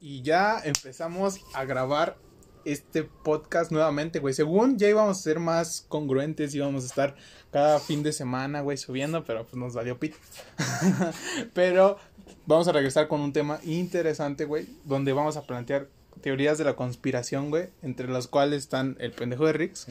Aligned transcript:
y 0.00 0.22
ya 0.22 0.60
empezamos 0.64 1.40
a 1.54 1.64
grabar 1.64 2.16
este 2.64 3.04
podcast 3.04 3.70
nuevamente, 3.70 4.18
güey. 4.18 4.34
Según 4.34 4.76
ya 4.76 4.88
íbamos 4.88 5.18
a 5.18 5.22
ser 5.22 5.38
más 5.38 5.86
congruentes, 5.88 6.54
íbamos 6.54 6.82
a 6.82 6.86
estar 6.86 7.16
cada 7.52 7.78
fin 7.78 8.02
de 8.02 8.12
semana, 8.12 8.60
güey, 8.60 8.76
subiendo, 8.76 9.24
pero 9.24 9.44
pues 9.44 9.54
nos 9.54 9.74
valió 9.74 9.98
pit. 9.98 10.14
pero 11.54 11.96
vamos 12.44 12.66
a 12.66 12.72
regresar 12.72 13.06
con 13.06 13.20
un 13.20 13.32
tema 13.32 13.60
interesante, 13.62 14.44
güey, 14.44 14.66
donde 14.84 15.12
vamos 15.12 15.36
a 15.36 15.42
plantear 15.42 15.88
teorías 16.20 16.58
de 16.58 16.64
la 16.64 16.74
conspiración, 16.74 17.50
güey, 17.50 17.68
entre 17.82 18.08
las 18.08 18.26
cuales 18.26 18.64
están 18.64 18.96
el 18.98 19.12
pendejo 19.12 19.46
de 19.46 19.52
Rix. 19.52 19.86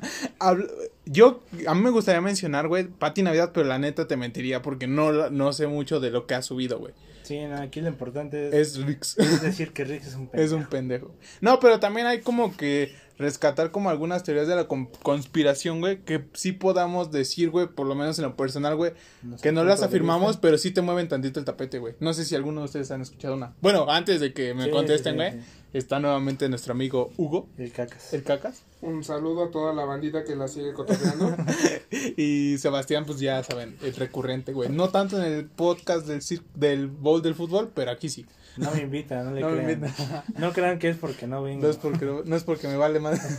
Yo, 1.04 1.42
a 1.68 1.74
mí 1.74 1.80
me 1.82 1.90
gustaría 1.90 2.20
mencionar, 2.20 2.66
güey, 2.66 2.88
Pati 2.88 3.22
Navidad, 3.22 3.52
pero 3.54 3.66
la 3.66 3.78
neta 3.78 4.08
te 4.08 4.16
mentiría 4.16 4.62
porque 4.62 4.88
no, 4.88 5.30
no 5.30 5.52
sé 5.52 5.68
mucho 5.68 6.00
de 6.00 6.10
lo 6.10 6.26
que 6.26 6.34
ha 6.34 6.42
subido, 6.42 6.78
güey. 6.78 6.94
Sí, 7.22 7.38
aquí 7.38 7.80
lo 7.80 7.88
importante 7.88 8.48
es... 8.48 8.76
Es 8.76 8.84
Rix. 8.84 9.18
Es 9.18 9.42
decir 9.42 9.72
que 9.72 9.84
Rix 9.84 10.08
es 10.08 10.14
un 10.14 10.28
pendejo. 10.28 10.44
Es 10.44 10.52
un 10.52 10.66
pendejo. 10.66 11.14
No, 11.40 11.60
pero 11.60 11.80
también 11.80 12.06
hay 12.06 12.20
como 12.20 12.56
que 12.56 12.94
rescatar 13.18 13.70
como 13.70 13.90
algunas 13.90 14.22
teorías 14.22 14.48
de 14.48 14.56
la 14.56 14.66
conspiración, 14.66 15.80
güey, 15.80 16.00
que 16.02 16.24
sí 16.34 16.52
podamos 16.52 17.10
decir, 17.10 17.50
güey, 17.50 17.68
por 17.68 17.86
lo 17.86 17.94
menos 17.94 18.18
en 18.18 18.24
lo 18.24 18.36
personal, 18.36 18.76
güey, 18.76 18.92
que 19.40 19.52
no 19.52 19.64
las 19.64 19.82
afirmamos, 19.82 20.36
pero 20.36 20.58
sí 20.58 20.72
te 20.72 20.82
mueven 20.82 21.08
tantito 21.08 21.38
el 21.38 21.46
tapete, 21.46 21.78
güey. 21.78 21.94
No 22.00 22.12
sé 22.14 22.24
si 22.24 22.34
alguno 22.34 22.60
de 22.60 22.66
ustedes 22.66 22.90
han 22.90 23.00
escuchado 23.00 23.34
una. 23.34 23.54
Bueno, 23.60 23.86
antes 23.88 24.20
de 24.20 24.32
que 24.32 24.54
me 24.54 24.70
contesten, 24.70 25.16
güey, 25.16 25.34
está 25.72 25.98
nuevamente 26.00 26.48
nuestro 26.48 26.72
amigo 26.72 27.10
Hugo. 27.16 27.48
El 27.58 27.72
Cacas. 27.72 28.12
El 28.12 28.22
Cacas. 28.22 28.62
Un 28.80 29.04
saludo 29.04 29.44
a 29.44 29.50
toda 29.50 29.72
la 29.72 29.84
bandita 29.84 30.24
que 30.24 30.36
la 30.36 30.48
sigue 30.48 30.72
cotorreando. 30.72 31.36
y 32.16 32.56
Sebastián, 32.58 33.04
pues 33.06 33.20
ya 33.20 33.42
saben, 33.42 33.76
es 33.82 33.98
recurrente, 33.98 34.52
güey. 34.52 34.68
No 34.68 34.90
tanto 34.90 35.22
en 35.22 35.32
el 35.32 35.46
podcast 35.46 36.06
del, 36.06 36.22
del 36.54 36.88
bowl 36.88 37.22
del 37.22 37.34
fútbol, 37.34 37.70
pero 37.74 37.90
aquí 37.90 38.08
sí. 38.08 38.26
No 38.56 38.70
me 38.72 38.82
invita, 38.82 39.22
no 39.22 39.32
le 39.32 39.40
crean. 39.40 39.94
No 40.38 40.52
crean 40.52 40.78
que 40.78 40.88
es 40.90 40.96
porque 40.96 41.26
no 41.26 41.42
vengo. 41.42 41.62
No 41.62 41.70
es 41.70 41.76
porque, 41.76 42.04
no, 42.24 42.36
es 42.36 42.44
porque 42.44 42.68
me 42.68 42.76
vale 42.76 43.00
más. 43.00 43.20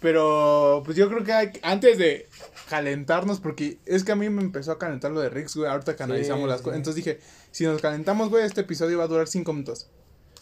Pero, 0.00 0.82
pues 0.84 0.96
yo 0.96 1.08
creo 1.08 1.24
que 1.24 1.32
hay, 1.32 1.50
antes 1.62 1.98
de 1.98 2.28
calentarnos, 2.68 3.40
porque 3.40 3.78
es 3.84 4.04
que 4.04 4.12
a 4.12 4.16
mí 4.16 4.30
me 4.30 4.42
empezó 4.42 4.70
a 4.70 4.78
calentar 4.78 5.10
lo 5.10 5.20
de 5.20 5.28
Rix, 5.28 5.56
güey, 5.56 5.68
ahorita 5.68 5.96
que 5.96 6.02
analizamos 6.04 6.48
las 6.48 6.62
cosas. 6.62 6.76
Entonces 6.76 7.04
dije, 7.04 7.18
si 7.50 7.64
nos 7.64 7.82
calentamos, 7.82 8.28
güey, 8.28 8.44
este 8.44 8.60
episodio 8.60 8.98
va 8.98 9.04
a 9.04 9.08
durar 9.08 9.26
cinco 9.26 9.52
minutos. 9.52 9.88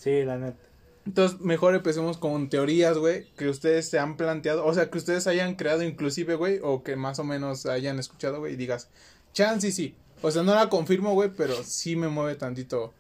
Sí, 0.07 0.25
la 0.25 0.39
neta. 0.39 0.57
Entonces, 1.05 1.41
mejor 1.41 1.75
empecemos 1.75 2.17
con 2.17 2.49
teorías, 2.49 2.97
güey, 2.97 3.27
que 3.37 3.49
ustedes 3.49 3.89
se 3.89 3.99
han 3.99 4.17
planteado, 4.17 4.65
o 4.65 4.73
sea, 4.73 4.89
que 4.89 4.99
ustedes 4.99 5.27
hayan 5.27 5.57
creado 5.57 5.83
inclusive, 5.83 6.37
güey, 6.37 6.61
o 6.63 6.85
que 6.85 6.95
más 6.95 7.19
o 7.19 7.25
menos 7.25 7.67
hayan 7.67 7.99
escuchado, 7.99 8.39
güey, 8.39 8.53
y 8.53 8.57
digas, 8.57 8.89
chance 9.33 9.67
y 9.67 9.73
sí. 9.73 9.97
O 10.23 10.31
sea, 10.31 10.45
no 10.45 10.55
la 10.55 10.69
confirmo, 10.69 11.13
güey, 11.15 11.31
pero 11.37 11.61
sí 11.65 11.97
me 11.97 12.07
mueve 12.07 12.37
tantito 12.37 12.95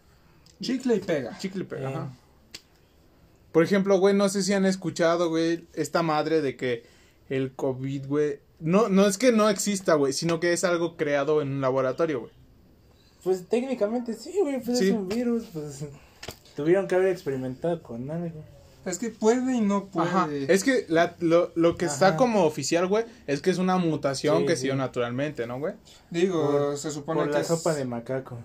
Chicle 0.60 0.96
y 0.96 0.98
pega. 0.98 1.38
Chicle 1.38 1.62
y 1.62 1.66
pega, 1.66 1.90
ajá. 1.90 2.12
Por 3.52 3.62
ejemplo, 3.62 4.00
güey, 4.00 4.16
no 4.16 4.28
sé 4.28 4.42
si 4.42 4.52
han 4.52 4.66
escuchado, 4.66 5.28
güey, 5.28 5.64
esta 5.74 6.02
madre 6.02 6.42
de 6.42 6.56
que 6.56 6.82
el 7.28 7.52
COVID, 7.52 8.06
güey, 8.08 8.40
no, 8.58 8.88
no 8.88 9.06
es 9.06 9.16
que 9.16 9.30
no 9.30 9.48
exista, 9.48 9.94
güey, 9.94 10.12
sino 10.12 10.40
que 10.40 10.52
es 10.52 10.64
algo 10.64 10.96
creado 10.96 11.40
en 11.40 11.52
un 11.52 11.60
laboratorio, 11.60 12.18
güey. 12.18 12.32
Pues 13.22 13.46
técnicamente 13.46 14.12
sí, 14.14 14.32
güey, 14.40 14.60
pues 14.60 14.80
es 14.80 14.92
un 14.92 15.08
virus, 15.08 15.44
pues 15.52 15.84
tuvieron 16.56 16.88
que 16.88 16.96
haber 16.96 17.08
experimentado 17.08 17.80
con 17.82 18.10
algo. 18.10 18.42
Es 18.84 18.98
que 18.98 19.10
puede 19.10 19.56
y 19.56 19.60
no 19.60 19.86
puede. 19.86 20.08
Ajá. 20.08 20.28
Es 20.48 20.62
que 20.62 20.86
la, 20.88 21.16
lo, 21.18 21.52
lo 21.56 21.76
que 21.76 21.86
está 21.86 22.16
como 22.16 22.44
oficial, 22.44 22.86
güey, 22.86 23.04
es 23.26 23.42
que 23.42 23.50
es 23.50 23.58
una 23.58 23.76
mutación 23.78 24.46
que 24.46 24.56
se 24.56 24.64
dio 24.64 24.76
naturalmente, 24.76 25.46
¿no, 25.46 25.58
güey? 25.58 25.74
Digo, 26.10 26.76
se 26.76 26.90
supone 26.92 27.20
por 27.20 27.30
que 27.30 27.38
la 27.38 27.44
sopa 27.44 27.74
de 27.74 27.84
macaco. 27.84 28.38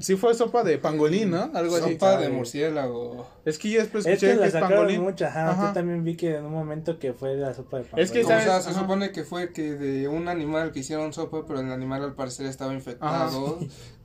Sí 0.00 0.16
fue 0.16 0.34
sopa 0.34 0.64
de 0.64 0.78
pangolín, 0.78 1.30
¿no? 1.30 1.50
Algo 1.54 1.76
así. 1.76 1.92
Sopa 1.92 2.16
de 2.16 2.30
murciélago. 2.30 3.26
Es 3.44 3.58
que 3.58 3.70
yo 3.70 3.80
después 3.80 4.06
escuché 4.06 4.32
es 4.32 4.38
que, 4.38 4.46
es 4.46 4.52
pangolín. 4.52 5.02
Mucha, 5.02 5.28
ajá, 5.28 5.68
Yo 5.68 5.72
también 5.72 6.02
vi 6.04 6.16
que 6.16 6.36
en 6.36 6.46
un 6.46 6.52
momento 6.52 6.98
que 6.98 7.12
fue 7.12 7.36
la 7.36 7.54
sopa 7.54 7.78
de 7.78 7.84
pangolín. 7.84 8.04
Es 8.04 8.10
que, 8.10 8.24
o 8.24 8.26
sea, 8.26 8.60
se 8.60 8.72
supone 8.74 9.12
que 9.12 9.24
fue 9.24 9.52
que 9.52 9.74
de 9.74 10.08
un 10.08 10.28
animal 10.28 10.72
que 10.72 10.80
hicieron 10.80 11.12
sopa, 11.12 11.44
pero 11.46 11.60
el 11.60 11.70
animal 11.70 12.02
al 12.02 12.14
parecer 12.14 12.46
estaba 12.46 12.72
infectado 12.72 13.58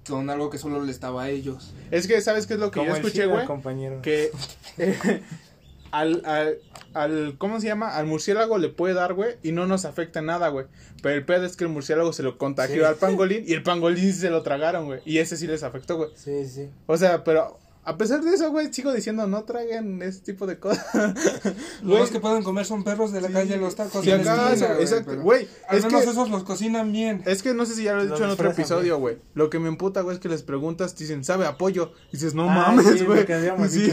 con 0.08 0.30
algo 0.30 0.50
que 0.50 0.58
solo 0.58 0.84
le 0.84 0.92
estaba 0.92 1.24
a 1.24 1.30
ellos. 1.30 1.74
Es 1.92 2.08
que, 2.08 2.22
¿sabes 2.22 2.46
qué 2.46 2.56
es 2.56 2.60
lo 2.60 2.72
que 2.72 2.86
yo 2.86 2.96
escuché, 2.96 3.26
güey? 3.26 3.46
Que 4.02 4.32
al, 5.96 6.22
al, 6.26 6.60
al, 6.94 7.36
¿cómo 7.38 7.62
se 7.62 7.68
llama? 7.68 7.96
Al 7.96 8.06
murciélago 8.06 8.58
le 8.58 8.70
puede 8.70 8.94
dar, 8.94 9.14
güey, 9.14 9.36
y 9.44 9.52
no 9.52 9.66
nos 9.66 9.86
afecta 9.86 10.22
nada, 10.22 10.50
güey. 10.50 10.66
Pero 11.02 11.16
el 11.16 11.26
pedo 11.26 11.46
es 11.46 11.56
que 11.56 11.64
el 11.64 11.70
murciélago 11.70 12.12
se 12.12 12.24
lo 12.24 12.38
contagió 12.38 12.88
al 12.88 12.96
pangolín 12.96 13.44
y 13.48 13.54
el 13.54 13.64
pangolín 13.64 14.14
se 14.14 14.30
lo 14.30 14.42
tragaron, 14.44 14.86
güey. 14.86 15.00
Y 15.06 15.20
ese 15.20 15.38
sí 15.38 15.48
les 15.48 15.64
afectó, 15.64 15.98
güey. 15.98 16.10
Sí, 16.16 16.46
sí. 16.48 16.70
O 16.88 16.98
sea, 16.98 17.24
pero 17.24 17.58
a 17.86 17.98
pesar 17.98 18.24
de 18.24 18.34
eso, 18.34 18.50
güey, 18.50 18.74
sigo 18.74 18.92
diciendo, 18.92 19.28
no 19.28 19.44
traigan 19.44 20.02
ese 20.02 20.22
tipo 20.22 20.48
de 20.48 20.58
cosas. 20.58 21.14
Los 21.84 22.10
que 22.10 22.20
pueden 22.20 22.44
comer 22.44 22.66
son 22.66 22.84
perros 22.84 23.12
de 23.12 23.22
la 23.22 23.30
calle 23.30 23.58
los 23.58 23.76
tacos. 23.76 24.06
Acaso, 24.08 24.66
exacto, 24.80 25.22
güey. 25.22 25.48
Al 25.68 25.84
menos 25.84 26.04
esos 26.04 26.30
los 26.30 26.44
cocinan 26.44 26.92
bien. 26.92 27.22
Es 27.26 27.44
que 27.44 27.54
no 27.54 27.66
sé 27.66 27.76
si 27.76 27.84
ya 27.84 27.94
lo 27.94 28.02
he 28.02 28.08
dicho 28.08 28.24
en 28.24 28.32
otro 28.32 28.50
episodio, 28.50 28.98
güey. 28.98 29.18
Lo 29.36 29.52
que 29.52 29.60
me 29.60 29.68
emputa, 29.68 30.02
güey, 30.02 30.16
es 30.16 30.22
que 30.22 30.30
les 30.30 30.42
preguntas, 30.42 30.96
dicen, 30.98 31.24
¿sabe 31.24 31.46
apoyo? 31.46 31.94
Y 32.10 32.14
dices, 32.14 32.34
no 32.34 32.50
ah, 32.50 32.72
mames, 32.72 33.06
güey. 33.06 33.26
Sí, 33.70 33.92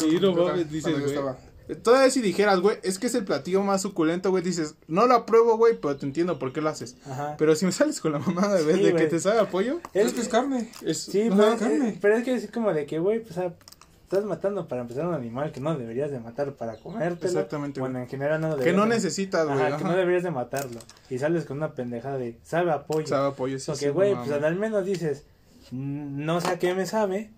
sí, 0.00 0.18
no 0.20 0.32
mames, 0.32 0.70
dices, 0.70 1.00
güey. 1.00 1.53
Todavía 1.82 2.10
si 2.10 2.20
dijeras, 2.20 2.60
güey, 2.60 2.76
es 2.82 2.98
que 2.98 3.06
es 3.06 3.14
el 3.14 3.24
platillo 3.24 3.62
más 3.62 3.82
suculento, 3.82 4.30
güey, 4.30 4.42
dices, 4.42 4.74
no 4.86 5.06
lo 5.06 5.14
apruebo, 5.14 5.56
güey, 5.56 5.78
pero 5.80 5.96
te 5.96 6.04
entiendo 6.04 6.38
por 6.38 6.52
qué 6.52 6.60
lo 6.60 6.68
haces. 6.68 6.96
Ajá. 7.06 7.36
Pero 7.38 7.56
si 7.56 7.64
me 7.64 7.72
sales 7.72 8.00
con 8.00 8.12
la 8.12 8.18
mamada 8.18 8.56
de, 8.56 8.64
de 8.64 8.94
que 8.94 9.06
te 9.06 9.18
sabe 9.18 9.40
apoyo. 9.40 9.80
Es 9.94 10.12
que 10.12 10.20
es 10.20 10.28
carne. 10.28 10.70
Es, 10.82 11.02
sí, 11.02 11.26
pero, 11.30 11.54
es 11.54 11.60
carne. 11.60 11.98
pero 12.00 12.16
es 12.16 12.24
que 12.24 12.34
es 12.34 12.50
como 12.50 12.72
de 12.74 12.84
que, 12.84 12.98
güey, 12.98 13.20
pues, 13.20 13.38
estás 13.38 14.24
matando 14.24 14.68
para 14.68 14.82
empezar 14.82 15.06
un 15.06 15.14
animal 15.14 15.52
que 15.52 15.60
no 15.60 15.74
deberías 15.76 16.10
de 16.10 16.20
matar 16.20 16.52
para 16.52 16.76
comértelo. 16.76 17.30
Exactamente. 17.30 17.80
Bueno, 17.80 17.98
en 17.98 18.08
general 18.08 18.40
no 18.40 18.56
lo 18.56 18.56
Que 18.58 18.74
no 18.74 18.84
necesitas, 18.84 19.46
güey. 19.46 19.58
Ajá, 19.58 19.78
que 19.78 19.84
no 19.84 19.96
deberías 19.96 20.22
de 20.22 20.30
matarlo. 20.30 20.80
Y 21.08 21.18
sales 21.18 21.46
con 21.46 21.56
una 21.56 21.72
pendejada 21.72 22.18
de, 22.18 22.36
sabe 22.42 22.72
apoyo. 22.72 23.06
Sabe 23.06 23.28
apoyo, 23.28 23.58
sí. 23.58 23.70
Porque, 23.70 23.90
güey, 23.90 24.14
pues 24.14 24.30
al 24.30 24.56
menos 24.56 24.84
dices, 24.84 25.24
no 25.70 26.42
sé 26.42 26.48
a 26.48 26.58
qué 26.58 26.74
me 26.74 26.84
sabe 26.84 27.30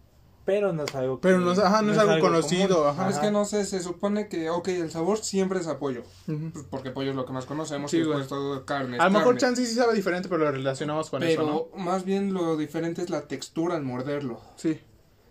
pero 0.46 0.72
no 0.72 0.84
es 0.84 0.94
algo 0.94 1.20
pero 1.20 1.40
no, 1.40 1.50
ajá, 1.50 1.82
no, 1.82 1.92
es, 1.92 1.98
algo, 1.98 2.18
conocido 2.20 2.88
ajá. 2.88 3.10
es 3.10 3.18
que 3.18 3.30
no 3.30 3.44
sé 3.44 3.66
se 3.66 3.80
supone 3.80 4.28
que 4.28 4.48
ok 4.48 4.68
el 4.68 4.90
sabor 4.90 5.18
siempre 5.18 5.58
es 5.58 5.66
apoyo 5.66 6.04
pues 6.24 6.64
porque 6.70 6.90
pollo 6.92 7.10
es 7.10 7.16
lo 7.16 7.26
que 7.26 7.32
más 7.32 7.44
conocemos 7.44 7.92
y 7.92 7.98
después 7.98 8.28
todo 8.28 8.64
carne 8.64 8.98
a 8.98 9.04
lo 9.06 9.10
mejor 9.10 9.36
chance 9.36 9.66
sí 9.66 9.74
sabe 9.74 9.94
diferente 9.94 10.28
pero 10.30 10.44
lo 10.44 10.52
relacionamos 10.52 11.10
con 11.10 11.22
eso 11.22 11.68
¿no? 11.74 11.82
más 11.82 12.04
bien 12.04 12.32
lo 12.32 12.56
diferente 12.56 13.02
es 13.02 13.10
la 13.10 13.22
textura 13.22 13.74
al 13.74 13.82
morderlo 13.82 14.40
sí 14.54 14.80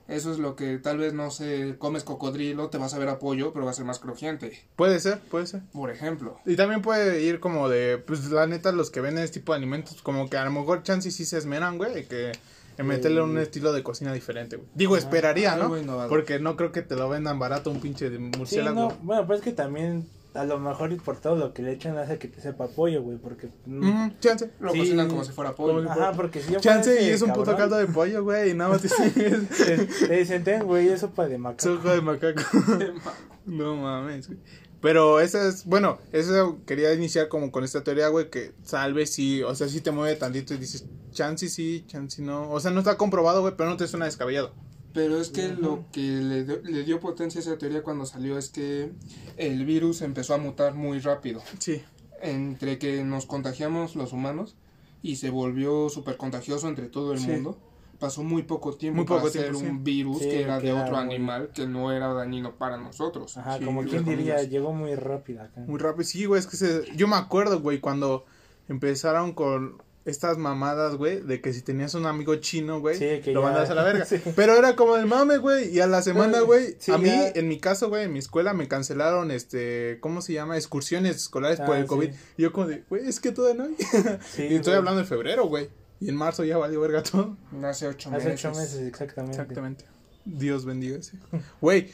eso 0.07 0.31
es 0.31 0.37
lo 0.37 0.55
que 0.55 0.77
tal 0.77 0.99
vez 0.99 1.13
no 1.13 1.31
sé, 1.31 1.77
comes 1.79 2.03
cocodrilo, 2.03 2.69
te 2.69 2.77
vas 2.77 2.93
a 2.93 2.99
ver 2.99 3.09
apoyo, 3.09 3.53
pero 3.53 3.65
va 3.65 3.71
a 3.71 3.73
ser 3.73 3.85
más 3.85 3.97
crujiente. 3.97 4.63
Puede 4.75 4.99
ser, 4.99 5.19
puede 5.19 5.47
ser. 5.47 5.63
Por 5.73 5.89
ejemplo. 5.89 6.39
Y 6.45 6.55
también 6.55 6.83
puede 6.83 7.23
ir 7.23 7.39
como 7.39 7.69
de, 7.69 7.97
pues 7.97 8.29
la 8.29 8.45
neta, 8.45 8.71
los 8.71 8.91
que 8.91 9.01
venden 9.01 9.23
este 9.23 9.39
tipo 9.39 9.53
de 9.53 9.57
alimentos, 9.57 10.03
como 10.03 10.29
que 10.29 10.37
a 10.37 10.45
lo 10.45 10.51
mejor 10.51 10.83
chance 10.83 11.09
sí 11.09 11.25
se 11.25 11.39
esmeran, 11.39 11.79
güey, 11.79 12.07
que 12.07 12.33
en 12.77 12.87
meterle 12.87 13.21
un 13.21 13.37
estilo 13.37 13.73
de 13.73 13.83
cocina 13.83 14.13
diferente, 14.13 14.57
güey. 14.57 14.67
Digo, 14.73 14.97
esperaría, 14.97 15.55
¿no? 15.55 15.73
Porque 16.09 16.39
no 16.39 16.55
creo 16.55 16.71
que 16.71 16.81
te 16.81 16.95
lo 16.95 17.09
vendan 17.09 17.39
barato 17.39 17.71
un 17.71 17.79
pinche 17.79 18.09
de 18.09 18.19
murciélago. 18.19 18.89
Sí, 18.89 18.97
no. 18.97 19.05
Bueno, 19.05 19.27
pues 19.27 19.39
es 19.39 19.45
que 19.45 19.51
también 19.51 20.07
a 20.35 20.43
lo 20.43 20.59
mejor 20.59 20.91
y 20.91 20.95
por 20.95 21.17
todo 21.17 21.35
lo 21.35 21.53
que 21.53 21.61
le 21.61 21.71
echan 21.71 21.97
hace 21.97 22.17
que 22.17 22.27
te 22.27 22.41
sepa 22.41 22.67
pollo, 22.67 23.01
güey, 23.01 23.17
porque... 23.17 23.49
Mm, 23.65 24.09
chance. 24.19 24.51
Lo 24.59 24.71
cocinan 24.71 25.07
como 25.07 25.23
si 25.23 25.31
fuera 25.31 25.53
pollo. 25.53 25.89
Ajá, 25.89 26.11
porque 26.11 26.41
si 26.41 26.53
yo 26.53 26.59
Chance 26.59 27.01
y 27.01 27.09
es 27.09 27.21
un 27.21 27.31
puto 27.31 27.55
caldo 27.55 27.77
de 27.77 27.87
pollo, 27.87 28.23
güey, 28.23 28.51
y 28.51 28.53
nada 28.53 28.71
más 28.71 28.81
te 30.07 30.17
dicen, 30.17 30.43
ten, 30.43 30.63
güey, 30.63 30.89
es 30.89 31.01
sopa 31.01 31.27
de 31.27 31.37
macaco. 31.37 31.75
Sopa 31.75 31.93
de 31.93 32.01
macaco. 32.01 32.41
no 33.45 33.75
mames, 33.75 34.27
güey. 34.27 34.39
Pero 34.85 35.19
esa 35.19 35.47
es, 35.47 35.65
bueno, 35.65 35.97
eso 36.11 36.59
quería 36.67 36.93
iniciar 36.93 37.27
como 37.27 37.51
con 37.51 37.63
esta 37.63 37.83
teoría, 37.83 38.07
güey, 38.09 38.29
que 38.29 38.53
salve 38.61 39.07
si, 39.07 39.41
o 39.41 39.55
sea, 39.55 39.67
si 39.67 39.81
te 39.81 39.89
mueve 39.89 40.15
tantito 40.15 40.53
y 40.53 40.57
dices, 40.57 40.85
chance 41.09 41.49
sí, 41.49 41.85
chance 41.87 42.21
no. 42.21 42.51
O 42.51 42.59
sea, 42.59 42.69
no 42.69 42.81
está 42.81 42.95
comprobado, 42.95 43.41
güey, 43.41 43.55
pero 43.57 43.67
no 43.67 43.77
te 43.77 43.87
suena 43.87 44.05
descabellado. 44.05 44.53
Pero 44.93 45.19
es 45.19 45.29
que 45.29 45.47
lo 45.47 45.85
que 45.91 46.01
le, 46.01 46.43
le, 46.61 46.83
dio 46.83 46.99
potencia 46.99 47.39
a 47.39 47.41
esa 47.41 47.57
teoría 47.57 47.81
cuando 47.81 48.05
salió 48.05 48.37
es 48.37 48.49
que 48.49 48.91
el 49.37 49.65
virus 49.65 50.03
empezó 50.03 50.35
a 50.35 50.37
mutar 50.37 50.75
muy 50.75 50.99
rápido. 50.99 51.41
Sí. 51.57 51.81
Entre 52.21 52.77
que 52.77 53.03
nos 53.03 53.25
contagiamos 53.25 53.95
los 53.95 54.13
humanos 54.13 54.55
y 55.01 55.15
se 55.15 55.31
volvió 55.31 55.89
súper 55.89 56.15
contagioso 56.15 56.67
entre 56.67 56.89
todo 56.89 57.13
el 57.13 57.21
mundo 57.21 57.57
pasó 57.99 58.23
muy 58.23 58.43
poco 58.43 58.73
tiempo 58.73 58.97
muy 58.97 59.05
para 59.05 59.29
ser 59.29 59.55
un 59.55 59.83
virus 59.83 60.19
que 60.19 60.41
era 60.41 60.59
de 60.59 60.73
otro 60.73 60.97
animal 60.97 61.49
que 61.53 61.67
no 61.67 61.91
era 61.91 62.13
dañino 62.13 62.55
para 62.55 62.77
nosotros. 62.77 63.37
Ajá, 63.37 63.59
como 63.63 63.83
quien 63.83 64.05
diría, 64.05 64.43
llegó 64.43 64.73
muy 64.73 64.95
rápido 64.95 65.41
acá. 65.41 65.61
Muy 65.61 65.79
rápido, 65.79 66.03
sí, 66.03 66.25
güey, 66.25 66.39
es 66.39 66.47
que 66.47 66.57
se... 66.57 66.83
yo 66.95 67.07
me 67.07 67.15
acuerdo, 67.15 67.59
güey, 67.61 67.79
cuando 67.79 68.25
empezaron 68.67 69.33
con 69.33 69.81
estas 70.05 70.37
mamadas, 70.37 70.95
güey, 70.95 71.19
de 71.21 71.41
que 71.41 71.51
si 71.51 71.63
tenías 71.63 71.95
un 71.95 72.05
amigo 72.05 72.35
chino, 72.35 72.79
güey, 72.79 73.21
lo 73.33 73.41
mandas 73.41 73.71
a 73.71 73.75
la 73.75 73.83
verga. 73.83 74.05
Pero 74.35 74.55
era 74.55 74.75
como 74.75 74.95
el 74.97 75.07
mame, 75.07 75.37
güey, 75.37 75.75
y 75.75 75.79
a 75.79 75.87
la 75.87 76.03
semana, 76.03 76.41
güey, 76.41 76.77
a 76.93 76.97
mí, 76.99 77.09
en 77.09 77.47
mi 77.47 77.59
caso, 77.59 77.89
güey, 77.89 78.03
en 78.03 78.13
mi 78.13 78.19
escuela 78.19 78.53
me 78.53 78.67
cancelaron, 78.67 79.31
este, 79.31 79.97
¿cómo 80.01 80.21
se 80.21 80.33
llama? 80.33 80.57
Excursiones 80.57 81.15
escolares 81.15 81.59
por 81.59 81.75
ah, 81.75 81.79
el 81.79 81.87
COVID. 81.87 82.11
Y 82.37 82.41
yo 82.41 82.53
como 82.53 82.67
de, 82.67 82.83
güey, 82.87 83.07
es 83.07 83.19
que 83.19 83.31
todavía 83.31 83.63
no 83.63 83.69
hay. 83.69 83.75
y 84.49 84.55
estoy 84.55 84.75
hablando 84.75 85.01
de 85.01 85.07
febrero, 85.07 85.47
güey. 85.47 85.69
Y 85.99 86.09
en 86.09 86.15
marzo 86.15 86.43
ya 86.43 86.57
valió 86.57 86.81
verga 86.81 87.01
todo. 87.03 87.37
Hace 87.63 87.87
ocho 87.87 88.11
meses. 88.11 88.25
Hace 88.33 88.33
ocho 88.47 88.57
meses, 88.59 88.81
exactamente. 88.87 89.37
Exactamente. 89.39 89.85
Dios 90.25 90.65
bendiga 90.65 90.97
ese. 90.97 91.17
Güey, 91.61 91.89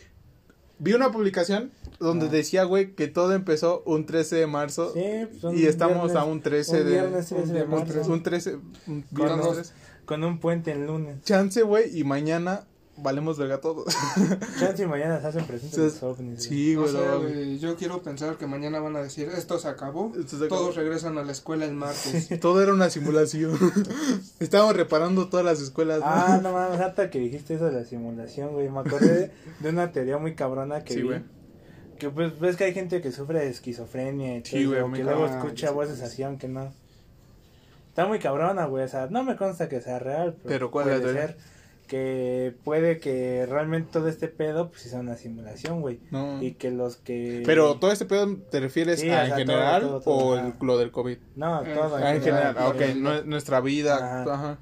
vi 0.79 0.93
una 0.93 1.11
publicación 1.11 1.71
donde 1.99 2.25
Ah. 2.27 2.29
decía, 2.29 2.63
güey, 2.63 2.95
que 2.95 3.07
todo 3.07 3.33
empezó 3.33 3.83
un 3.85 4.05
13 4.05 4.37
de 4.37 4.47
marzo 4.47 4.93
Sí, 4.93 5.03
pues, 5.29 5.43
un 5.43 5.57
y 5.57 5.65
estamos 5.65 6.11
viernes- 6.11 6.15
a 6.15 6.23
un 6.25 6.41
13 6.41 6.77
un 6.79 6.85
de... 6.85 6.91
viernes 6.91 7.27
13 7.27 7.53
de 7.53 7.63
un 7.63 7.69
marzo. 7.69 7.85
13, 7.93 8.09
un 8.11 8.23
13, 8.23 8.55
un 8.87 9.05
viernes 9.11 9.45
Con- 9.45 9.53
13. 9.55 9.73
Con 10.05 10.23
un 10.23 10.39
puente 10.39 10.71
en 10.71 10.87
lunes. 10.87 11.21
Chance, 11.23 11.61
güey, 11.61 11.97
y 11.97 12.03
mañana 12.03 12.65
valemos 13.01 13.37
verga 13.37 13.59
todos. 13.59 13.85
Chance 14.59 14.83
y 14.83 14.85
mañana 14.87 15.19
se 15.21 15.27
hacen 15.27 15.45
presentes 15.45 15.77
los 15.77 16.03
ovnis. 16.03 16.47
güey. 16.47 16.59
sí, 16.59 16.75
No 16.75 16.81
güey. 17.19 17.53
no, 17.53 17.57
yo 17.57 17.75
quiero 17.75 18.01
pensar 18.01 18.37
que 18.37 18.47
mañana 18.47 18.79
van 18.79 18.95
a 18.95 19.01
decir, 19.03 19.29
esto 19.35 19.59
se 19.59 19.67
acabó, 19.67 20.11
Esto 20.17 20.37
se 20.37 20.45
acabó. 20.45 20.61
todos 20.61 20.75
regresan 20.75 21.17
a 21.17 21.23
la 21.23 21.31
escuela 21.31 21.65
el 21.65 21.73
martes. 21.73 22.29
Todo 22.39 22.61
era 22.61 22.73
una 22.73 22.89
simulación. 22.89 23.57
Estábamos 24.39 24.75
reparando 24.75 25.27
todas 25.29 25.45
las 25.45 25.61
escuelas. 25.61 25.99
¿no? 25.99 26.05
Ah, 26.05 26.39
no 26.41 26.51
mames, 26.53 26.79
hasta 26.79 27.09
que 27.09 27.19
dijiste 27.19 27.55
eso 27.55 27.65
de 27.65 27.71
la 27.73 27.83
simulación, 27.85 28.53
güey. 28.53 28.69
Me 28.69 28.79
acordé 28.79 29.31
de 29.59 29.69
una 29.69 29.91
teoría 29.91 30.17
muy 30.17 30.35
cabrona 30.35 30.83
que 30.83 30.93
Sí, 30.93 31.01
vi. 31.01 31.07
güey. 31.07 31.23
Que 31.99 32.09
pues 32.09 32.39
ves 32.39 32.55
que 32.55 32.63
hay 32.63 32.73
gente 32.73 32.99
que 33.01 33.11
sufre 33.11 33.39
de 33.41 33.49
esquizofrenia 33.49 34.37
y 34.37 34.41
todo 34.41 34.51
Sí, 34.57 34.65
muy 34.65 34.97
que 34.99 35.03
luego 35.03 35.27
escucha 35.27 35.67
Ah, 35.67 35.71
voces 35.71 35.99
sí, 35.99 36.03
así, 36.03 36.23
aunque 36.23 36.47
no. 36.47 36.73
Está 37.89 38.07
muy 38.07 38.19
cabrona, 38.19 38.65
güey. 38.65 38.85
O 38.85 38.87
sea, 38.87 39.07
no 39.11 39.23
me 39.23 39.35
consta 39.35 39.69
que 39.69 39.81
sea 39.81 39.99
real, 39.99 40.33
pero, 40.37 40.47
Pero, 40.49 40.71
¿cuál 40.71 40.87
es 40.89 40.93
la 40.95 41.01
puede 41.01 41.13
teoría? 41.13 41.27
ser 41.35 41.37
que 41.91 42.55
puede 42.63 42.99
que 42.99 43.45
realmente 43.45 43.89
todo 43.91 44.07
este 44.07 44.29
pedo 44.29 44.69
pues 44.69 44.83
sea 44.83 45.01
una 45.01 45.17
simulación, 45.17 45.81
güey. 45.81 45.99
No. 46.09 46.41
Y 46.41 46.53
que 46.53 46.71
los 46.71 46.95
que... 46.95 47.43
Pero 47.45 47.75
todo 47.79 47.91
este 47.91 48.05
pedo 48.05 48.37
te 48.49 48.61
refieres 48.61 49.01
Sí, 49.01 49.09
a 49.09 49.23
o 49.23 49.25
en 49.25 49.33
general 49.33 49.81
todo, 49.81 49.99
todo, 49.99 50.17
todo, 50.17 50.25
o 50.29 50.35
ajá. 50.37 50.47
el- 50.61 50.65
lo 50.65 50.77
del 50.77 50.91
COVID. 50.91 51.17
No, 51.35 51.65
Eh, 51.65 51.73
todo. 51.73 51.97
Ah, 51.97 52.15
en 52.15 52.21
general, 52.21 52.55
ah, 52.57 52.69
ok, 52.69 52.75
general. 52.77 53.01
nue- 53.03 53.25
nuestra 53.25 53.59
vida, 53.59 53.95
Ajá. 53.97 54.33
ajá. 54.33 54.57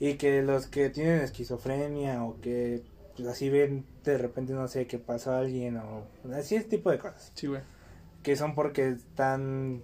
Y 0.00 0.14
que 0.14 0.40
los 0.40 0.66
que 0.66 0.88
tienen 0.88 1.20
esquizofrenia 1.20 2.24
o 2.24 2.40
que 2.40 2.82
pues, 3.14 3.28
así 3.28 3.50
ven 3.50 3.84
de 4.02 4.16
repente, 4.16 4.54
no 4.54 4.66
sé, 4.66 4.86
que 4.86 4.98
pasó 4.98 5.32
a 5.32 5.40
alguien 5.40 5.76
o 5.76 6.06
así 6.34 6.56
ese 6.56 6.66
tipo 6.66 6.90
de 6.90 6.98
cosas. 6.98 7.30
Sí, 7.34 7.46
güey. 7.46 7.60
Que 8.22 8.36
son 8.36 8.54
porque 8.54 8.88
están, 8.88 9.82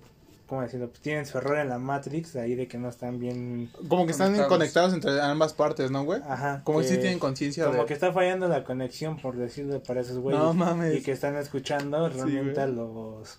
¿cómo 0.51 0.63
decirlo? 0.63 0.89
Pues 0.89 1.01
tienen 1.01 1.25
su 1.27 1.39
error 1.39 1.59
en 1.59 1.69
la 1.69 1.79
Matrix, 1.79 2.35
ahí 2.37 2.57
de 2.57 2.67
que 2.69 2.77
no 2.77 2.89
están 2.89 3.19
bien... 3.21 3.71
Como 3.89 4.05
que 4.05 4.11
están 4.13 4.37
Conectados. 4.49 4.93
entre 4.93 5.19
ambas 5.21 5.55
partes, 5.55 5.91
¿no, 5.93 6.05
güey? 6.05 6.21
Ajá. 6.29 6.61
Como 6.65 6.81
que 6.81 6.89
sí 6.89 6.99
tienen 6.99 7.21
conciencia 7.21 7.65
Como 7.67 7.79
de... 7.79 7.87
que 7.87 7.95
está 7.95 8.13
fallando 8.13 8.49
la 8.49 8.65
conexión, 8.65 9.17
por 9.19 9.37
decirlo 9.37 9.81
para 9.83 10.01
esos 10.01 10.19
güeyes. 10.19 10.43
No 10.43 10.53
mames. 10.53 10.97
Y 10.97 11.03
que 11.03 11.13
están 11.13 11.37
escuchando 11.37 12.09
realmente 12.09 12.61
a 12.61 12.67
los... 12.67 13.39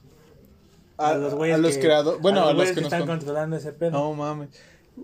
a, 0.98 1.10
a 1.10 1.16
los 1.16 1.34
güeyes 1.36 1.56
a 1.58 1.60
los 1.60 1.74
que- 1.76 1.82
creadores, 1.82 2.22
bueno, 2.22 2.48
a 2.48 2.54
los, 2.54 2.70
que, 2.70 2.76
nos 2.76 2.84
están 2.86 3.02
con- 3.02 3.18
controlando 3.18 3.58
ese 3.58 3.74
pedo. 3.74 3.92
No 3.92 4.14
mames. 4.14 4.50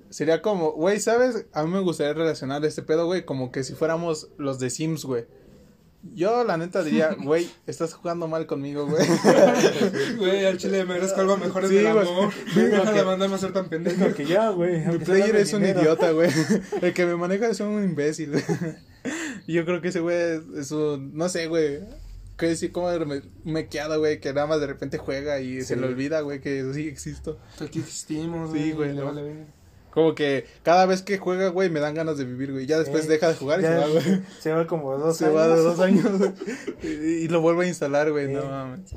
Sería 0.09 0.41
como, 0.41 0.71
güey, 0.71 0.99
¿sabes? 1.01 1.45
A 1.53 1.63
mí 1.63 1.71
me 1.71 1.79
gustaría 1.81 2.13
relacionar 2.13 2.63
este 2.65 2.83
pedo, 2.83 3.05
güey, 3.05 3.25
como 3.25 3.51
que 3.51 3.63
si 3.63 3.73
fuéramos 3.73 4.29
los 4.37 4.59
de 4.59 4.69
Sims, 4.69 5.03
güey. 5.05 5.25
Yo, 6.15 6.43
la 6.43 6.57
neta, 6.57 6.83
diría, 6.83 7.15
güey, 7.23 7.49
estás 7.67 7.93
jugando 7.93 8.27
mal 8.27 8.45
conmigo, 8.47 8.85
güey. 8.87 9.05
Güey, 10.17 10.45
al 10.45 10.57
chile 10.57 10.83
merezco 10.85 11.21
algo 11.21 11.37
mejor 11.37 11.63
en 11.65 11.69
Sí, 11.69 11.77
el 11.77 11.93
güey. 11.93 12.07
amor. 12.07 12.33
Sí, 12.53 12.59
Deja 12.61 12.91
de 12.91 13.03
mandarme 13.03 13.35
a 13.35 13.37
ser 13.37 13.53
tan 13.53 13.69
pendejo. 13.69 14.13
que 14.13 14.25
yo, 14.25 14.55
güey. 14.55 14.85
Mi 14.85 14.97
player 14.99 15.35
es 15.35 15.53
un 15.53 15.61
dinero. 15.61 15.81
idiota, 15.81 16.11
güey. 16.11 16.29
El 16.81 16.93
que 16.93 17.05
me 17.05 17.15
maneja 17.15 17.47
es 17.47 17.59
un 17.59 17.83
imbécil, 17.83 18.31
güey. 18.31 18.43
Y 19.47 19.53
Yo 19.53 19.65
creo 19.65 19.81
que 19.81 19.89
ese 19.89 19.99
güey 19.99 20.17
es, 20.57 20.71
un, 20.71 21.15
no 21.15 21.29
sé, 21.29 21.47
güey. 21.47 21.79
Que 22.37 22.55
sí, 22.55 22.69
como 22.69 22.91
me, 23.05 23.21
mequeado, 23.45 23.97
güey, 23.99 24.19
que 24.19 24.31
nada 24.33 24.45
más 24.45 24.59
de 24.59 24.67
repente 24.67 24.97
juega 24.99 25.39
y 25.39 25.61
se 25.63 25.75
le 25.75 25.87
olvida, 25.87 26.21
güey, 26.21 26.39
que 26.39 26.71
sí 26.73 26.87
existo. 26.87 27.39
Aquí 27.59 27.79
existimos, 27.79 28.51
Sí, 28.51 28.71
güey, 28.73 28.89
le 28.89 28.95
no. 28.99 29.05
vale. 29.05 29.45
Como 29.97 30.13
que 30.13 30.45
cada 30.61 30.85
vez 30.85 31.01
que 31.01 31.17
juega, 31.17 31.47
güey, 31.49 31.71
me 31.71 31.79
dan 31.79 31.95
ganas 31.95 32.19
de 32.19 32.25
vivir, 32.25 32.51
güey. 32.51 32.67
Ya 32.67 32.77
después 32.77 33.05
Eh, 33.05 33.07
deja 33.09 33.29
de 33.29 33.33
jugar 33.33 33.61
y 33.61 33.63
se 33.63 33.75
va, 33.75 33.87
güey. 33.87 34.21
Se 34.39 34.51
va 34.53 34.67
como 34.67 34.95
dos 34.95 35.17
Se 35.17 35.25
años. 35.25 35.35
va 35.37 35.47
de 35.47 35.55
dos 35.63 35.79
años 35.79 36.19
güey. 36.19 36.33
y, 36.83 36.87
y 37.23 37.27
lo 37.29 37.41
vuelve 37.41 37.65
a 37.65 37.67
instalar, 37.67 38.11
güey. 38.11 38.27
No 38.31 38.41
Sí. 38.41 38.47
mames. 38.47 38.91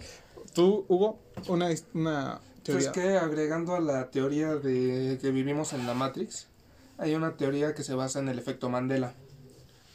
Tú, 0.53 0.85
Hugo, 0.89 1.19
una, 1.49 1.71
una 1.95 2.41
Pues 2.67 2.93
teoría. 2.93 2.93
que 2.93 3.17
agregando 3.17 3.75
a 3.77 3.81
la 3.81 4.11
teoría 4.11 4.57
de 4.57 5.17
que 5.23 5.31
vivimos 5.31 5.73
en 5.73 5.87
la 5.87 5.95
Matrix, 5.95 6.49
hay 6.99 7.15
una 7.15 7.35
teoría 7.39 7.75
que 7.75 7.83
se 7.83 7.95
basa 7.95 8.19
en 8.19 8.29
el 8.29 8.39
efecto 8.39 8.69
Mandela. 8.69 9.15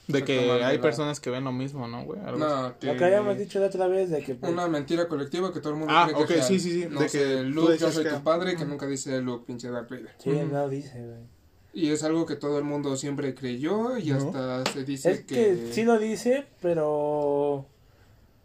De 0.08 0.24
que 0.24 0.52
hay 0.64 0.78
personas 0.80 1.20
que 1.20 1.30
ven 1.30 1.44
lo 1.44 1.52
mismo, 1.52 1.88
¿no, 1.88 2.04
güey? 2.06 2.20
Algo 2.22 2.44
así. 2.46 2.56
No, 2.56 2.80
que 2.80 2.88
Lo 2.88 2.98
que 2.98 3.06
habíamos 3.06 3.38
dicho 3.38 3.60
la 3.60 3.68
otra 3.68 3.88
vez 3.88 4.10
de 4.10 4.22
que 4.24 4.36
pues, 4.36 4.52
una 4.52 4.68
mentira 4.68 5.08
colectiva 5.08 5.52
que 5.52 5.60
todo 5.60 5.74
el 5.74 5.80
mundo 5.80 5.94
Ah, 5.96 6.08
cree 6.12 6.26
que 6.28 6.34
ok, 6.36 6.42
sí, 6.44 6.60
sí, 6.60 6.72
sí, 6.84 6.88
No 6.90 7.00
de 7.02 7.10
sé, 7.10 7.20
que 7.20 7.44
Luke, 7.44 7.78
yo 7.78 7.92
soy 7.92 8.04
que- 8.04 8.10
tu 8.12 8.24
padre, 8.24 8.56
que 8.56 8.66
nunca 8.66 8.86
dice 8.88 9.20
Luke, 9.22 9.46
pinche 9.48 9.70
Darth 9.70 9.90
Vader. 9.90 10.10
sí, 10.20 10.30
Ujú. 10.32 10.46
no 10.52 10.70
dice, 10.70 11.02
güey. 11.04 11.36
Y 11.74 11.90
es 11.92 12.04
algo 12.04 12.26
que 12.26 12.36
todo 12.38 12.58
el 12.58 12.64
mundo 12.64 12.96
siempre 12.96 13.36
creyó 13.36 13.98
y 13.98 14.12
No. 14.12 14.18
hasta 14.18 14.64
se 14.72 14.84
dice 14.86 15.12
Es 15.12 15.20
que 15.26 15.70
sí 15.72 15.84
lo 15.84 15.98
dice, 16.00 16.46
pero 16.62 17.66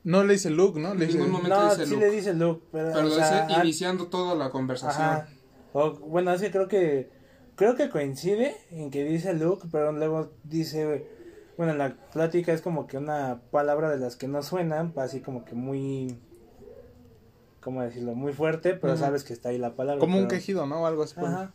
No 0.02 0.24
le 0.24 0.32
dice 0.32 0.50
Luke, 0.50 0.80
¿no? 0.80 0.94
Le 0.94 1.02
En 1.04 1.06
dice... 1.08 1.18
ningún 1.18 1.32
momento 1.32 1.60
no, 1.60 1.70
dice 1.70 1.84
sí 1.86 1.92
Luke. 1.92 2.06
le 2.06 2.10
dice 2.10 2.34
Luke, 2.34 2.64
pero, 2.72 2.90
Pero 2.92 3.06
o 3.06 3.10
sea, 3.10 3.42
dice 3.46 3.54
an- 3.54 3.62
iniciando 3.64 4.06
toda 4.06 4.34
la 4.34 4.50
conversación. 4.50 5.02
Ajá. 5.04 5.28
O, 5.74 5.92
bueno, 5.92 6.32
es 6.32 6.40
que 6.40 6.50
creo 6.50 6.66
que 6.68 7.10
creo 7.54 7.76
que 7.76 7.90
coincide 7.90 8.56
en 8.70 8.90
que 8.90 9.04
dice 9.04 9.34
Luke, 9.34 9.68
pero 9.70 9.92
luego 9.92 10.32
dice, 10.42 11.06
bueno, 11.60 11.74
la 11.74 11.94
plática 12.10 12.54
es 12.54 12.62
como 12.62 12.86
que 12.86 12.96
una 12.96 13.42
palabra 13.50 13.90
de 13.90 13.98
las 13.98 14.16
que 14.16 14.26
no 14.28 14.42
suenan, 14.42 14.94
así 14.96 15.20
como 15.20 15.44
que 15.44 15.54
muy 15.54 16.18
¿cómo 17.60 17.82
decirlo? 17.82 18.14
Muy 18.14 18.32
fuerte, 18.32 18.72
pero 18.72 18.96
sabes 18.96 19.24
que 19.24 19.34
está 19.34 19.50
ahí 19.50 19.58
la 19.58 19.74
palabra. 19.76 20.00
Como 20.00 20.16
un 20.18 20.26
quejido, 20.26 20.64
¿no? 20.64 20.80
O 20.80 20.86
algo 20.86 21.02
así. 21.02 21.14
por- 21.16 21.26
Ajá. 21.28 21.52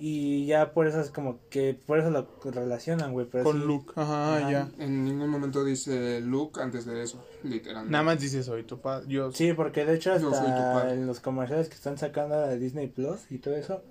Y 0.00 0.44
ya 0.46 0.72
por 0.72 0.88
eso 0.88 1.00
es 1.00 1.10
como 1.10 1.38
que 1.50 1.78
por 1.86 2.00
eso 2.00 2.10
lo 2.10 2.26
relacionan, 2.50 3.12
güey, 3.12 3.26
pero 3.30 3.44
Con 3.44 3.60
sí- 3.60 3.64
Luke. 3.68 3.92
Ajá, 3.94 4.38
Ajá. 4.38 4.50
ya. 4.50 4.68
En 4.78 5.04
ningún 5.04 5.28
momento 5.30 5.64
dice 5.64 6.20
Luke 6.20 6.60
antes 6.60 6.84
de 6.84 7.00
eso, 7.00 7.24
literalmente. 7.44 7.92
Nada 7.92 8.02
más 8.02 8.20
dice 8.20 8.42
soy 8.42 8.64
tu 8.64 8.80
padre. 8.80 9.06
Yo... 9.08 9.30
Sí, 9.30 9.52
porque 9.52 9.84
de 9.86 9.94
hecho 9.94 10.12
Yo 10.18 10.30
soy 10.30 10.30
tu 10.30 10.36
hasta 10.52 10.72
padre. 10.72 10.94
en 10.94 11.06
los 11.06 11.20
comerciales 11.20 11.68
que 11.68 11.76
están 11.76 11.96
sacando 11.96 12.40
de 12.40 12.58
Disney 12.58 12.88
Plus 12.88 13.30
y 13.30 13.38
todo 13.38 13.54
eso, 13.54 13.82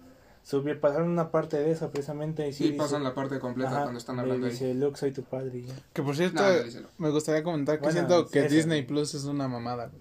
pasaron 0.82 1.10
una 1.10 1.32
parte 1.32 1.58
de 1.58 1.72
eso 1.72 1.90
precisamente 1.90 2.48
y 2.48 2.54
sí, 2.54 2.66
dice- 2.66 2.78
pasan 2.78 3.04
la 3.04 3.14
parte 3.14 3.40
completa 3.40 3.72
Ajá, 3.72 3.82
cuando 3.84 3.98
están 4.00 4.20
hablando 4.20 4.46
ahí. 4.46 4.52
dice, 4.54 4.74
Luke, 4.74 4.98
soy 4.98 5.12
tu 5.12 5.24
padre. 5.24 5.64
ya. 5.64 5.74
Que 5.94 6.04
por 6.04 6.16
cierto, 6.16 6.42
No, 6.44 6.88
me 7.00 7.10
gustaría 7.10 7.44
comentar 7.44 7.76
que 7.80 7.86
Bueno, 7.86 7.94
siento 7.94 8.28
que 8.28 8.46
ese, 8.46 8.56
Disney. 8.56 8.84
Plus 8.84 9.14
es 9.16 9.26
una 9.26 9.48
mamada. 9.48 9.92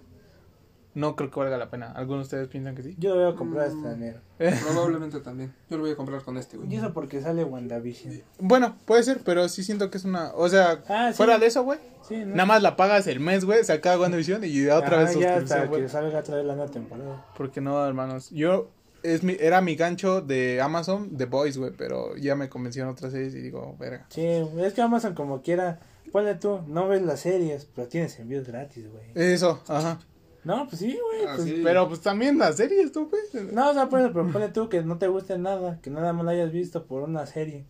No 0.93 1.17
creo 1.17 1.29
que 1.29 1.37
valga 1.41 1.57
la 1.57 1.69
pena. 1.69 1.91
¿Algunos 1.91 2.21
de 2.29 2.37
ustedes 2.37 2.47
piensan 2.47 2.73
que 2.73 2.81
sí? 2.83 2.95
Yo 2.97 3.15
lo 3.15 3.21
voy 3.25 3.33
a 3.33 3.35
comprar 3.35 3.69
Mm. 3.69 3.77
hasta 3.77 3.91
enero. 3.95 4.19
Probablemente 4.65 5.19
también. 5.19 5.53
Yo 5.69 5.75
lo 5.75 5.83
voy 5.83 5.91
a 5.91 5.95
comprar 5.97 6.21
con 6.23 6.37
este, 6.37 6.55
güey. 6.55 6.71
Y 6.71 6.77
eso 6.77 6.93
porque 6.93 7.19
sale 7.21 7.43
WandaVision. 7.43 8.21
Bueno, 8.39 8.77
puede 8.85 9.03
ser, 9.03 9.19
pero 9.25 9.49
sí 9.49 9.61
siento 9.65 9.89
que 9.91 9.97
es 9.97 10.05
una... 10.05 10.31
O 10.35 10.47
sea, 10.47 10.81
Ah, 10.87 11.09
sí. 11.11 11.17
fuera 11.17 11.37
de 11.37 11.47
eso, 11.47 11.63
güey. 11.63 11.79
Sí, 12.07 12.15
¿no? 12.19 12.27
Nada 12.27 12.45
más 12.45 12.61
la 12.61 12.77
pagas 12.77 13.07
el 13.07 13.19
mes, 13.19 13.43
güey, 13.43 13.65
se 13.65 13.73
acaba 13.73 13.99
WandaVision 14.03 14.43
y 14.45 14.67
otra 14.67 14.87
Ajá, 14.87 14.97
vez 14.99 15.19
ya 15.19 15.39
suscripción, 15.39 15.59
hasta 15.63 15.75
que 15.77 15.89
salga 15.89 16.19
otra 16.19 16.35
vez 16.37 16.45
la 16.45 16.55
nueva 16.55 16.71
temporada. 16.71 17.25
Porque 17.35 17.59
no, 17.59 17.85
hermanos. 17.85 18.29
Yo 18.29 18.69
es 19.13 19.23
mi, 19.23 19.37
era 19.39 19.61
mi 19.61 19.75
gancho 19.75 20.21
de 20.21 20.61
Amazon, 20.61 21.15
The 21.17 21.25
Boys, 21.25 21.57
güey, 21.57 21.71
pero 21.77 22.15
ya 22.17 22.35
me 22.35 22.49
convencieron 22.49 22.91
otras 22.91 23.11
series 23.13 23.35
y 23.35 23.41
digo, 23.41 23.75
verga. 23.79 24.05
Sí, 24.09 24.25
es 24.25 24.73
que 24.73 24.81
Amazon 24.81 25.13
como 25.13 25.41
quiera, 25.41 25.79
ponle 26.11 26.35
tú, 26.35 26.61
no 26.67 26.87
ves 26.87 27.01
las 27.01 27.19
series, 27.21 27.65
pero 27.73 27.87
tienes 27.87 28.19
envíos 28.19 28.47
gratis, 28.47 28.85
güey. 28.91 29.05
Eso, 29.15 29.61
ajá. 29.67 29.99
No, 30.43 30.67
pues 30.67 30.79
sí, 30.79 30.91
güey. 31.01 31.25
Ah, 31.27 31.33
pues- 31.37 31.47
sí. 31.47 31.61
Pero 31.63 31.87
pues 31.87 32.01
también 32.01 32.37
las 32.37 32.57
series, 32.57 32.91
tú, 32.91 33.09
güey. 33.09 33.45
No, 33.51 33.71
o 33.71 33.73
sea, 33.73 33.89
pues, 33.89 34.07
pero 34.13 34.31
ponle 34.31 34.49
tú 34.49 34.69
que 34.69 34.83
no 34.83 34.97
te 34.97 35.07
guste 35.07 35.37
nada, 35.39 35.79
que 35.81 35.89
nada 35.89 36.13
más 36.13 36.25
la 36.25 36.31
hayas 36.33 36.51
visto 36.51 36.85
por 36.85 37.01
una 37.03 37.25
serie. 37.25 37.65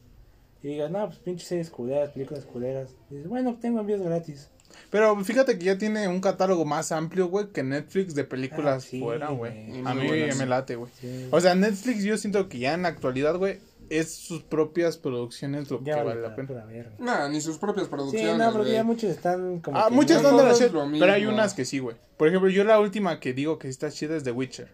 Y 0.61 0.69
digas, 0.69 0.89
no, 0.91 1.05
pues 1.05 1.19
pinches 1.19 1.47
series 1.47 1.69
culeras, 1.69 2.09
películas 2.09 2.43
culeras. 2.45 2.95
Y 3.09 3.15
dices, 3.15 3.29
bueno, 3.29 3.57
tengo 3.61 3.79
envíos 3.79 4.01
gratis. 4.01 4.49
Pero 4.89 5.15
fíjate 5.23 5.57
que 5.57 5.65
ya 5.65 5.77
tiene 5.77 6.07
un 6.07 6.21
catálogo 6.21 6.65
más 6.65 6.91
amplio, 6.91 7.27
güey, 7.27 7.47
que 7.47 7.63
Netflix 7.63 8.15
de 8.15 8.23
películas 8.23 8.83
Ah, 8.85 8.87
sí, 8.89 8.99
fuera, 8.99 9.29
güey. 9.29 9.81
A 9.85 9.93
mí 9.93 10.07
buenas. 10.07 10.37
me 10.37 10.45
late, 10.45 10.75
güey. 10.75 10.91
Sí. 10.99 11.27
O 11.31 11.39
sea, 11.41 11.55
Netflix 11.55 12.03
yo 12.03 12.17
siento 12.17 12.47
que 12.49 12.59
ya 12.59 12.73
en 12.73 12.83
la 12.83 12.89
actualidad, 12.89 13.35
güey, 13.37 13.59
es 13.89 14.15
sus 14.15 14.41
propias 14.41 14.97
producciones 14.97 15.69
lo 15.69 15.83
ya 15.83 15.95
que 15.97 16.03
vale 16.03 16.21
la 16.21 16.35
pena. 16.35 16.65
verga. 16.65 16.91
Nah, 16.97 17.29
ni 17.29 17.39
sus 17.39 17.57
propias 17.59 17.85
Sí, 17.85 17.91
producciones, 17.91 18.37
no, 18.37 18.51
porque 18.51 18.71
ya 18.71 18.83
muchos 18.83 19.11
están 19.11 19.59
como. 19.59 19.77
Ah, 19.77 19.89
muchas 19.91 20.23
no 20.23 20.29
de 20.29 20.35
todo 20.55 20.83
la 20.89 20.99
pero 20.99 21.13
hay 21.13 21.25
unas 21.27 21.53
que 21.53 21.65
sí, 21.65 21.79
güey. 21.79 21.95
Por 22.17 22.27
ejemplo, 22.27 22.49
yo 22.49 22.63
la 22.63 22.79
última 22.79 23.19
que 23.19 23.33
digo 23.33 23.59
que 23.59 23.67
sí 23.67 23.71
está 23.71 23.91
chida 23.91 24.15
es 24.15 24.23
The 24.23 24.31
Witcher. 24.31 24.69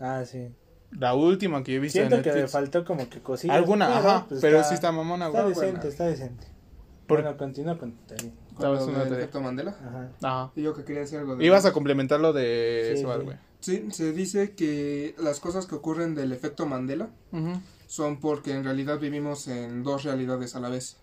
Ah, 0.00 0.22
sí. 0.24 0.48
La 0.92 1.14
última 1.14 1.62
que 1.64 1.72
yo 1.72 1.78
he 1.78 1.80
visto 1.80 1.98
Siento 1.98 2.16
en 2.16 2.22
que 2.22 2.28
le 2.30 2.34
Netflix. 2.36 2.52
faltó 2.52 2.84
como 2.84 3.08
que 3.10 3.20
cosillas. 3.20 3.56
Alguna, 3.56 3.86
pero, 3.88 3.98
ajá, 3.98 4.26
pues, 4.28 4.40
pero 4.40 4.62
sí 4.64 4.74
está 4.74 4.92
mamona, 4.92 5.26
Está 5.26 5.42
güey. 5.42 5.54
decente, 5.54 5.72
buena. 5.76 5.88
está 5.90 6.06
decente. 6.06 6.46
Por- 7.06 7.20
Bueno, 7.22 7.36
continúa 7.36 7.76
con 7.76 7.92
tu 7.92 8.06
teoría. 8.06 8.30
Lo 8.58 8.86
una 8.86 9.02
efecto 9.02 9.40
Mandela. 9.40 9.72
Ajá. 9.72 10.10
Ajá. 10.22 10.52
Y 10.54 10.62
yo 10.62 10.74
que 10.74 10.84
quería 10.84 11.00
decir 11.00 11.18
algo 11.18 11.36
de 11.36 11.44
Ibas 11.44 11.64
a 11.64 11.72
complementar 11.72 12.20
lo 12.20 12.32
de 12.32 12.92
Sí, 12.94 13.00
Sebas, 13.00 13.18
sí. 13.18 13.24
güey. 13.24 13.36
Sí, 13.60 13.88
se 13.90 14.12
dice 14.12 14.54
que 14.54 15.14
las 15.18 15.40
cosas 15.40 15.66
que 15.66 15.74
ocurren 15.74 16.14
del 16.14 16.32
efecto 16.32 16.66
Mandela 16.66 17.08
son 17.86 18.20
porque 18.20 18.52
en 18.52 18.62
realidad 18.62 18.98
vivimos 18.98 19.48
en 19.48 19.82
dos 19.82 20.04
realidades 20.04 20.54
a 20.54 20.60
la 20.60 20.68
vez. 20.68 20.98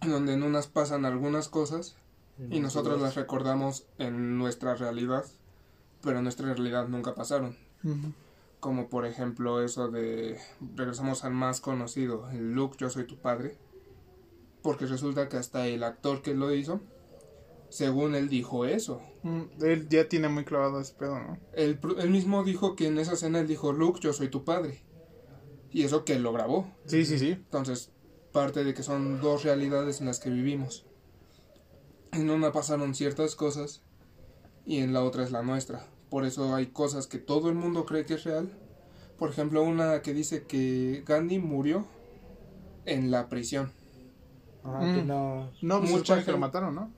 Donde 0.00 0.32
en 0.32 0.42
unas 0.42 0.66
pasan 0.66 1.04
algunas 1.04 1.48
cosas 1.48 1.96
y 2.48 2.60
nosotros 2.60 3.00
las 3.02 3.16
recordamos 3.16 3.84
en 3.98 4.38
nuestra 4.38 4.74
realidad, 4.74 5.26
pero 6.02 6.18
en 6.18 6.24
nuestra 6.24 6.46
realidad 6.46 6.88
nunca 6.88 7.14
pasaron. 7.14 7.54
Como 8.60 8.88
por 8.88 9.04
ejemplo 9.04 9.62
eso 9.62 9.88
de, 9.88 10.38
regresamos 10.74 11.24
al 11.24 11.32
más 11.32 11.60
conocido, 11.60 12.30
el 12.30 12.52
Luke, 12.54 12.76
yo 12.78 12.88
soy 12.88 13.04
tu 13.04 13.18
padre. 13.18 13.58
Porque 14.62 14.86
resulta 14.86 15.28
que 15.28 15.36
hasta 15.36 15.66
el 15.66 15.82
actor 15.82 16.22
que 16.22 16.34
lo 16.34 16.54
hizo, 16.54 16.80
según 17.70 18.14
él 18.14 18.28
dijo 18.28 18.66
eso. 18.66 19.00
Mm, 19.22 19.42
él 19.62 19.88
ya 19.88 20.08
tiene 20.08 20.28
muy 20.28 20.44
clavado 20.44 20.80
ese 20.80 20.94
pedo, 20.94 21.18
¿no? 21.18 21.38
Él, 21.54 21.78
él 21.98 22.10
mismo 22.10 22.44
dijo 22.44 22.76
que 22.76 22.88
en 22.88 22.98
esa 22.98 23.14
escena 23.14 23.40
él 23.40 23.46
dijo, 23.46 23.72
Luke, 23.72 24.00
yo 24.02 24.12
soy 24.12 24.28
tu 24.28 24.44
padre. 24.44 24.82
Y 25.70 25.84
eso 25.84 26.04
que 26.04 26.14
él 26.14 26.22
lo 26.22 26.32
grabó. 26.32 26.70
Sí, 26.86 27.04
sí, 27.04 27.18
sí. 27.18 27.30
Entonces, 27.30 27.92
parte 28.32 28.64
de 28.64 28.74
que 28.74 28.82
son 28.82 29.20
dos 29.20 29.44
realidades 29.44 30.00
en 30.00 30.06
las 30.06 30.18
que 30.18 30.30
vivimos. 30.30 30.86
En 32.12 32.28
una 32.28 32.52
pasaron 32.52 32.94
ciertas 32.94 33.36
cosas 33.36 33.82
y 34.66 34.78
en 34.78 34.92
la 34.92 35.04
otra 35.04 35.22
es 35.22 35.30
la 35.30 35.42
nuestra. 35.42 35.86
Por 36.10 36.24
eso 36.24 36.54
hay 36.54 36.66
cosas 36.66 37.06
que 37.06 37.18
todo 37.18 37.48
el 37.48 37.54
mundo 37.54 37.86
cree 37.86 38.04
que 38.04 38.14
es 38.14 38.24
real. 38.24 38.50
Por 39.16 39.30
ejemplo, 39.30 39.62
una 39.62 40.02
que 40.02 40.12
dice 40.12 40.44
que 40.44 41.04
Gandhi 41.06 41.38
murió 41.38 41.86
en 42.84 43.10
la 43.10 43.28
prisión. 43.28 43.72
Que 44.62 45.02
no. 45.02 45.50
No, 45.62 45.78
pues 45.80 45.90
Mucha 45.90 45.96
mucha 45.98 46.14
que 46.14 46.20
lo 46.20 46.24
gente- 46.26 46.38
mataron, 46.40 46.74
¿no? 46.74 46.90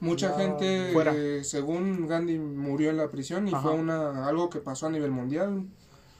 Mucha 0.00 0.30
No, 0.30 0.36
gente, 0.36 0.90
fuera. 0.92 1.12
eh, 1.14 1.44
según 1.44 2.06
Gandhi, 2.08 2.38
murió 2.38 2.90
en 2.90 2.96
la 2.96 3.08
prisión 3.08 3.46
y 3.46 3.52
Ajá. 3.52 3.62
fue 3.62 3.72
una 3.74 4.26
algo 4.26 4.50
que 4.50 4.58
pasó 4.58 4.86
a 4.86 4.90
nivel 4.90 5.10
mundial. 5.12 5.64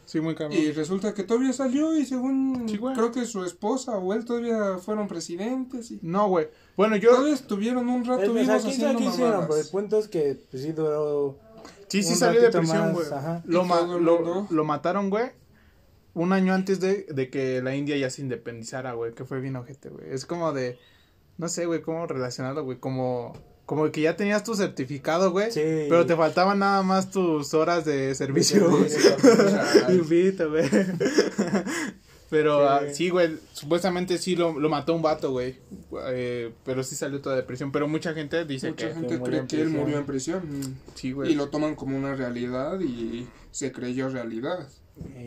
Sí, 0.05 0.21
muy 0.21 0.35
cabrón. 0.35 0.57
Y 0.59 0.73
resulta 0.73 1.15
que 1.15 1.23
todavía 1.25 1.53
salió 1.53 1.97
y 1.97 2.05
según 2.05 2.69
Sí, 2.69 2.79
creo 2.79 3.13
que 3.13 3.25
su 3.25 3.45
esposa 3.45 3.97
o 3.99 4.13
él 4.15 4.25
todavía 4.25 4.79
fueron 4.79 5.09
presidentes 5.09 5.91
y 5.91 5.99
No, 6.03 6.29
güey. 6.29 6.49
Bueno, 6.77 6.97
yo. 6.97 7.11
todavía 7.11 7.35
estuvieron 7.35 7.89
un 7.89 8.05
rato 8.05 8.21
pues, 8.33 8.47
vivos 8.47 8.65
aquí 8.65 8.69
haciendo 8.75 8.99
aquí 8.99 9.09
hicieron, 9.09 9.17
pero 9.33 9.43
el 9.43 9.49
mamadas. 9.49 9.69
punto 9.69 9.99
es 9.99 10.09
que 10.09 10.39
pues, 10.51 10.63
sí 10.63 10.73
duró. 10.73 11.39
Sí, 11.89 12.03
sí 12.03 12.15
salió 12.15 12.41
de 12.41 12.51
prisión, 12.51 12.93
güey. 12.95 13.07
Lo, 13.45 13.65
ma- 13.65 13.81
lo, 13.83 14.47
lo 14.49 14.65
mataron, 14.65 15.11
güey. 15.11 15.27
Un 16.15 16.33
año 16.33 16.53
antes 16.53 16.79
de, 16.81 17.07
de 17.11 17.31
que 17.31 17.63
la 17.63 17.75
India 17.75 17.97
ya 17.97 18.11
se 18.11 18.21
independizara, 18.23 18.93
güey. 18.93 19.15
Que 19.15 19.25
fue 19.25 19.41
bien 19.41 19.57
ojete, 19.57 19.89
güey. 19.89 20.11
Es 20.13 20.27
como 20.27 20.53
de. 20.53 20.79
No 21.39 21.49
sé, 21.49 21.65
güey, 21.67 21.81
cómo 21.83 22.07
relacionarlo, 22.07 22.65
güey. 22.65 22.79
Como. 22.79 23.33
Como 23.65 23.91
que 23.91 24.03
ya 24.03 24.17
tenías 24.17 24.45
tu 24.45 24.55
certificado, 24.55 25.31
güey. 25.31 25.51
Sí. 25.51 25.61
Pero 25.89 26.05
te 26.05 26.15
faltaban 26.17 26.59
nada 26.59 26.83
más 26.83 27.11
tus 27.11 27.55
horas 27.55 27.85
de 27.87 28.15
servicio. 28.15 28.69
Invito, 29.89 30.51
güey. 30.51 30.69
Pero 32.29 32.61
Sí. 32.61 32.67
ah, 32.69 32.95
sí, 32.95 33.11
güey, 33.11 33.39
supuestamente 33.53 34.17
sí 34.17 34.37
lo, 34.37 34.59
lo 34.59 34.69
mató 34.71 34.95
un 34.95 35.03
vato, 35.03 35.31
güey. 35.33 35.57
Eh, 36.09 36.51
pero 36.65 36.83
sí 36.83 36.97
salió 36.97 37.21
toda 37.21 37.37
de 37.37 37.43
prisión. 37.43 37.71
Pero 37.73 37.87
mucha 37.89 38.15
gente 38.15 38.45
dice 38.47 38.71
Mucha 38.71 38.89
que 38.89 38.95
gente 38.95 39.19
murió 39.19 39.25
cree 39.25 39.39
en 39.41 39.47
que 39.47 39.57
él 39.57 39.63
prisión. 39.65 39.81
murió 39.83 39.99
en 39.99 40.07
prisión 40.07 40.43
sí, 40.95 41.09
y 41.09 41.13
güey. 41.13 41.35
lo 41.35 41.49
toman 41.51 41.75
como 41.75 41.97
una 41.97 42.15
realidad 42.15 42.81
y 42.81 43.27
se 43.51 43.71
creyó 43.71 44.09
realidad. 44.09 44.67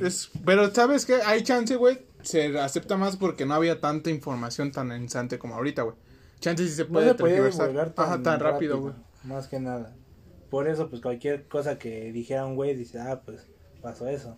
Es, 0.01 0.29
pero 0.45 0.73
sabes 0.73 1.05
que 1.05 1.15
hay 1.15 1.43
chance, 1.43 1.75
güey. 1.75 2.05
Se 2.21 2.57
acepta 2.59 2.97
más 2.97 3.17
porque 3.17 3.45
no 3.45 3.53
había 3.53 3.79
tanta 3.79 4.09
información 4.09 4.71
tan 4.71 4.91
insante 5.01 5.37
como 5.37 5.55
ahorita, 5.55 5.83
güey. 5.83 5.95
Chance 6.39 6.67
sí 6.67 6.73
se 6.73 6.83
No 6.83 6.89
puede 6.89 7.13
tan, 7.13 7.77
Ajá, 7.95 8.21
tan 8.21 8.39
rápido, 8.39 8.79
güey. 8.79 8.93
Más 9.23 9.47
que 9.47 9.59
nada. 9.59 9.95
Por 10.49 10.67
eso, 10.67 10.89
pues 10.89 11.01
cualquier 11.01 11.47
cosa 11.47 11.77
que 11.77 12.11
dijera 12.11 12.45
un 12.45 12.55
güey, 12.55 12.75
dice, 12.75 12.99
ah, 12.99 13.21
pues 13.25 13.45
pasó 13.81 14.07
eso. 14.07 14.37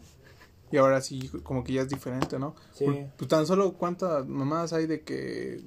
Y 0.72 0.78
ahora 0.78 1.02
sí, 1.02 1.30
como 1.44 1.64
que 1.64 1.74
ya 1.74 1.82
es 1.82 1.90
diferente, 1.90 2.40
¿no? 2.40 2.56
Sí. 2.74 2.86
Pues, 2.86 3.06
pues 3.18 3.28
tan 3.30 3.46
solo 3.48 3.74
cuántas 3.74 4.26
mamadas 4.28 4.74
hay 4.74 4.88
de 4.88 5.02
que. 5.02 5.62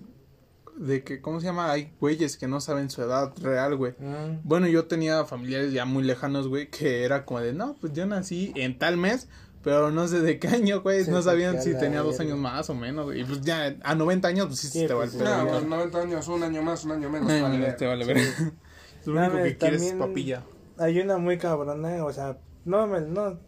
De 0.76 1.04
que, 1.04 1.20
¿cómo 1.20 1.40
se 1.40 1.46
llama? 1.46 1.70
Hay 1.70 1.92
güeyes 2.00 2.38
que 2.38 2.48
no 2.48 2.60
saben 2.60 2.88
su 2.90 3.02
edad 3.02 3.32
real, 3.42 3.76
güey. 3.76 3.92
Mm, 3.98 4.40
Bueno, 4.44 4.66
yo 4.66 4.86
tenía 4.86 5.24
familiares 5.26 5.72
ya 5.72 5.84
muy 5.84 6.04
lejanos, 6.04 6.48
güey, 6.48 6.70
que 6.70 7.04
era 7.04 7.26
como 7.26 7.40
de, 7.40 7.52
no, 7.52 7.76
pues 7.80 7.92
yo 7.92 8.06
nací 8.06 8.52
en 8.56 8.78
tal 8.78 8.96
mes, 8.96 9.28
pero 9.62 9.90
no 9.90 10.08
sé 10.08 10.20
de 10.20 10.38
qué 10.38 10.48
año, 10.48 10.80
güey, 10.80 11.06
no 11.06 11.18
te 11.18 11.22
sabían 11.24 11.60
si 11.62 11.74
tenía 11.74 12.00
dos 12.00 12.18
años 12.20 12.38
más 12.38 12.68
o 12.70 12.74
menos, 12.74 13.06
güey. 13.06 13.20
Y 13.20 13.24
pues 13.24 13.40
ya 13.42 13.76
a 13.82 13.94
90 13.94 14.28
años, 14.28 14.46
pues 14.46 14.60
sí, 14.60 14.68
Sí, 14.68 14.86
te 14.86 14.94
va 14.94 15.00
pues, 15.00 15.12
sí. 15.12 15.18
pedo, 15.18 15.28
No, 15.44 15.50
a 15.50 15.60
los 15.60 15.64
90 15.66 16.00
años, 16.00 16.28
un 16.28 16.42
año 16.42 16.62
más, 16.62 16.84
un 16.84 16.92
año 16.92 17.10
menos. 17.10 17.28
Vale 17.42 17.72
te 17.72 17.86
vale 17.86 18.04
ver. 18.04 18.18
Lo 19.06 19.12
único 19.20 19.42
que 19.42 19.56
quieres 19.56 19.82
es 19.82 19.88
también- 19.90 19.98
papilla. 19.98 20.42
Hay 20.78 20.98
una 21.00 21.18
muy 21.18 21.36
cabrona, 21.38 22.04
o 22.04 22.12
sea, 22.12 22.38
no, 22.64 22.86
me- 22.86 23.00
no, 23.02 23.38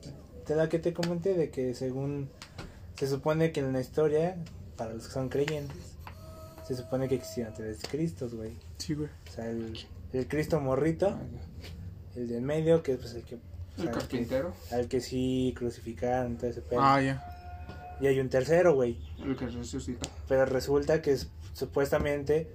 de 0.47 0.55
la 0.57 0.69
que 0.69 0.79
te 0.79 0.93
comenté 0.93 1.33
de 1.35 1.51
que 1.51 1.73
según 1.75 2.29
se 2.97 3.07
supone 3.07 3.53
que 3.53 3.61
en 3.61 3.73
la 3.73 3.81
historia, 3.81 4.37
para 4.77 4.93
los 4.93 5.07
que 5.07 5.13
son 5.13 5.29
creyentes, 5.31 5.97
se 6.67 6.77
supone 6.77 7.09
que 7.09 7.15
existían 7.17 7.53
tres 7.55 7.79
Cristos, 7.91 8.35
güey. 8.35 8.53
Sí, 8.79 8.95
güey. 8.95 9.09
O 9.29 9.33
sea, 9.33 9.49
el, 9.49 9.79
el 10.13 10.29
Cristo 10.29 10.61
morrito, 10.61 11.19
el 12.17 12.29
del 12.29 12.43
medio, 12.43 12.83
que 12.83 12.93
es 12.93 12.99
pues, 12.99 13.15
el 13.15 13.23
que... 13.25 13.39
El 13.77 13.83
sea, 13.85 13.85
el 13.85 13.91
que- 13.91 13.99
carpintero, 14.01 14.53
al 14.71 14.89
que 14.89 15.01
sí 15.01 15.55
crucificaron, 15.57 16.37
todo 16.37 16.51
ese 16.51 16.61
pedo. 16.63 16.81
Ah, 16.81 17.01
ya. 17.01 17.25
Y 18.01 18.07
hay 18.07 18.19
un 18.21 18.29
tercero, 18.29 18.75
güey. 18.75 18.99
el 19.25 19.37
que 19.37 19.47
resucita. 19.47 20.09
Pero 20.29 20.45
resulta 20.47 21.01
que 21.01 21.13
es, 21.13 21.31
supuestamente 21.53 22.49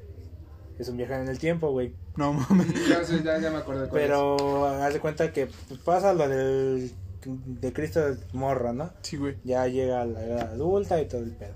es 0.77 0.89
un 0.89 0.97
viaje 0.97 1.15
en 1.15 1.27
el 1.27 1.39
tiempo, 1.39 1.71
güey. 1.71 1.93
No 2.17 2.33
mames. 2.33 2.67
Ya, 2.89 3.03
sé, 3.03 3.24
ya, 3.24 3.39
ya 3.39 3.50
me 3.51 3.62
cuál 3.62 3.83
es. 3.83 3.89
Pero 3.89 4.65
haz 4.65 4.93
de 4.93 5.00
cuenta 5.00 5.31
que 5.31 5.47
pues, 5.67 5.79
pasa 5.79 6.13
lo 6.13 6.27
del 6.27 6.91
de 7.25 7.74
Cristo 7.74 8.01
morro, 8.33 8.74
¿no? 8.74 8.91
Sí, 9.01 9.17
güey. 9.17 9.38
Ya 9.43 9.67
llega 9.67 10.01
a 10.01 10.05
la 10.05 10.24
edad 10.24 10.51
adulta 10.53 11.01
y 11.01 11.07
todo 11.07 11.21
el 11.21 11.31
pedo. 11.31 11.55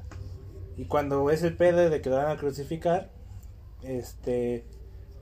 Y 0.77 0.85
cuando 0.85 1.29
es 1.29 1.43
el 1.43 1.55
pedo 1.55 1.89
de 1.89 2.01
que 2.01 2.09
lo 2.09 2.15
van 2.15 2.29
a 2.31 2.37
crucificar, 2.37 3.11
este, 3.83 4.65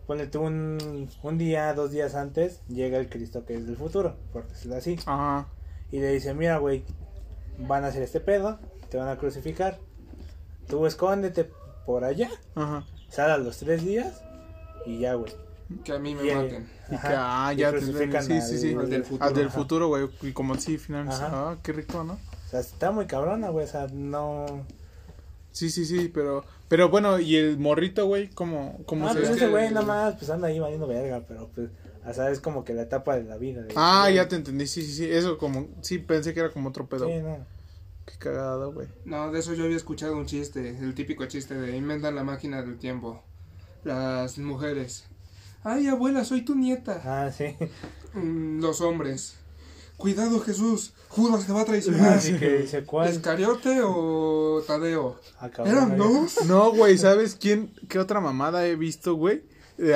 ponle 0.10 0.25
tú 0.25 0.42
un, 0.42 1.08
un 1.22 1.38
día, 1.38 1.72
dos 1.75 1.92
días 1.92 2.16
antes, 2.16 2.62
llega 2.68 2.98
el 2.98 3.10
Cristo 3.10 3.46
que 3.46 3.54
es 3.54 3.68
del 3.68 3.78
futuro, 3.78 4.16
por 4.34 4.48
decirlo 4.48 4.75
así. 4.78 4.98
Ajá. 5.06 5.46
Y 5.92 6.00
le 6.00 6.12
dice, 6.12 6.34
mira, 6.34 6.58
güey, 6.58 6.84
van 7.60 7.84
a 7.84 7.89
hacer 7.89 8.01
este 8.01 8.20
pedo, 8.20 8.58
te 8.89 8.98
van 8.98 9.08
a 9.08 9.18
crucificar. 9.20 9.78
Tú 10.68 10.88
escóndete 10.88 11.51
por 11.86 12.06
allá, 12.06 12.32
Ajá. 12.56 12.86
sal 13.10 13.30
a 13.30 13.38
los 13.38 13.58
tres 13.58 13.86
días 13.86 14.24
y 14.88 14.98
ya, 14.98 15.13
güey. 15.13 15.32
Que 15.84 15.92
a 15.94 16.00
mí 16.00 16.16
me 16.16 16.25
Y, 16.25 16.34
maten. 16.34 16.68
Y 16.88 16.98
que, 16.98 17.08
ah, 17.16 17.51
y 17.54 17.58
ya 17.58 17.70
te 17.72 17.78
crucifican 17.78 18.24
Sí, 18.24 18.42
sí, 18.42 18.58
sí. 18.58 18.74
al- 18.74 18.80
Al 18.80 18.89
del 18.89 19.04
futuro. 19.04 19.25
Al 19.28 19.34
del 19.36 19.50
futuro, 19.51 19.88
güey. 19.89 20.10
Y 20.24 20.32
como 20.32 20.56
sí, 20.56 20.80
finalmente. 20.80 21.24
Ajá. 21.24 21.51
Ah, 21.51 21.58
qué 21.62 21.72
rico, 21.72 22.04
¿no? 22.04 22.13
O 22.13 22.50
sea, 22.50 22.62
está 22.62 22.89
muy 22.89 23.06
cabrona, 23.06 23.50
güey, 23.50 23.66
o 23.66 23.70
sea, 23.70 23.86
no... 23.94 24.66
Sí, 25.60 25.70
sí, 25.70 25.84
sí, 25.86 26.08
pero. 26.08 26.46
Pero 26.70 26.88
bueno, 26.88 27.20
¿y 27.20 27.36
el 27.36 27.58
morrito, 27.60 28.06
güey? 28.06 28.30
¿Cómo, 28.30 28.80
cómo 28.86 29.06
Ah, 29.08 29.12
se 29.12 29.20
pues 29.20 29.32
es 29.32 29.36
ese 29.36 29.48
güey 29.50 29.70
nada 29.72 29.86
más, 29.86 30.16
pues 30.16 30.30
anda 30.30 30.48
ahí 30.48 30.58
valiendo 30.58 30.88
verga, 30.88 31.25
pero 31.28 31.50
pues, 31.54 31.70
o 32.06 32.13
sea, 32.13 32.30
es 32.32 32.39
como 32.39 32.63
que 32.63 32.74
la 32.74 32.84
etapa 32.84 33.18
de 33.18 33.25
la 33.25 33.36
vida. 33.36 33.62
de- 33.63 33.74
Ah, 33.75 34.10
ya 34.10 34.30
te 34.30 34.38
entendí, 34.38 34.68
sí, 34.68 34.82
sí, 34.84 34.94
sí, 34.94 35.06
eso 35.12 35.38
como, 35.38 35.68
sí, 35.82 35.98
pensé 35.98 36.34
que 36.34 36.39
era 36.39 36.50
como 36.51 36.70
otro 36.70 36.88
pedo. 36.88 37.08
Sí, 37.08 37.16
no. 37.22 37.46
Qué 38.06 38.13
cagado, 38.20 38.72
güey. 38.72 38.88
No, 39.04 39.34
de 39.34 39.39
eso 39.39 39.54
yo 39.54 39.66
había 39.66 39.75
escuchado 39.75 40.16
un 40.16 40.28
chiste, 40.28 40.70
el 40.80 40.96
típico 40.96 41.25
chiste 41.25 41.56
de 41.56 41.75
inventan 41.75 42.16
la 42.16 42.24
máquina 42.24 42.62
del 42.62 42.78
tiempo. 42.80 43.22
Las 43.84 44.38
mujeres. 44.38 45.08
Ay, 45.66 45.88
abuela, 45.88 46.24
soy 46.24 46.46
tu 46.46 46.56
nieta. 46.56 47.01
Ah, 47.04 47.30
sí. 47.34 47.58
Mm, 48.13 48.62
Los 48.62 48.80
hombres. 48.80 49.36
Cuidado, 50.00 50.39
Jesús. 50.39 50.94
Judas 51.10 51.46
te 51.46 51.51
va 51.51 51.62
a 51.62 51.65
traicionar. 51.65 52.13
Así 52.13 52.38
que 52.38 52.60
dice, 52.60 52.86
¿cuál? 52.86 53.10
¿Escariote 53.10 53.82
o 53.84 54.63
Tadeo? 54.65 55.20
Ah, 55.41 55.50
¿Eran 55.65 55.98
dos? 55.98 56.46
No, 56.46 56.72
güey, 56.72 56.98
¿sabes 56.98 57.36
quién, 57.36 57.74
qué 57.89 58.00
otra 58.00 58.22
mamada 58.22 58.65
he 58.65 58.77
visto, 58.77 59.15
güey? 59.15 59.44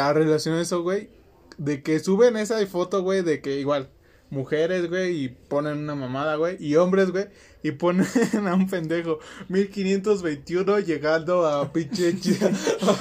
A 0.02 0.12
relación 0.12 0.56
a 0.56 0.62
eso, 0.62 0.84
güey, 0.84 1.10
de 1.58 1.82
que 1.84 2.00
suben 2.00 2.36
esa 2.36 2.66
foto, 2.68 3.02
güey, 3.02 3.22
de 3.22 3.42
que 3.42 3.62
igual, 3.62 3.92
mujeres, 4.34 4.90
güey, 4.90 5.24
y 5.26 5.30
ponen 5.30 5.78
una 5.78 5.96
mamada, 5.96 6.36
güey, 6.36 6.58
y 6.60 6.76
hombres, 6.76 7.12
güey, 7.12 7.28
y 7.62 7.72
ponen 7.72 8.06
a 8.48 8.56
un 8.56 8.68
pendejo, 8.68 9.20
1521 9.48 10.80
llegando 10.80 11.46
a 11.46 11.72
pinche... 11.72 12.16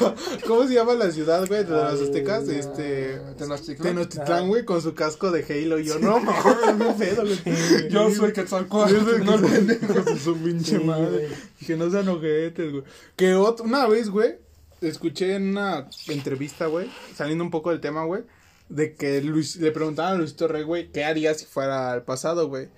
¿Cómo 0.47 0.67
se 0.69 0.75
llama 0.75 0.95
la 0.95 1.11
ciudad, 1.11 1.47
güey, 1.49 1.65
de 1.65 1.71
los 1.71 2.01
aztecas? 2.01 2.49
Este... 2.49 3.19
Tenochtitlán. 3.39 3.83
Tenochtitlán, 3.95 4.49
güey, 4.49 4.65
con 4.65 4.81
su 4.83 4.95
casco 4.95 5.31
de 5.31 5.43
Halo, 5.45 5.79
y 5.79 5.85
yo, 5.85 5.99
no, 5.99 6.21
mames, 6.21 6.97
qué 6.97 7.05
pedo, 7.05 7.23
güey. 7.23 7.89
Yo 7.89 8.11
soy 8.15 8.33
Quetzalcóatl. 8.33 8.93
Yo 8.95 9.01
soy 9.05 9.25
no 9.25 9.41
que- 9.41 9.49
pendejo. 9.49 10.17
Su 10.17 10.37
pinche 10.37 10.79
madre. 10.79 11.29
Dije, 11.59 11.77
no 11.77 11.91
sean 11.91 12.09
ojetes, 12.09 12.71
güey. 12.73 12.85
Que 13.17 13.35
ot- 13.35 13.61
una 13.61 13.87
vez, 13.89 14.11
güey, 14.11 14.35
escuché 14.81 15.35
en 15.35 15.51
una 15.51 15.89
entrevista, 16.09 16.67
güey, 16.67 16.91
saliendo 17.15 17.43
un 17.43 17.51
poco 17.51 17.71
del 17.71 17.81
tema, 17.81 18.05
güey, 18.05 18.23
de 18.75 18.95
que 18.95 19.21
Luis, 19.21 19.57
le 19.57 19.71
preguntaban 19.71 20.15
a 20.15 20.19
Luisito 20.19 20.49
Rey, 20.49 20.63
güey, 20.63 20.91
¿qué 20.91 21.05
haría 21.05 21.35
si 21.35 21.45
fuera 21.45 21.93
al 21.93 22.05
pasado, 22.05 22.49
güey? 22.49 22.69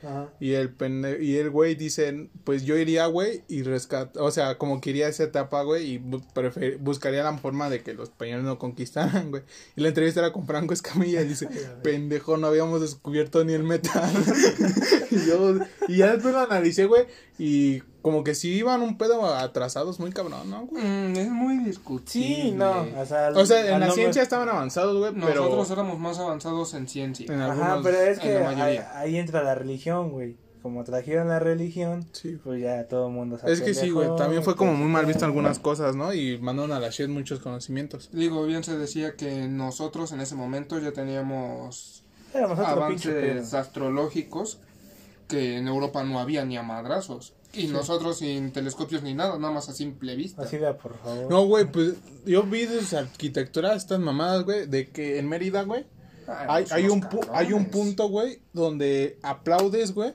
Y 0.40 0.52
el 0.54 0.70
pende 0.70 1.22
y 1.22 1.36
el 1.36 1.50
güey 1.50 1.76
dice, 1.76 2.28
pues 2.42 2.64
yo 2.64 2.76
iría, 2.76 3.06
güey, 3.06 3.42
y 3.48 3.62
rescat, 3.62 4.16
o 4.16 4.30
sea, 4.32 4.58
como 4.58 4.80
que 4.80 4.90
iría 4.90 5.06
a 5.06 5.10
esa 5.10 5.22
etapa, 5.24 5.62
güey, 5.62 5.92
y 5.94 5.98
bu- 6.00 6.24
prefer- 6.34 6.78
buscaría 6.78 7.22
la 7.22 7.38
forma 7.38 7.70
de 7.70 7.82
que 7.82 7.94
los 7.94 8.08
españoles 8.08 8.44
no 8.44 8.58
conquistaran, 8.58 9.30
güey. 9.30 9.44
Y 9.76 9.82
la 9.82 9.88
entrevista 9.88 10.18
era 10.20 10.32
con 10.32 10.46
Franco 10.46 10.74
Escamilla 10.74 11.22
y 11.22 11.28
dice, 11.28 11.48
pendejo, 11.84 12.36
no 12.36 12.48
habíamos 12.48 12.80
descubierto 12.80 13.44
ni 13.44 13.52
el 13.52 13.62
metal. 13.62 14.12
y 15.10 15.26
yo, 15.26 15.56
y 15.88 15.98
ya 15.98 16.12
después 16.12 16.34
lo 16.34 16.40
analicé, 16.40 16.86
güey, 16.86 17.04
y 17.38 17.82
como 18.04 18.22
que 18.22 18.34
sí 18.34 18.50
iban 18.52 18.82
un 18.82 18.98
pedo 18.98 19.24
atrasados 19.34 19.98
muy 19.98 20.12
cabrón, 20.12 20.50
¿no, 20.50 20.66
güey? 20.66 20.84
Mm, 20.84 21.16
es 21.16 21.30
muy 21.30 21.56
discutible. 21.64 22.42
Sí, 22.42 22.50
no, 22.52 22.82
o 23.00 23.06
sea... 23.06 23.30
O 23.34 23.46
sea, 23.46 23.60
en 23.60 23.66
la 23.70 23.78
nombre- 23.86 23.94
ciencia 23.94 24.22
estaban 24.22 24.48
avanzados, 24.48 24.96
güey, 24.98 25.12
pero 25.14 25.42
Nosotros 25.44 25.70
éramos 25.70 25.98
más 25.98 26.18
avanzados 26.18 26.74
en 26.74 26.86
ciencia. 26.86 27.24
en 27.32 27.40
Ajá, 27.40 27.72
algunos, 27.72 27.82
pero 27.82 27.98
es 28.02 28.18
en 28.18 28.22
que 28.22 28.34
la 28.38 28.48
ahí, 28.50 28.56
mayoría. 28.56 28.98
ahí 28.98 29.16
entra 29.16 29.42
la 29.42 29.54
religión, 29.54 30.10
güey. 30.12 30.36
como 30.60 30.84
trajeron 30.84 31.28
la 31.28 31.38
religión, 31.40 32.06
pues 32.42 32.62
ya 32.62 32.86
todo 32.88 33.08
el 33.08 33.12
mundo 33.14 33.38
Es 33.44 33.60
que 33.60 33.74
sí, 33.74 33.88
güey, 33.90 34.08
también 34.16 34.42
fue 34.42 34.54
como 34.56 34.72
muy 34.74 34.88
mal 34.88 35.04
visto 35.06 35.24
algunas 35.26 35.58
cosas, 35.58 35.94
¿no? 35.96 36.14
Y 36.14 36.38
mandaron 36.38 36.72
a 36.72 36.80
la 36.80 36.88
shit 36.90 37.08
muchos 37.08 37.40
conocimientos. 37.40 38.08
Digo, 38.12 38.44
bien 38.46 38.64
se 38.64 38.76
decía 38.78 39.14
que 39.16 39.46
nosotros 39.48 40.12
en 40.12 40.20
ese 40.22 40.34
momento 40.36 40.78
ya 40.78 40.92
teníamos 40.92 42.02
avances 42.34 43.52
astrológicos 43.54 44.58
que 45.28 45.56
en 45.58 45.68
Europa 45.68 46.02
no 46.04 46.18
había 46.18 46.44
ni 46.44 46.56
a 46.56 46.62
madrazos. 46.62 47.34
Y 47.56 47.66
nosotros 47.68 48.18
sin 48.18 48.52
telescopios 48.52 49.02
ni 49.02 49.14
nada, 49.14 49.38
nada 49.38 49.52
más 49.52 49.68
a 49.68 49.72
simple 49.72 50.16
vista. 50.16 50.42
Así 50.42 50.56
de, 50.56 50.72
por 50.74 50.96
favor. 50.98 51.30
No, 51.30 51.46
güey, 51.46 51.70
pues 51.70 51.94
yo 52.24 52.42
vi 52.44 52.66
de 52.66 52.80
arquitectura, 52.96 53.74
estas 53.74 54.00
mamadas, 54.00 54.44
güey, 54.44 54.66
de 54.66 54.88
que 54.88 55.18
en 55.18 55.28
Mérida, 55.28 55.62
güey, 55.62 55.86
hay, 56.26 56.64
hay, 56.70 56.88
un 56.88 57.06
hay 57.32 57.52
un 57.52 57.66
punto, 57.66 58.08
güey, 58.08 58.40
donde 58.52 59.18
aplaudes, 59.22 59.92
güey, 59.92 60.14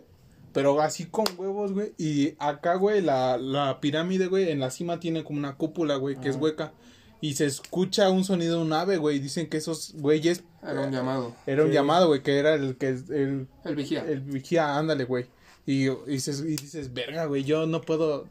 pero 0.53 0.81
así 0.81 1.05
con 1.05 1.25
huevos, 1.37 1.73
güey. 1.73 1.93
Y 1.97 2.35
acá, 2.39 2.75
güey, 2.75 3.01
la, 3.01 3.37
la 3.37 3.79
pirámide, 3.79 4.27
güey, 4.27 4.49
en 4.49 4.59
la 4.59 4.71
cima 4.71 4.99
tiene 4.99 5.23
como 5.23 5.39
una 5.39 5.55
cúpula, 5.55 5.95
güey, 5.95 6.19
que 6.19 6.29
es 6.29 6.35
hueca. 6.35 6.73
Y 7.21 7.33
se 7.33 7.45
escucha 7.45 8.09
un 8.09 8.23
sonido 8.23 8.57
de 8.57 8.63
un 8.63 8.71
ave, 8.71 8.97
güey. 8.97 9.19
Dicen 9.19 9.49
que 9.49 9.57
esos 9.57 9.93
güeyes. 9.95 10.43
Era 10.63 10.81
un 10.81 10.91
llamado. 10.91 11.35
Era 11.45 11.63
un 11.63 11.71
llamado, 11.71 12.07
güey, 12.07 12.23
que 12.23 12.37
era 12.37 12.53
el 12.53 12.77
que. 12.77 12.87
El, 12.87 13.47
el 13.65 13.75
vigía. 13.75 14.05
El 14.07 14.21
vigía, 14.21 14.77
ándale, 14.77 15.03
güey. 15.03 15.25
Y, 15.65 15.87
y, 15.87 15.95
dices, 16.07 16.41
y 16.41 16.55
dices, 16.55 16.93
verga, 16.93 17.25
güey, 17.25 17.43
yo 17.43 17.67
no 17.67 17.81
puedo. 17.81 18.25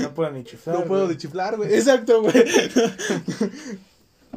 No 0.00 0.14
puedo 0.14 0.30
ni 0.32 0.44
chiflar. 0.44 0.78
No 0.80 0.84
puedo 0.84 1.08
ni 1.08 1.16
chiflar, 1.16 1.56
güey. 1.56 1.72
Exacto, 1.74 2.22
güey. 2.22 2.34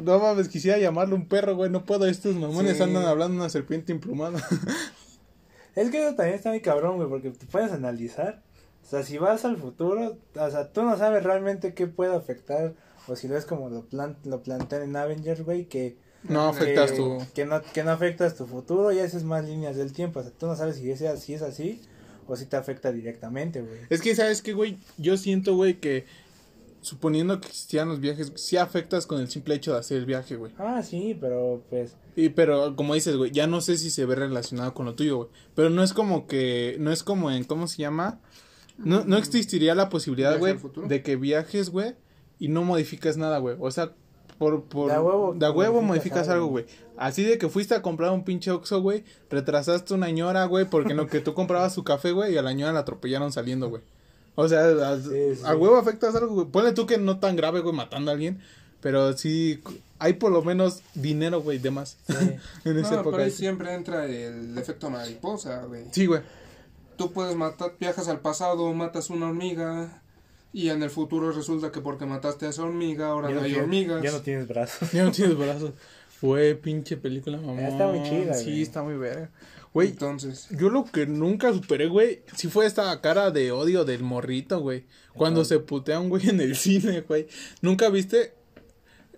no 0.02 0.20
mames, 0.20 0.50
quisiera 0.50 0.78
llamarle 0.78 1.16
un 1.16 1.28
perro, 1.28 1.56
güey. 1.56 1.72
No 1.72 1.86
puedo. 1.86 2.06
Estos 2.06 2.36
mamones 2.36 2.80
andan 2.82 3.06
hablando 3.06 3.36
una 3.36 3.50
serpiente 3.50 3.92
emplumada. 3.92 4.40
es 5.76 5.90
que 5.90 6.06
eso 6.06 6.16
también 6.16 6.36
está 6.36 6.50
muy 6.50 6.62
cabrón, 6.62 6.98
güey, 6.98 7.10
porque 7.10 7.32
te 7.32 7.46
puedes 7.46 7.72
analizar. 7.72 8.44
O 8.84 8.88
sea, 8.88 9.02
si 9.02 9.18
vas 9.18 9.46
al 9.46 9.58
futuro, 9.58 10.18
o 10.36 10.52
sea, 10.52 10.72
tú 10.72 10.84
no 10.84 10.96
sabes 10.98 11.24
realmente 11.24 11.74
qué 11.74 11.88
puede 11.88 12.16
afectar. 12.16 12.76
O 13.08 13.16
si 13.16 13.28
ves 13.28 13.46
como 13.46 13.70
lo, 13.70 13.86
plan 13.86 14.18
lo 14.24 14.44
plantean 14.44 14.84
en 14.84 14.96
Avengers, 14.96 15.44
güey, 15.44 15.66
que 15.66 15.98
no 16.30 16.48
afectas 16.48 16.94
tu 16.94 17.20
que 17.34 17.46
no 17.46 17.62
que 17.62 17.84
no 17.84 17.92
afectas 17.92 18.36
tu 18.36 18.48
futuro 18.48 18.92
y 18.92 19.00
haces 19.00 19.24
más 19.24 19.46
líneas 19.46 19.76
del 19.76 19.94
tiempo 19.94 20.20
o 20.20 20.24
sea 20.24 20.32
tú 20.32 20.48
no 20.48 20.56
sabes 20.56 20.78
si 20.78 20.90
es, 20.90 21.04
si 21.22 21.34
es 21.34 21.42
así 21.42 21.82
o 22.28 22.36
si 22.36 22.46
te 22.46 22.58
afecta 22.58 22.92
directamente, 22.92 23.62
güey. 23.62 23.80
Es 23.90 24.02
que, 24.02 24.16
¿sabes 24.16 24.42
qué, 24.42 24.54
güey? 24.54 24.78
Yo 24.98 25.18
siento, 25.18 25.56
güey, 25.56 25.80
que 25.80 26.06
suponiendo 26.82 27.42
que 27.42 27.48
existían 27.48 27.90
los 27.90 28.00
viajes, 28.00 28.32
sí 28.36 28.58
afectas 28.58 29.08
con 29.08 29.20
el 29.20 29.28
simple 29.28 29.56
hecho 29.56 29.74
de 29.74 29.80
hacer 29.80 29.98
el 29.98 30.06
viaje, 30.06 30.36
güey. 30.36 30.52
Ah, 30.58 30.84
sí, 30.84 31.18
pero 31.20 31.64
pues... 31.70 31.96
Y 32.16 32.30
pero 32.30 32.76
como 32.76 32.94
dices, 32.94 33.18
güey, 33.18 33.32
ya 33.32 33.48
no 33.48 33.60
sé 33.60 33.78
si 33.78 33.90
se 33.90 34.06
ve 34.06 34.16
relacionado 34.16 34.74
con 34.74 34.86
lo 34.86 34.96
tuyo, 34.96 35.18
güey. 35.18 35.30
Pero 35.56 35.70
no 35.70 35.84
es 35.84 35.94
como 35.94 36.28
que, 36.28 36.78
no 36.80 36.92
es 36.92 37.04
como 37.04 37.32
en, 37.32 37.44
¿cómo 37.44 37.68
se 37.68 37.78
llama? 37.78 38.22
No, 38.78 39.04
no 39.04 39.18
existiría 39.18 39.74
la 39.74 39.90
posibilidad, 39.90 40.38
güey, 40.38 40.58
de 40.88 41.02
que 41.02 41.16
viajes, 41.16 41.70
güey, 41.70 41.96
y 42.40 42.50
no 42.50 42.64
modificas 42.64 43.18
nada, 43.18 43.40
güey. 43.40 43.56
O 43.60 43.72
sea, 43.72 43.94
por, 44.38 44.64
por, 44.64 44.92
de 44.92 45.00
huevo, 45.00 45.34
de 45.34 45.50
huevo 45.50 45.82
modificas 45.82 46.28
algo, 46.30 46.48
güey. 46.48 46.66
Así 46.98 47.24
de 47.24 47.38
que 47.38 47.50
fuiste 47.50 47.76
a 47.76 47.82
comprar 47.82 48.12
un 48.12 48.24
pinche 48.24 48.52
Oxxo, 48.52 48.82
güey, 48.82 49.04
retrasaste 49.30 49.94
una 49.94 50.10
ñora, 50.10 50.46
güey, 50.46 50.66
porque 50.66 50.92
en 50.92 50.98
lo 50.98 51.08
que 51.08 51.20
tú 51.20 51.34
comprabas 51.34 51.74
su 51.74 51.84
café, 51.84 52.12
güey, 52.12 52.34
y 52.34 52.38
a 52.38 52.42
la 52.42 52.54
ñora 52.54 52.74
la 52.74 52.80
atropellaron 52.80 53.32
saliendo, 53.32 53.70
güey. 53.70 53.82
O 54.36 54.48
sea, 54.48 54.66
a, 54.66 55.56
huevo 55.56 55.78
afectas 55.78 56.16
algo, 56.16 56.34
güey. 56.34 56.48
Ponle 56.48 56.74
tú 56.74 56.86
que 56.86 56.98
no 56.98 57.20
tan 57.20 57.36
grave, 57.36 57.62
güey, 57.62 57.74
matando 57.74 58.12
a 58.12 58.14
alguien, 58.14 58.42
pero 58.82 59.14
sí 59.14 59.62
hay 60.00 60.14
por 60.14 60.32
lo 60.32 60.42
menos 60.42 60.82
dinero, 60.94 61.42
güey, 61.42 61.58
de 61.58 61.72
más. 61.72 61.98
en 62.66 62.78
esa 62.78 62.96
época. 62.96 63.12
Pero 63.12 63.24
ahí 63.24 63.32
siempre 63.32 63.74
entra 63.74 64.06
el 64.06 64.58
efecto 64.58 64.90
mariposa, 64.90 65.64
güey. 65.64 65.86
Sí, 65.92 66.06
güey. 66.06 66.22
Tú 66.98 67.12
puedes 67.12 67.36
matar, 67.36 67.74
viajas 67.80 68.08
al 68.08 68.20
pasado, 68.20 68.74
matas 68.74 69.10
una 69.10 69.28
hormiga, 69.28 70.02
y 70.56 70.70
en 70.70 70.82
el 70.82 70.90
futuro 70.90 71.34
resulta 71.34 71.70
que 71.70 71.82
porque 71.82 72.06
mataste 72.06 72.46
a 72.46 72.50
esa 72.50 72.64
hormiga, 72.64 73.08
ahora 73.08 73.30
no, 73.30 73.42
hay 73.42 73.56
hormigas. 73.56 74.02
Ya 74.02 74.14
no 74.14 74.22
tienes 74.22 74.48
brazos. 74.48 74.90
Ya 74.94 75.04
no 75.04 75.12
tienes 75.12 75.38
brazos. 75.38 75.72
Fue 76.08 76.56
pinche 76.56 76.96
película, 76.96 77.38
mamá. 77.38 77.68
Está 77.68 77.88
muy 77.88 78.02
chida, 78.04 78.34
Sí, 78.34 78.62
está 78.62 78.82
muy 78.82 78.96
verga. 78.96 79.30
Güey, 79.74 79.90
entonces. 79.90 80.48
Yo 80.52 80.70
lo 80.70 80.86
que 80.86 81.08
nunca 81.08 81.52
superé, 81.52 81.88
güey, 81.88 82.22
sí 82.38 82.48
fue 82.48 82.66
esta 82.66 83.02
cara 83.02 83.32
de 83.32 83.52
odio 83.52 83.84
del 83.84 84.04
morrito, 84.04 84.62
güey. 84.62 84.86
Cuando 85.14 85.44
se 85.44 85.60
putea 85.60 86.00
un 86.00 86.08
güey 86.08 86.30
en 86.30 86.40
el 86.40 86.56
cine, 86.56 87.02
güey. 87.02 87.28
¿Nunca 87.62 87.90
viste 87.90 88.34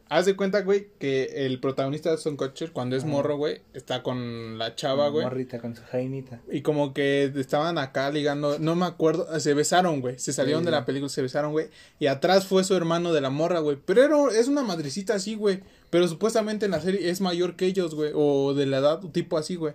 Haz 0.10 0.26
de 0.26 0.36
cuenta, 0.36 0.62
güey, 0.62 0.88
que 1.00 1.46
el 1.46 1.60
protagonista 1.60 2.12
de 2.12 2.18
Son 2.18 2.38
Kutcher, 2.38 2.72
cuando 2.72 2.96
es 2.96 3.04
morro, 3.04 3.36
güey, 3.36 3.62
está 3.74 4.04
con 4.04 4.58
la 4.58 4.76
chava, 4.76 5.10
güey. 5.10 5.26
Morrita, 5.26 5.60
con 5.60 5.76
su 5.76 5.84
jainita. 5.84 6.42
Y 6.50 6.62
como 6.62 6.94
que 6.94 7.32
estaban 7.36 7.78
acá 7.78 8.10
ligando, 8.10 8.58
no 8.60 8.76
me 8.76 8.86
acuerdo, 8.86 9.40
se 9.40 9.54
besaron, 9.54 10.00
güey. 10.00 10.18
Se 10.18 10.32
salieron 10.32 10.64
de 10.64 10.72
la 10.72 10.86
película, 10.86 11.10
se 11.10 11.22
besaron, 11.22 11.52
güey. 11.52 11.68
Y 12.00 12.08
atrás 12.08 12.48
fue 12.48 12.64
su 12.64 12.76
hermano 12.76 13.12
de 13.12 13.22
la 13.22 13.30
morra, 13.30 13.60
güey. 13.60 13.78
Pero 13.86 14.32
es 14.32 14.48
una 14.48 14.64
madrecita 14.64 15.16
así, 15.16 15.36
güey. 15.36 15.62
Pero 15.90 16.08
supuestamente 16.08 16.66
en 16.66 16.72
la 16.72 16.82
serie 16.82 17.10
es 17.10 17.20
mayor 17.20 17.56
que 17.56 17.66
ellos, 17.66 17.94
güey. 17.94 18.12
O 18.16 18.54
de 18.54 18.66
la 18.66 18.78
edad, 18.78 19.00
tipo 19.12 19.38
así, 19.38 19.56
güey. 19.56 19.74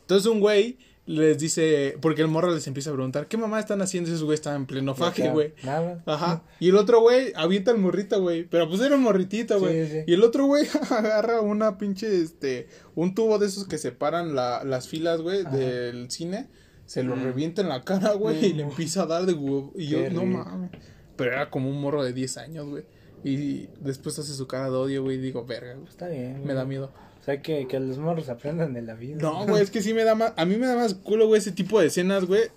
Entonces 0.00 0.26
un 0.26 0.40
güey 0.40 0.78
les 1.06 1.38
dice, 1.38 1.98
porque 2.00 2.22
el 2.22 2.28
morro 2.28 2.54
les 2.54 2.66
empieza 2.66 2.90
a 2.90 2.94
preguntar, 2.94 3.28
¿qué 3.28 3.36
mamá 3.36 3.60
están 3.60 3.82
haciendo? 3.82 4.08
Esos 4.08 4.24
güey 4.24 4.34
están 4.34 4.56
en 4.56 4.66
pleno 4.66 4.94
faje, 4.94 5.28
güey. 5.28 5.52
Nada. 5.62 6.02
Ajá. 6.06 6.44
Y 6.60 6.70
el 6.70 6.76
otro 6.76 7.00
güey 7.00 7.32
avienta 7.36 7.72
el 7.72 7.78
morrito, 7.78 8.22
güey. 8.22 8.44
Pero 8.44 8.68
pues 8.68 8.80
era 8.80 8.96
un 8.96 9.02
morritito, 9.02 9.58
güey. 9.60 10.04
Y 10.06 10.14
el 10.14 10.22
otro 10.22 10.46
güey 10.46 10.66
agarra 10.90 11.42
una 11.42 11.76
pinche, 11.76 12.22
este, 12.22 12.68
un 12.94 13.14
tubo 13.14 13.38
de 13.38 13.46
esos 13.46 13.66
que 13.66 13.76
separan 13.76 14.34
la, 14.34 14.64
las 14.64 14.88
filas, 14.88 15.20
güey, 15.20 15.44
del 15.44 16.10
cine. 16.10 16.48
Se 16.86 17.02
lo 17.02 17.14
revienta 17.14 17.62
en 17.62 17.68
la 17.68 17.82
cara, 17.82 18.12
güey, 18.12 18.44
y 18.44 18.52
le 18.54 18.62
empieza 18.62 19.02
a 19.02 19.06
dar 19.06 19.26
de 19.26 19.34
huevo. 19.34 19.72
Y 19.74 19.88
yo, 19.88 20.08
no 20.10 20.24
mames. 20.24 20.70
Pero 21.16 21.32
era 21.32 21.50
como 21.50 21.68
un 21.68 21.80
morro 21.80 22.02
de 22.02 22.12
10 22.12 22.36
años, 22.38 22.66
güey. 22.66 22.84
Y 23.22 23.68
después 23.80 24.18
hace 24.18 24.34
su 24.34 24.46
cara 24.46 24.70
de 24.70 24.76
odio, 24.76 25.02
güey, 25.02 25.16
y 25.16 25.20
digo, 25.20 25.44
verga, 25.46 25.74
güey. 25.74 25.88
Está 25.88 26.08
bien. 26.08 26.44
Me 26.44 26.52
da 26.54 26.64
miedo. 26.64 26.92
O 27.24 27.26
sea, 27.26 27.40
que, 27.40 27.66
que 27.66 27.80
los 27.80 27.96
morros 27.96 28.28
aprendan 28.28 28.74
de 28.74 28.82
la 28.82 28.92
vida. 28.92 29.16
No, 29.18 29.46
güey, 29.46 29.62
es 29.62 29.70
que 29.70 29.80
sí 29.80 29.94
me 29.94 30.04
da 30.04 30.14
más. 30.14 30.34
A 30.36 30.44
mí 30.44 30.56
me 30.56 30.66
da 30.66 30.76
más 30.76 30.92
culo, 30.92 31.26
güey, 31.26 31.38
ese 31.38 31.52
tipo 31.52 31.80
de 31.80 31.86
escenas, 31.86 32.26
güey. 32.26 32.50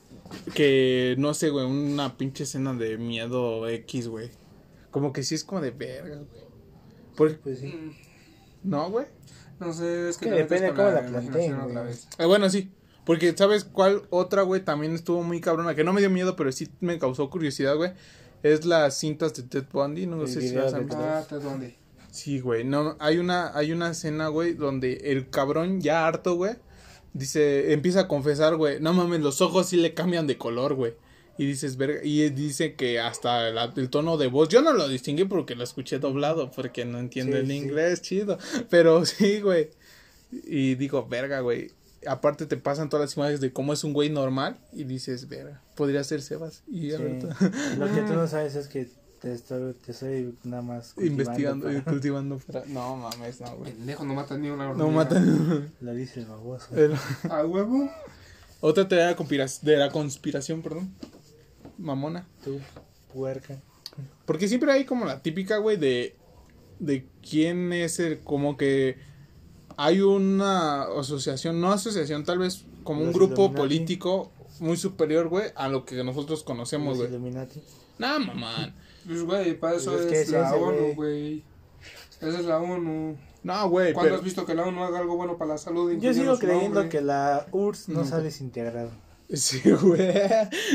Que 0.54 1.16
no 1.18 1.34
sé, 1.34 1.52
güey, 1.52 1.66
una 1.66 2.18
pinche 2.18 2.44
escena 2.44 2.74
de 2.74 2.98
miedo 2.98 3.66
X, 3.70 4.10
güey. 4.10 4.30
Como 4.92 5.14
que 5.14 5.24
sí 5.24 5.36
es 5.36 5.46
como 5.46 5.62
de 5.62 5.72
verga, 5.72 6.18
güey. 6.18 6.44
Porque, 7.16 7.36
pues 7.36 7.60
sí. 7.60 7.94
No, 8.62 8.92
güey. 8.92 9.06
No 9.62 9.72
sé, 9.72 10.10
es 10.10 10.18
que, 10.18 10.26
que 10.26 10.36
depende 10.36 10.74
cómo 10.74 10.90
la, 10.90 11.02
planteen, 11.02 11.54
otra 11.62 11.84
vez. 11.84 12.10
Eh, 12.18 12.26
bueno, 12.26 12.50
sí. 12.50 12.70
Porque, 13.06 13.34
¿sabes 13.38 13.64
cuál 13.64 14.02
otra, 14.10 14.42
güey? 14.42 14.66
También 14.66 14.94
estuvo 14.94 15.24
muy 15.24 15.40
cabrona. 15.40 15.76
Que 15.76 15.86
no 15.86 15.94
me 15.94 16.02
dio 16.02 16.10
miedo, 16.10 16.36
pero 16.36 16.52
sí 16.52 16.68
me 16.82 17.00
causó 17.00 17.30
curiosidad, 17.30 17.78
güey. 17.78 17.94
Es 18.44 18.66
las 18.66 19.00
cintas 19.00 19.34
de 19.34 19.44
Ted 19.44 19.64
Bundy. 19.72 20.08
No 20.08 20.28
sé 20.28 20.42
si 20.42 20.54
las 20.54 20.74
han 20.74 20.88
visto. 20.88 21.02
Ah, 21.02 21.26
Ted 21.26 21.40
Bundy. 21.40 21.87
Sí, 22.18 22.40
güey. 22.40 22.64
No, 22.64 22.96
hay 23.00 23.20
una, 23.20 23.56
hay 23.56 23.72
una 23.72 23.92
escena, 23.92 24.30
güey, 24.30 24.54
donde 24.54 24.94
el 25.12 25.30
cabrón 25.30 25.82
ya 25.82 26.08
harto, 26.08 26.34
güey, 26.34 26.56
dice, 27.14 27.74
empieza 27.74 28.02
a 28.02 28.08
confesar, 28.08 28.56
güey, 28.56 28.80
no 28.80 28.92
mames, 28.92 29.22
los 29.22 29.40
ojos 29.40 29.68
sí 29.68 29.78
le 29.78 29.94
cambian 29.94 30.26
de 30.26 30.36
color, 30.36 30.74
güey. 30.74 30.96
Y 31.38 31.46
dices, 31.46 31.78
verga, 31.78 32.00
y 32.04 32.28
dice 32.32 32.74
que 32.74 33.00
hasta 33.00 33.50
el 33.50 33.90
tono 33.92 34.18
de 34.18 34.26
voz, 34.26 34.50
yo 34.50 34.64
no 34.64 34.74
lo 34.74 34.88
distinguí 34.88 35.26
porque 35.26 35.54
lo 35.54 35.64
escuché 35.64 36.00
doblado, 36.00 36.50
porque 36.50 36.86
no 36.86 36.98
entiendo 36.98 37.38
el 37.38 37.52
inglés, 37.52 38.02
chido. 38.02 38.40
Pero 38.72 39.06
sí, 39.06 39.40
güey. 39.42 39.70
Y 40.32 40.74
digo, 40.74 41.06
verga, 41.08 41.42
güey. 41.42 41.72
Aparte 42.08 42.48
te 42.48 42.58
pasan 42.58 42.90
todas 42.90 43.10
las 43.10 43.18
imágenes 43.18 43.42
de 43.42 43.54
cómo 43.54 43.74
es 43.74 43.84
un 43.84 43.94
güey 43.94 44.10
normal 44.10 44.58
y 44.74 44.86
dices, 44.86 45.28
verga, 45.30 45.62
podría 45.76 46.04
ser 46.04 46.24
Sebas. 46.24 46.64
Y 46.68 46.90
Lo 46.92 47.94
que 47.94 48.02
tú 48.08 48.14
no 48.14 48.28
sabes 48.28 48.56
es 48.56 48.68
que 48.68 48.90
te 49.20 49.34
estoy, 49.34 49.74
te 49.74 49.92
estoy 49.92 50.36
nada 50.44 50.62
más 50.62 50.94
investigando 50.98 51.72
y 51.72 51.82
cultivando 51.82 52.38
para... 52.38 52.66
No 52.66 52.96
mames, 52.96 53.42
no, 53.42 53.56
güey. 53.58 53.72
Pendejo, 53.72 54.06
no 54.06 54.14
mata 54.14 54.38
ni 54.38 54.50
una 54.50 54.74
No 54.74 54.90
mata 54.90 55.20
Lo 55.82 55.94
dice 55.94 56.22
el 56.22 56.26
baboso. 56.28 56.68
¿A 57.30 57.46
huevo? 57.46 57.90
Otra 58.62 58.88
teoría 58.88 59.16
de 59.62 59.78
la 59.78 59.92
conspiración, 59.92 60.62
perdón. 60.62 60.94
Mamona. 61.78 62.28
Tú, 62.44 62.60
puerca. 63.14 63.60
Porque 64.26 64.48
siempre 64.48 64.72
hay 64.72 64.86
como 64.86 65.06
la 65.06 65.22
típica, 65.22 65.58
güey, 65.58 65.78
de... 65.78 66.16
De 66.80 67.08
quién 67.28 67.74
es 67.74 68.00
el... 68.00 68.20
Como 68.20 68.58
que... 68.58 68.98
Hay 69.78 70.02
una 70.02 70.84
asociación, 70.84 71.62
no 71.62 71.72
asociación, 71.72 72.24
tal 72.24 72.40
vez 72.40 72.66
como 72.84 73.04
un 73.04 73.14
grupo 73.14 73.54
político 73.54 74.32
muy 74.60 74.78
superior, 74.78 75.28
güey, 75.28 75.52
a 75.56 75.68
lo 75.68 75.86
que 75.86 76.04
nosotros 76.04 76.44
conocemos, 76.44 76.98
güey. 76.98 77.10
Nah, 78.00 78.18
mamá. 78.18 78.74
Pues, 79.08 79.24
güey, 79.24 79.58
para 79.58 79.78
eso 79.78 79.94
pues 79.94 80.12
es, 80.12 80.30
la 80.30 80.54
ONU, 80.54 80.94
güey. 80.96 81.44
Esa 82.20 82.40
es 82.40 82.46
la 82.46 82.60
ONU. 82.60 83.18
No, 83.44 83.70
güey. 83.70 83.94
¿Cuándo 83.94 84.16
has 84.16 84.24
visto 84.24 84.46
que 84.46 84.54
la 84.54 84.66
ONU 84.66 84.84
haga 84.84 85.00
algo 85.00 85.16
bueno 85.16 85.38
para 85.38 85.54
la 85.54 85.58
salud? 85.58 85.92
Yo 86.00 86.14
sigo 86.14 86.38
creyendo 86.38 86.90
que 86.90 87.02
la 87.02 87.48
URSS 87.52 87.90
no, 87.90 88.06
se 88.06 88.16
ha 88.16 88.20
desintegrado. 88.20 88.92
Sí, 89.34 89.62
güey. 89.72 90.14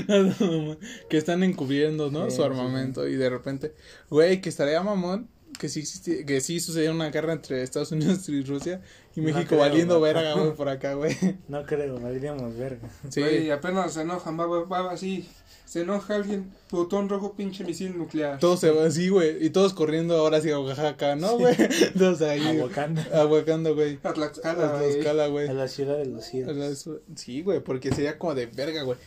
que 1.09 1.19
están 1.19 1.43
encubriendo, 1.43 2.11
¿no? 2.11 2.31
Su 2.31 2.43
armamento. 2.43 3.07
Y 3.07 3.17
de 3.17 3.29
repente, 3.29 3.75
güey, 4.09 4.41
que 4.41 4.49
estaría 4.49 4.83
mamón 4.83 5.29
que 5.59 5.69
sí 5.69 5.81
existía, 5.81 6.25
que 6.25 6.41
sí 6.41 6.61
sucedió 6.61 6.91
una 6.91 7.11
guerra 7.11 7.35
entre 7.35 7.63
Estados 7.63 7.93
Unidos 7.93 8.29
y 8.29 8.43
Rusia 8.43 8.81
y 9.15 9.21
México 9.21 9.57
valiendo 9.57 10.01
verga, 10.01 10.35
güey, 10.35 10.55
por 10.55 10.69
acá, 10.71 10.95
güey. 10.95 11.17
No 11.49 11.65
creo, 11.65 12.01
valiríamos 12.01 12.57
verga. 12.57 12.89
Sí. 13.09 13.21
Güey, 13.21 13.51
apenas 13.51 13.93
se 13.93 14.03
enojan, 14.03 14.39
va, 14.39 14.47
va, 14.47 14.91
así, 14.91 15.29
se 15.65 15.83
enoja 15.83 16.17
alguien, 16.17 16.53
botón 16.71 17.09
rojo, 17.09 17.33
pinche 17.35 17.65
misil 17.65 17.97
nuclear. 17.97 18.39
Todos 18.39 18.61
se 18.61 18.71
van 18.71 18.87
así, 18.87 19.09
güey, 19.09 19.45
y 19.45 19.51
todos 19.51 19.73
corriendo 19.73 20.17
ahora 20.17 20.39
hacia 20.39 20.59
Oaxaca, 20.59 21.17
¿no, 21.17 21.39
güey? 21.39 21.57
todos 21.99 22.21
ahí. 22.23 22.47
Aguacando. 22.47 23.01
Aguacando, 23.15 23.75
güey. 23.75 23.99
A 24.03 24.13
Tlaxcala, 24.13 25.29
güey. 25.29 25.49
A 25.49 25.53
la 25.55 25.69
ciudad 25.69 25.97
de 25.97 26.07
los 26.07 26.25
cielos. 26.25 26.89
Sí, 27.17 27.43
güey, 27.43 27.61
porque 27.61 27.95
sería 27.95 28.19
como 28.19 28.35
de 28.35 28.47
verga, 28.47 28.83
güey. 28.83 28.99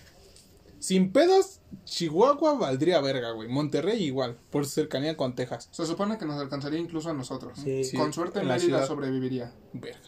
Sin 0.80 1.12
pedos, 1.12 1.62
Chihuahua 1.86 2.56
valdría 2.56 3.02
verga, 3.02 3.32
güey. 3.32 3.50
Monterrey 3.50 4.04
igual, 4.04 4.38
por 4.50 4.66
su 4.66 4.72
cercanía 4.72 5.18
con 5.18 5.34
Texas. 5.34 5.70
Se 5.72 5.86
supone 5.86 6.18
que 6.18 6.26
nos 6.26 6.40
alcanzaría 6.40 6.80
incluso 6.80 7.10
a 7.10 7.14
nosotros. 7.14 7.58
Sí. 7.64 7.96
Con 7.96 8.14
suerte 8.14 8.40
en 8.40 8.48
Mérida 8.48 8.86
sobreviviría. 8.86 9.52
Verga. 9.74 10.00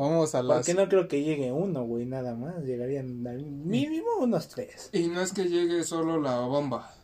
Vamos 0.00 0.34
a 0.34 0.42
las... 0.42 0.56
Porque 0.56 0.72
no 0.72 0.88
creo 0.88 1.08
que 1.08 1.22
llegue 1.22 1.52
uno, 1.52 1.84
güey, 1.84 2.06
nada 2.06 2.34
más. 2.34 2.64
Llegarían 2.64 3.22
mínimo 3.66 4.08
unos 4.18 4.48
tres. 4.48 4.88
Y 4.94 5.08
no 5.08 5.20
es 5.20 5.34
que 5.34 5.44
llegue 5.44 5.84
solo 5.84 6.18
la 6.18 6.40
bomba. 6.40 6.94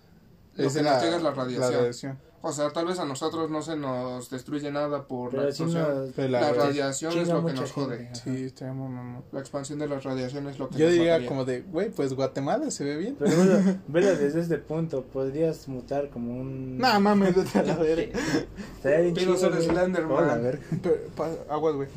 Lo 0.54 0.72
que 0.72 0.82
la, 0.82 1.18
la 1.18 1.30
radiación. 1.30 2.18
O 2.40 2.52
sea, 2.52 2.70
tal 2.70 2.86
vez 2.86 2.98
a 2.98 3.04
nosotros 3.04 3.50
no 3.50 3.60
se 3.60 3.76
nos 3.76 4.30
destruye 4.30 4.70
nada 4.70 5.06
por 5.06 5.34
la 5.34 5.48
explosión. 5.48 6.14
la, 6.16 6.52
radiación 6.54 7.18
es 7.18 7.28
lo 7.28 7.44
que 7.44 7.52
nos 7.52 7.70
jode. 7.72 8.08
Sí, 8.14 8.44
está 8.44 8.72
muy 8.72 9.20
La 9.30 9.40
expansión 9.40 9.78
de 9.78 9.88
la 9.88 10.00
radiación 10.00 10.48
es 10.48 10.58
lo 10.58 10.70
que 10.70 10.78
Yo 10.78 10.88
diría 10.88 11.26
como 11.26 11.44
de, 11.44 11.60
güey, 11.60 11.90
pues 11.90 12.14
Guatemala 12.14 12.70
se 12.70 12.84
ve 12.84 12.96
bien. 12.96 13.16
Pero 13.18 13.36
velo, 13.88 14.16
desde 14.16 14.40
este 14.40 14.56
punto, 14.56 15.02
podrías 15.02 15.68
mutar 15.68 16.08
como 16.08 16.32
un... 16.40 16.78
Nah, 16.78 16.98
mames, 16.98 17.34
vete 17.34 17.58
a 17.58 17.62
la 17.62 17.76
verga. 17.76 18.18
Pero 18.82 19.36
ser 19.36 19.62
Slenderman. 19.62 20.60
Aguas, 21.50 21.74
güey. 21.74 21.88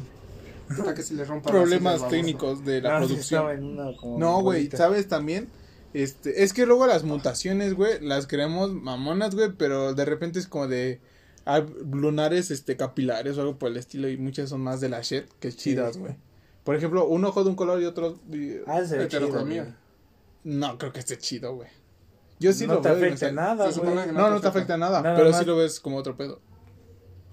Para 0.77 0.93
que 0.93 1.03
se 1.03 1.13
le 1.15 1.25
rompa 1.25 1.49
Problemas 1.49 2.07
técnicos 2.09 2.63
de 2.63 2.81
la 2.81 2.97
producción. 2.97 3.75
no, 4.17 4.41
güey, 4.41 4.69
¿sabes 4.69 5.07
también? 5.07 5.49
Este, 5.93 6.43
es 6.43 6.53
que 6.53 6.65
luego 6.65 6.85
las 6.85 7.03
mutaciones, 7.03 7.73
güey, 7.73 7.99
las 7.99 8.27
creemos 8.27 8.71
mamonas, 8.71 9.33
güey, 9.33 9.51
pero 9.57 9.93
de 9.93 10.05
repente 10.05 10.37
es 10.37 10.47
como 10.47 10.67
de 10.67 11.01
lunares 11.91 12.51
este 12.51 12.77
capilares 12.77 13.37
o 13.37 13.41
algo 13.41 13.57
por 13.57 13.71
el 13.71 13.77
estilo 13.77 14.07
y 14.07 14.17
muchas 14.17 14.49
son 14.49 14.61
más 14.61 14.81
de 14.81 14.89
la 14.89 15.01
shit 15.01 15.25
que 15.39 15.51
chidas, 15.51 15.97
güey. 15.97 16.15
Por 16.63 16.75
ejemplo, 16.75 17.07
un 17.07 17.25
ojo 17.25 17.43
de 17.43 17.49
un 17.49 17.55
color 17.55 17.81
y 17.81 17.85
otro 17.85 18.19
ah, 18.67 18.81
heterocromía. 18.81 19.75
no, 20.43 20.77
creo 20.77 20.93
que 20.93 20.99
esté 20.99 21.17
chido, 21.17 21.55
güey. 21.55 21.69
Yo 22.39 22.53
sí 22.53 22.67
no 22.67 22.75
lo 22.75 22.81
te 22.81 22.89
afecta 22.89 23.31
nada, 23.31 23.69
güey. 23.71 24.13
No, 24.13 24.29
no, 24.29 24.39
te 24.39 24.47
afecta 24.47 24.77
nada, 24.77 25.01
pero 25.01 25.33
sí 25.33 25.45
lo 25.45 25.57
ves 25.57 25.79
como 25.79 25.97
otro 25.97 26.15
pedo. 26.15 26.39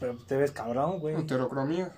Pero 0.01 0.17
te 0.27 0.37
ves 0.37 0.51
cabrón, 0.53 1.01
güey. 1.01 1.15
Heterocromía. 1.17 1.93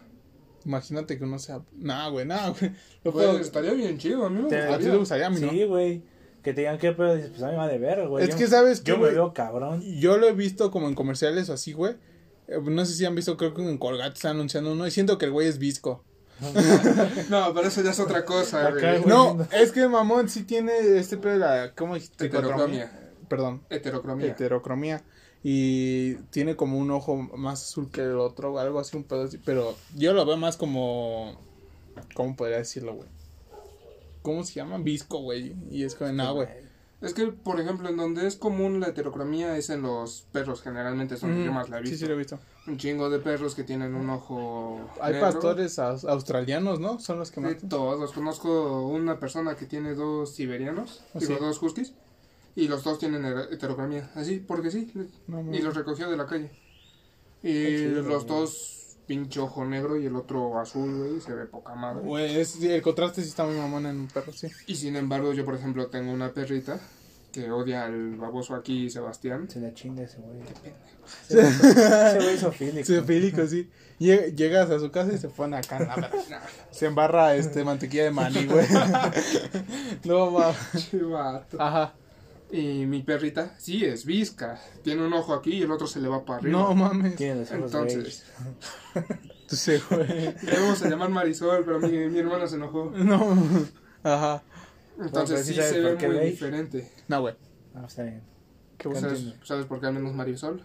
Imagínate 0.68 1.18
que 1.18 1.24
uno 1.24 1.38
sea, 1.38 1.62
nah, 1.72 2.08
güey, 2.10 2.26
nah, 2.26 2.50
güey. 2.50 2.72
Pues, 3.02 3.40
estaría 3.40 3.72
bien 3.72 3.96
chido, 3.98 4.26
a 4.26 4.30
mí 4.30 4.36
me 4.36 4.42
gustaría. 4.42 4.74
A 4.74 4.78
ti 4.78 4.84
te 4.84 4.96
gustaría, 4.96 5.26
a 5.26 5.30
mí 5.30 5.40
no. 5.40 5.50
Sí, 5.50 5.64
güey 5.64 6.02
que 6.42 6.54
te 6.54 6.60
digan 6.62 6.78
qué 6.78 6.92
pedo, 6.92 7.14
dices, 7.14 7.30
pues 7.30 7.42
a 7.42 7.46
mí 7.46 7.52
me 7.52 7.58
va 7.58 7.68
de 7.68 7.78
ver, 7.78 8.06
güey. 8.08 8.26
Es 8.26 8.34
que 8.34 8.46
sabes 8.46 8.80
que. 8.80 8.92
Yo 8.92 8.98
me 8.98 9.10
veo 9.10 9.34
cabrón. 9.34 9.82
Yo 9.98 10.16
lo 10.16 10.28
he 10.28 10.32
visto 10.32 10.70
como 10.70 10.88
en 10.88 10.94
comerciales 10.94 11.50
o 11.50 11.52
así, 11.52 11.72
güey. 11.72 11.96
Eh, 12.46 12.58
no 12.62 12.86
sé 12.86 12.94
si 12.94 13.04
han 13.04 13.14
visto, 13.14 13.36
creo 13.36 13.52
que 13.52 13.62
en 13.62 13.76
Colgate 13.76 14.14
está 14.14 14.30
anunciando 14.30 14.72
uno 14.72 14.86
y 14.86 14.90
siento 14.90 15.18
que 15.18 15.26
el 15.26 15.32
güey 15.32 15.48
es 15.48 15.58
visco. 15.58 16.04
no, 17.28 17.52
pero 17.52 17.68
eso 17.68 17.82
ya 17.82 17.90
es 17.90 17.98
otra 18.00 18.24
cosa, 18.24 18.70
güey. 18.70 19.04
No, 19.04 19.46
es 19.50 19.72
que 19.72 19.88
mamón 19.88 20.28
sí 20.28 20.44
tiene 20.44 20.98
este 20.98 21.16
pedo 21.16 21.32
de 21.32 21.38
la. 21.38 21.72
¿Cómo 21.74 21.94
dijiste? 21.94 22.26
Heterocromía. 22.26 23.10
Perdón. 23.28 23.62
Heterocromía. 23.68 24.28
Heterocromía. 24.28 25.02
Y 25.42 26.14
tiene 26.30 26.56
como 26.56 26.78
un 26.78 26.90
ojo 26.90 27.16
más 27.16 27.62
azul 27.62 27.90
que 27.90 28.02
el 28.02 28.18
otro, 28.18 28.58
algo 28.58 28.80
así, 28.80 28.96
un 28.96 29.04
pedo 29.04 29.24
así. 29.24 29.38
Pero 29.38 29.76
yo 29.96 30.12
lo 30.12 30.26
veo 30.26 30.36
más 30.36 30.56
como. 30.56 31.40
¿Cómo 32.14 32.36
podría 32.36 32.58
decirlo, 32.58 32.94
güey? 32.94 33.08
¿Cómo 34.22 34.44
se 34.44 34.54
llama? 34.54 34.78
Visco, 34.78 35.18
güey. 35.18 35.54
Y 35.70 35.84
es 35.84 35.94
como, 35.94 36.12
no, 36.12 36.34
güey. 36.34 36.48
Es 37.00 37.14
que, 37.14 37.28
por 37.28 37.60
ejemplo, 37.60 37.88
en 37.88 37.96
donde 37.96 38.26
es 38.26 38.34
común 38.34 38.80
la 38.80 38.88
heterocromía 38.88 39.56
es 39.56 39.70
en 39.70 39.82
los 39.82 40.26
perros, 40.32 40.62
generalmente 40.62 41.16
son 41.16 41.32
los 41.32 41.44
que 41.44 41.50
más 41.50 41.68
la 41.68 41.78
he 41.78 41.82
visto. 41.82 41.94
Sí, 41.94 42.00
sí, 42.00 42.08
lo 42.08 42.14
he 42.14 42.18
visto. 42.18 42.40
Un 42.66 42.76
chingo 42.76 43.08
de 43.08 43.20
perros 43.20 43.54
que 43.54 43.62
tienen 43.62 43.94
un 43.94 44.10
ojo. 44.10 44.80
Hay 45.00 45.20
pastores 45.20 45.78
australianos, 45.78 46.80
¿no? 46.80 46.98
Son 46.98 47.20
los 47.20 47.30
que 47.30 47.40
más. 47.40 47.52
Sí, 47.52 47.68
todos. 47.68 48.12
Conozco 48.12 48.88
una 48.88 49.20
persona 49.20 49.54
que 49.54 49.66
tiene 49.66 49.94
dos 49.94 50.34
siberianos, 50.34 51.04
¿Ah, 51.14 51.18
digo, 51.20 51.36
dos 51.38 51.62
huskies, 51.62 51.94
y 52.58 52.66
los 52.66 52.82
dos 52.82 52.98
tienen 52.98 53.24
heterocromía. 53.24 54.10
Así, 54.16 54.40
porque 54.40 54.72
sí. 54.72 54.90
y 55.52 55.58
los 55.58 55.76
recogió 55.76 56.10
de 56.10 56.16
la 56.16 56.26
calle. 56.26 56.50
Y 57.40 57.86
los 57.86 58.26
dos 58.26 58.96
pinche 59.06 59.38
ojo 59.38 59.64
negro 59.64 59.96
y 59.96 60.06
el 60.06 60.16
otro 60.16 60.58
azul, 60.58 60.92
güey, 60.92 61.20
se 61.20 61.32
ve 61.34 61.46
poca 61.46 61.76
madre. 61.76 62.02
Güey, 62.02 62.36
el 62.36 62.82
contraste 62.82 63.22
sí 63.22 63.28
está 63.28 63.46
muy 63.46 63.56
mamón 63.56 63.86
en 63.86 64.00
un 64.00 64.08
perro, 64.08 64.32
sí. 64.32 64.48
Y 64.66 64.74
sin 64.74 64.96
embargo, 64.96 65.32
yo, 65.32 65.44
por 65.44 65.54
ejemplo, 65.54 65.86
tengo 65.86 66.10
una 66.10 66.32
perrita 66.32 66.80
que 67.32 67.48
odia 67.48 67.84
al 67.84 68.16
baboso 68.16 68.56
aquí, 68.56 68.90
Sebastián. 68.90 69.48
Se 69.48 69.60
le 69.60 69.72
chinga 69.72 70.02
ese 70.02 70.18
güey. 70.18 70.40
Qué 70.40 70.54
pendejo. 70.54 72.12
Se 72.12 72.18
ve 72.18 72.34
isofílico. 72.34 72.80
Isofílico, 72.80 73.46
sí. 73.46 73.70
Llegas 74.00 74.68
a 74.70 74.80
su 74.80 74.90
casa 74.90 75.12
y 75.12 75.18
se 75.18 75.28
pone 75.28 75.56
acá 75.56 75.78
la 75.78 76.10
Se 76.72 76.86
embarra 76.86 77.36
este 77.36 77.62
mantequilla 77.62 78.04
de 78.04 78.10
maní, 78.10 78.46
güey. 78.46 78.66
no 80.04 80.32
mames. 80.32 80.90
Ajá. 81.56 81.94
Y 82.50 82.86
mi 82.86 83.02
perrita, 83.02 83.54
sí, 83.58 83.84
es 83.84 84.04
visca. 84.06 84.58
Tiene 84.82 85.06
un 85.06 85.12
ojo 85.12 85.34
aquí 85.34 85.54
y 85.54 85.62
el 85.62 85.70
otro 85.70 85.86
se 85.86 86.00
le 86.00 86.08
va 86.08 86.24
para 86.24 86.38
arriba. 86.38 86.58
No 86.58 86.74
mames. 86.74 87.20
Entonces. 87.20 88.24
Tú 89.48 89.56
sé, 89.56 89.80
güey. 89.90 90.34
Le 90.42 90.60
vamos 90.60 90.82
a 90.82 90.88
llamar 90.88 91.10
Marisol, 91.10 91.64
pero 91.64 91.78
mi, 91.80 92.08
mi 92.08 92.18
hermana 92.18 92.46
se 92.46 92.56
enojó. 92.56 92.90
No. 92.90 93.36
Ajá. 94.02 94.42
Entonces 94.98 95.46
sí 95.46 95.54
se 95.54 95.80
ve 95.80 96.08
muy 96.08 96.18
diferente. 96.26 96.90
No, 97.06 97.20
güey. 97.20 97.34
Ah, 97.74 97.84
está 97.86 98.02
bien. 98.02 98.22
¿Qué 98.78 98.94
¿Sabes, 98.94 99.34
¿Sabes 99.42 99.66
por 99.66 99.80
qué 99.80 99.86
al 99.86 99.94
menos 99.94 100.14
Marisol? 100.14 100.64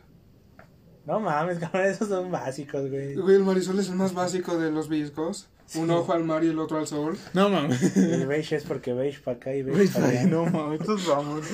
No 1.05 1.19
mames, 1.19 1.59
cabrón, 1.59 1.85
esos 1.85 2.07
son 2.07 2.31
básicos, 2.31 2.89
güey. 2.89 3.15
Güey, 3.15 3.35
el 3.35 3.43
Marisol 3.43 3.79
es 3.79 3.89
el 3.89 3.95
más 3.95 4.13
básico 4.13 4.57
de 4.57 4.71
los 4.71 4.87
viscos. 4.87 5.49
Un 5.75 5.89
ojo 5.89 6.13
al 6.13 6.23
mar 6.23 6.43
y 6.43 6.49
el 6.49 6.59
otro 6.59 6.77
al 6.77 6.87
sol. 6.87 7.17
No 7.33 7.49
mames. 7.49 7.97
El 7.97 8.27
beige 8.27 8.57
es 8.57 8.63
porque 8.63 8.93
beige 8.93 9.19
para 9.21 9.37
acá 9.37 9.55
y 9.55 9.63
beige 9.63 9.93
para 9.93 10.07
allá. 10.07 10.25
No 10.25 10.45
mames, 10.45 10.81
estos 10.81 11.07
vamos. 11.07 11.45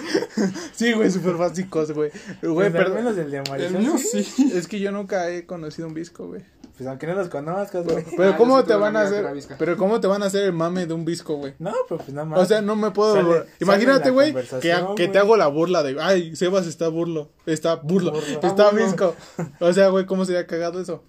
Sí, 0.73 0.93
güey, 0.93 1.09
súper 1.09 1.35
básicos, 1.35 1.91
güey. 1.91 2.11
Güey, 2.41 2.71
pero. 2.71 2.93
menos 2.93 3.17
el 3.17 3.31
de. 3.31 3.37
El 3.37 3.77
mío 3.79 3.97
sí. 3.97 4.51
Es 4.53 4.67
que 4.67 4.79
yo 4.79 4.91
nunca 4.91 5.29
he 5.29 5.45
conocido 5.45 5.87
un 5.87 5.93
visco, 5.93 6.27
güey. 6.27 6.41
Pues 6.79 6.87
aunque 6.87 7.07
no 7.07 7.13
los 7.13 7.27
conozcas, 7.27 7.85
güey. 7.85 8.05
Pero, 8.15 8.37
¿cómo 8.37 8.55
ah, 8.55 8.63
te 8.63 8.73
van 8.73 8.95
a 8.95 9.01
hacer? 9.01 9.27
Pero 9.57 9.75
¿cómo 9.75 9.99
te 9.99 10.07
van 10.07 10.23
a 10.23 10.27
hacer 10.27 10.45
el 10.45 10.53
mame 10.53 10.85
de 10.85 10.93
un 10.93 11.03
visco, 11.03 11.35
güey? 11.35 11.53
No, 11.59 11.73
pues, 11.89 12.03
pues 12.03 12.13
nada 12.13 12.23
más. 12.23 12.39
O 12.39 12.45
sea, 12.45 12.61
no 12.61 12.77
me 12.77 12.91
puedo. 12.91 13.45
Imagínate, 13.59 14.11
güey, 14.11 14.33
que, 14.61 14.73
que 14.95 15.09
te 15.09 15.17
hago 15.19 15.35
la 15.35 15.47
burla 15.47 15.83
de. 15.83 15.97
Ay, 15.99 16.37
Sebas 16.37 16.67
está 16.67 16.87
burlo. 16.87 17.31
Está 17.45 17.75
burlo. 17.75 18.13
Está 18.41 18.71
visco. 18.71 19.13
O 19.59 19.73
sea, 19.73 19.89
güey, 19.89 20.05
¿cómo 20.05 20.23
sería 20.23 20.47
cagado 20.47 20.79
eso? 20.79 21.03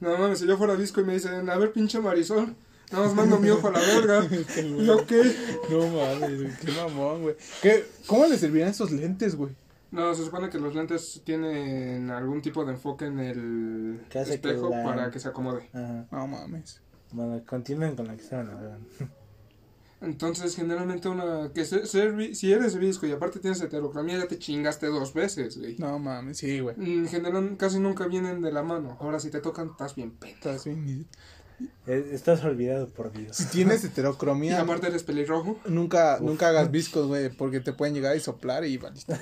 No 0.00 0.16
mames, 0.16 0.38
si 0.38 0.46
yo 0.46 0.56
fuera 0.56 0.74
visco 0.74 1.00
y 1.00 1.04
me 1.04 1.14
dicen, 1.14 1.48
a 1.48 1.56
ver, 1.56 1.72
pinche 1.72 2.00
Marisol. 2.00 2.54
Nada 2.90 3.04
más 3.04 3.14
mando 3.14 3.38
mi 3.38 3.50
ojo 3.50 3.68
a 3.68 3.72
la 3.72 3.78
verga. 3.78 4.26
¿Yo 4.84 5.06
qué? 5.06 5.34
No 5.70 5.86
mames, 5.86 6.58
qué 6.58 6.72
mamón, 6.72 7.22
güey. 7.22 7.36
¿Qué? 7.62 7.84
¿Cómo 8.06 8.26
le 8.26 8.36
servirían 8.36 8.70
esos 8.70 8.90
lentes, 8.90 9.36
güey? 9.36 9.54
No, 9.92 10.14
se 10.14 10.24
supone 10.24 10.50
que 10.50 10.58
los 10.58 10.74
lentes 10.74 11.20
tienen 11.24 12.10
algún 12.10 12.42
tipo 12.42 12.64
de 12.64 12.72
enfoque 12.72 13.06
en 13.06 13.18
el 13.18 14.00
espejo 14.12 14.70
para 14.70 15.10
que 15.10 15.20
se 15.20 15.28
acomode. 15.28 15.68
Ajá. 15.72 16.06
No 16.10 16.26
mames. 16.26 16.80
Bueno, 17.12 17.42
continúen 17.46 17.96
con 17.96 18.06
la 18.06 18.16
que 18.16 18.22
estaban 18.22 18.50
hablando. 18.50 18.86
Entonces, 20.02 20.56
generalmente 20.56 21.08
una 21.08 21.52
que 21.52 21.64
ser, 21.66 21.86
si 21.86 22.52
eres 22.52 22.78
visco 22.78 23.06
y 23.06 23.12
aparte 23.12 23.38
tienes 23.38 23.60
heterocromía, 23.60 24.18
ya 24.18 24.28
te 24.28 24.38
chingaste 24.38 24.86
dos 24.86 25.12
veces, 25.12 25.58
güey. 25.58 25.76
No 25.78 25.98
mames, 25.98 26.38
sí, 26.38 26.60
güey. 26.60 26.74
En 26.78 27.06
general 27.06 27.56
casi 27.58 27.80
nunca 27.80 28.06
vienen 28.06 28.40
de 28.40 28.50
la 28.50 28.62
mano. 28.62 28.96
Ahora 29.00 29.20
si 29.20 29.30
te 29.30 29.40
tocan, 29.40 29.68
estás 29.68 29.94
bien 29.94 30.12
pena. 30.12 30.32
Estás 30.32 30.64
bien. 30.64 31.06
Eh, 31.86 32.10
estás 32.12 32.42
olvidado 32.44 32.88
por 32.88 33.12
Dios. 33.12 33.36
Si 33.36 33.44
tienes 33.46 33.84
heterocromía. 33.84 34.52
Y 34.58 34.60
aparte 34.60 34.86
eres 34.86 35.02
pelirrojo. 35.02 35.58
Nunca, 35.66 36.18
nunca 36.20 36.48
hagas 36.48 36.70
viscos, 36.70 37.06
güey, 37.06 37.28
porque 37.28 37.60
te 37.60 37.74
pueden 37.74 37.94
llegar 37.94 38.16
y 38.16 38.20
soplar 38.20 38.64
y 38.64 38.78
valiste. 38.78 39.14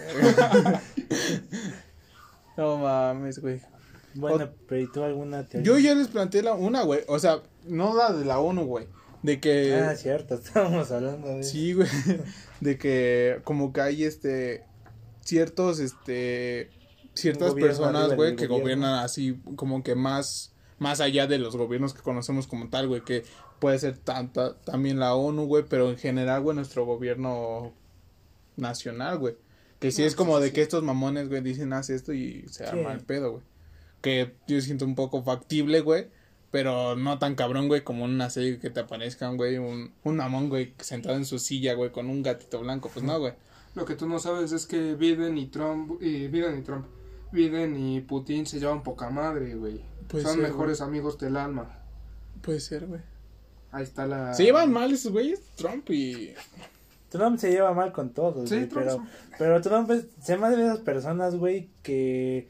no 2.57 2.79
mames, 2.79 3.41
güey. 3.41 3.61
Bueno, 4.15 4.49
pero 4.69 4.81
¿y 4.81 4.91
tú 4.91 5.03
alguna 5.03 5.47
teoría? 5.47 5.67
Yo 5.67 5.79
ya 5.79 5.95
les 5.95 6.09
planteé 6.09 6.43
la, 6.43 6.55
una, 6.55 6.83
güey. 6.83 7.03
O 7.09 7.19
sea, 7.19 7.43
no 7.67 7.97
la 7.97 8.13
de 8.13 8.25
la 8.25 8.39
ONU, 8.39 8.65
güey. 8.65 8.87
De 9.23 9.41
que. 9.41 9.75
Ah, 9.75 9.95
cierto, 9.97 10.35
estábamos 10.43 10.91
hablando 10.91 11.29
de 11.29 11.43
Sí, 11.43 11.73
güey. 11.73 11.89
De 12.61 12.79
que 12.79 13.41
como 13.45 13.73
que 13.73 13.81
hay 13.81 14.05
este. 14.05 14.65
Ciertos, 15.21 15.81
este. 15.81 16.71
Ciertas 17.15 17.55
personas, 17.55 18.15
güey, 18.15 18.37
que 18.37 18.47
gobiernan 18.47 19.05
así 19.05 19.41
como 19.57 19.83
que 19.83 19.97
más 19.97 20.55
más 20.79 21.01
allá 21.01 21.27
de 21.27 21.39
los 21.39 21.57
gobiernos 21.57 21.95
que 21.95 22.03
conocemos 22.03 22.47
como 22.47 22.69
tal, 22.69 22.89
güey, 22.89 23.03
que 23.03 23.25
puede 23.59 23.79
ser 23.79 23.99
tanta, 23.99 24.57
también 24.61 24.99
la 24.99 25.15
ONU, 25.15 25.47
güey, 25.47 25.65
pero 25.69 25.91
en 25.91 25.99
general, 25.99 26.43
güey, 26.43 26.55
nuestro 26.55 26.87
gobierno 26.87 27.75
nacional, 28.57 29.19
güey. 29.19 29.37
Que 29.81 29.91
sí 29.93 30.03
es 30.03 30.15
como 30.15 30.41
de 30.41 30.53
que 30.53 30.63
estos 30.63 30.83
mamones, 30.83 31.29
güey, 31.29 31.41
dicen, 31.41 31.73
haz 31.73 31.91
esto 31.91 32.13
y 32.13 32.45
se 32.49 32.65
arma 32.65 32.93
el 32.93 33.01
pedo, 33.01 33.33
güey. 33.33 33.43
que 34.01 34.35
yo 34.47 34.61
siento 34.61 34.85
un 34.85 34.95
poco 34.95 35.23
factible, 35.23 35.81
güey. 35.81 36.09
Pero 36.51 36.97
no 36.97 37.19
tan 37.19 37.35
cabrón, 37.35 37.69
güey, 37.69 37.85
como 37.85 38.05
una 38.05 38.31
serie 38.31 38.59
que 38.59 38.71
te 38.71 38.81
aparezcan, 38.81 39.37
güey, 39.37 39.59
un, 39.59 39.93
un 40.03 40.17
mamón, 40.17 40.49
güey, 40.49 40.75
sentado 40.79 41.17
en 41.17 41.27
su 41.27 41.39
silla, 41.39 41.75
güey, 41.75 41.93
con 41.93 42.09
un 42.09 42.23
gatito 42.23 42.61
blanco. 42.61 42.91
Pues 42.93 43.05
no, 43.05 43.19
güey. 43.19 43.35
Lo 43.75 43.85
que 43.85 43.95
tú 43.95 44.09
no 44.09 44.19
sabes 44.19 44.53
es 44.53 44.67
que 44.67 44.95
Biden 44.95 45.37
y 45.37 45.47
Trump, 45.47 46.03
y 46.03 46.27
Biden 46.29 46.59
y 46.59 46.63
Trump, 46.63 46.87
Biden 47.33 47.77
y 47.77 48.01
Putin 48.01 48.47
se 48.47 48.59
llevan 48.59 48.83
poca 48.83 49.11
madre, 49.11 49.55
güey. 49.55 49.85
Son 50.23 50.41
mejores 50.41 50.81
amigos 50.81 51.19
del 51.19 51.37
alma. 51.37 51.83
Puede 52.41 52.61
ser, 52.61 52.87
güey. 52.87 53.03
Ahí 53.71 53.83
está 53.83 54.07
la... 54.07 54.33
Se 54.33 54.45
llevan 54.45 54.73
mal 54.73 54.91
esos 54.91 55.13
güeyes, 55.13 55.41
Trump 55.57 55.91
y... 55.91 56.33
Trump 57.11 57.39
se 57.39 57.51
lleva 57.51 57.73
mal 57.73 57.93
con 57.93 58.13
todos, 58.13 58.49
sí, 58.49 58.69
pero, 58.73 59.03
pero 59.39 59.61
Trump 59.63 59.91
es, 59.91 60.07
se 60.23 60.37
más 60.37 60.55
de 60.55 60.63
esas 60.63 60.81
personas, 60.81 61.37
güey, 61.37 61.71
que, 61.83 62.49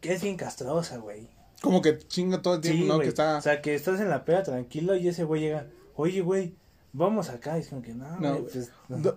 que 0.00 0.14
es 0.14 0.22
bien 0.22 0.36
castrosa, 0.36 0.98
güey. 0.98 1.28
Como 1.66 1.82
que 1.82 1.98
chinga 1.98 2.42
todo 2.42 2.54
el 2.54 2.60
tiempo, 2.60 2.84
¿no? 2.86 3.00
Que 3.00 3.08
está... 3.08 3.38
O 3.38 3.42
sea, 3.42 3.60
que 3.60 3.74
estás 3.74 3.98
en 3.98 4.08
la 4.08 4.24
peda 4.24 4.44
tranquilo 4.44 4.94
y 4.94 5.08
ese 5.08 5.24
güey 5.24 5.40
llega, 5.40 5.66
oye, 5.96 6.20
güey, 6.20 6.54
vamos 6.92 7.28
acá. 7.28 7.56
Y 7.58 7.62
es 7.62 7.68
como 7.68 7.82
que, 7.82 7.92
no, 7.92 8.20
no 8.20 8.44
pues, 8.44 8.70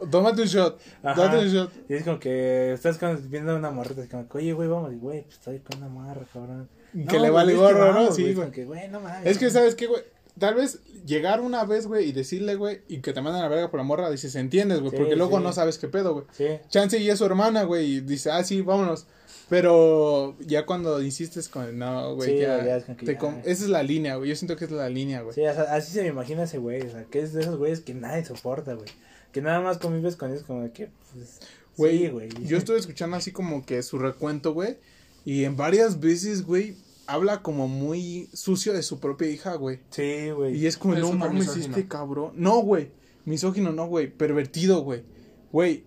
Tómate 0.09 0.41
un 0.41 0.47
shot. 0.47 0.81
Date 1.03 1.37
un 1.37 1.47
shot. 1.47 1.71
Y 1.87 1.93
es 1.93 2.03
como 2.03 2.19
que 2.19 2.73
estás 2.73 2.99
viendo 3.29 3.55
una 3.55 3.69
morrita. 3.69 4.01
Es 4.01 4.09
como 4.09 4.27
que, 4.27 4.37
oye, 4.39 4.53
güey, 4.53 4.67
vamos. 4.67 4.91
Y, 4.91 4.95
güey, 4.95 5.21
pues 5.21 5.35
estoy 5.35 5.59
con 5.59 5.77
una 5.77 5.89
morra, 5.89 6.25
cabrón. 6.33 6.67
Que 7.07 7.19
le 7.19 7.29
vale 7.29 7.53
gorro, 7.53 7.93
¿no? 7.93 8.11
Sí, 8.11 8.33
güey. 8.33 8.49
Que, 8.49 8.65
güey, 8.65 8.87
no 8.89 8.99
mames. 8.99 9.27
Es 9.27 9.37
que, 9.37 9.51
¿sabes 9.51 9.75
qué, 9.75 9.85
güey? 9.85 10.01
Tal 10.39 10.55
vez 10.55 10.81
llegar 11.05 11.41
una 11.41 11.65
vez, 11.65 11.85
güey, 11.85 12.09
y 12.09 12.11
decirle, 12.13 12.55
güey, 12.55 12.81
y 12.87 13.01
que 13.01 13.13
te 13.13 13.21
mandan 13.21 13.41
a 13.41 13.43
la 13.43 13.49
verga 13.49 13.69
por 13.69 13.79
la 13.79 13.83
morra, 13.83 14.09
dices, 14.09 14.35
¿entiendes, 14.35 14.79
güey? 14.79 14.95
porque 14.95 15.17
luego 15.17 15.39
no 15.41 15.51
sabes 15.51 15.77
qué 15.77 15.89
pedo, 15.89 16.13
güey. 16.13 16.25
Sí. 16.31 16.47
Chance 16.69 16.97
y 16.97 17.09
es 17.09 17.19
su 17.19 17.25
hermana, 17.25 17.63
güey, 17.63 17.95
y 17.95 17.99
dice, 17.99 18.31
ah, 18.31 18.43
sí, 18.43 18.61
vámonos. 18.61 19.05
Pero 19.49 20.35
ya 20.39 20.65
cuando 20.65 21.01
insistes 21.01 21.49
con 21.49 21.77
no, 21.77 22.15
güey, 22.15 22.39
ya, 22.39 22.63
ya, 22.63 22.77
es 22.77 22.85
que 22.85 23.11
esa 23.11 23.43
es 23.45 23.69
la 23.69 23.81
línea, 23.81 24.15
güey. 24.15 24.29
Yo 24.29 24.35
siento 24.35 24.55
que 24.55 24.65
es 24.65 24.71
la 24.71 24.89
línea, 24.89 25.21
güey. 25.21 25.33
Sí, 25.33 25.43
así 25.43 25.91
se 25.91 26.03
me 26.03 26.09
imagina 26.09 26.43
ese 26.43 26.59
güey, 26.59 26.81
o 26.81 26.91
sea, 26.91 27.03
que 27.05 27.19
es 27.19 27.33
de 27.33 27.41
esos 27.41 27.57
güeyes 27.57 27.79
que 27.79 27.93
nadie 27.93 28.23
soporta, 28.25 28.75
güey. 28.75 28.87
Que 29.31 29.41
nada 29.41 29.59
más 29.61 29.79
convives 29.79 30.15
con 30.15 30.31
ellos 30.31 30.43
como 30.43 30.63
de 30.63 30.71
que, 30.71 30.89
pues, 31.13 31.39
güey, 31.77 32.09
güey. 32.09 32.29
Yo 32.45 32.57
estoy 32.57 32.79
escuchando 32.79 33.17
así 33.17 33.31
como 33.31 33.65
que 33.65 33.81
su 33.81 33.97
recuento, 33.97 34.53
güey, 34.53 34.77
y 35.25 35.43
en 35.45 35.57
varias 35.57 35.99
veces, 35.99 36.45
güey, 36.45 36.75
habla 37.09 37.41
como 37.41 37.67
muy 37.67 38.29
sucio 38.33 38.73
de 38.73 38.83
su 38.83 38.99
propia 38.99 39.29
hija, 39.29 39.55
güey. 39.55 39.79
Sí, 39.89 40.29
güey. 40.29 40.55
Y 40.55 40.67
es 40.67 40.77
como, 40.77 40.93
no 40.95 41.11
mames, 41.13 41.55
este 41.57 41.87
cabrón. 41.87 42.33
No, 42.35 42.59
güey. 42.61 42.91
Misógino, 43.25 43.71
no, 43.71 43.87
güey. 43.87 44.07
Pervertido, 44.07 44.81
güey. 44.81 45.03
Güey. 45.51 45.83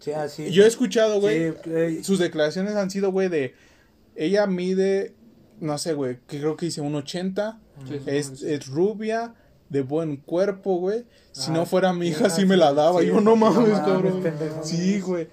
Sí, 0.00 0.12
así. 0.12 0.50
Yo 0.50 0.64
he 0.64 0.66
escuchado, 0.66 1.20
güey. 1.20 1.54
sus 2.02 2.18
declaraciones 2.18 2.74
han 2.76 2.90
sido, 2.90 3.12
güey, 3.12 3.28
de. 3.28 3.54
Ella 4.16 4.46
mide. 4.46 5.14
No 5.60 5.78
sé, 5.78 5.92
güey. 5.92 6.18
Que 6.26 6.38
creo 6.38 6.56
que 6.56 6.66
dice 6.66 6.80
un 6.80 6.94
80. 6.94 7.60
es, 8.06 8.42
es 8.42 8.66
rubia. 8.66 9.34
De 9.68 9.82
buen 9.82 10.16
cuerpo, 10.16 10.78
güey. 10.78 11.04
Si 11.30 11.52
no 11.52 11.60
ah, 11.60 11.66
fuera 11.66 11.92
mi 11.92 12.08
hija, 12.08 12.28
sí, 12.28 12.44
me 12.44 12.56
la 12.56 12.72
daba. 12.72 13.04
yo, 13.04 13.20
no 13.20 13.36
mames, 13.36 13.78
cabrón. 13.78 14.20
Sí, 14.64 15.00
güey. 15.00 15.28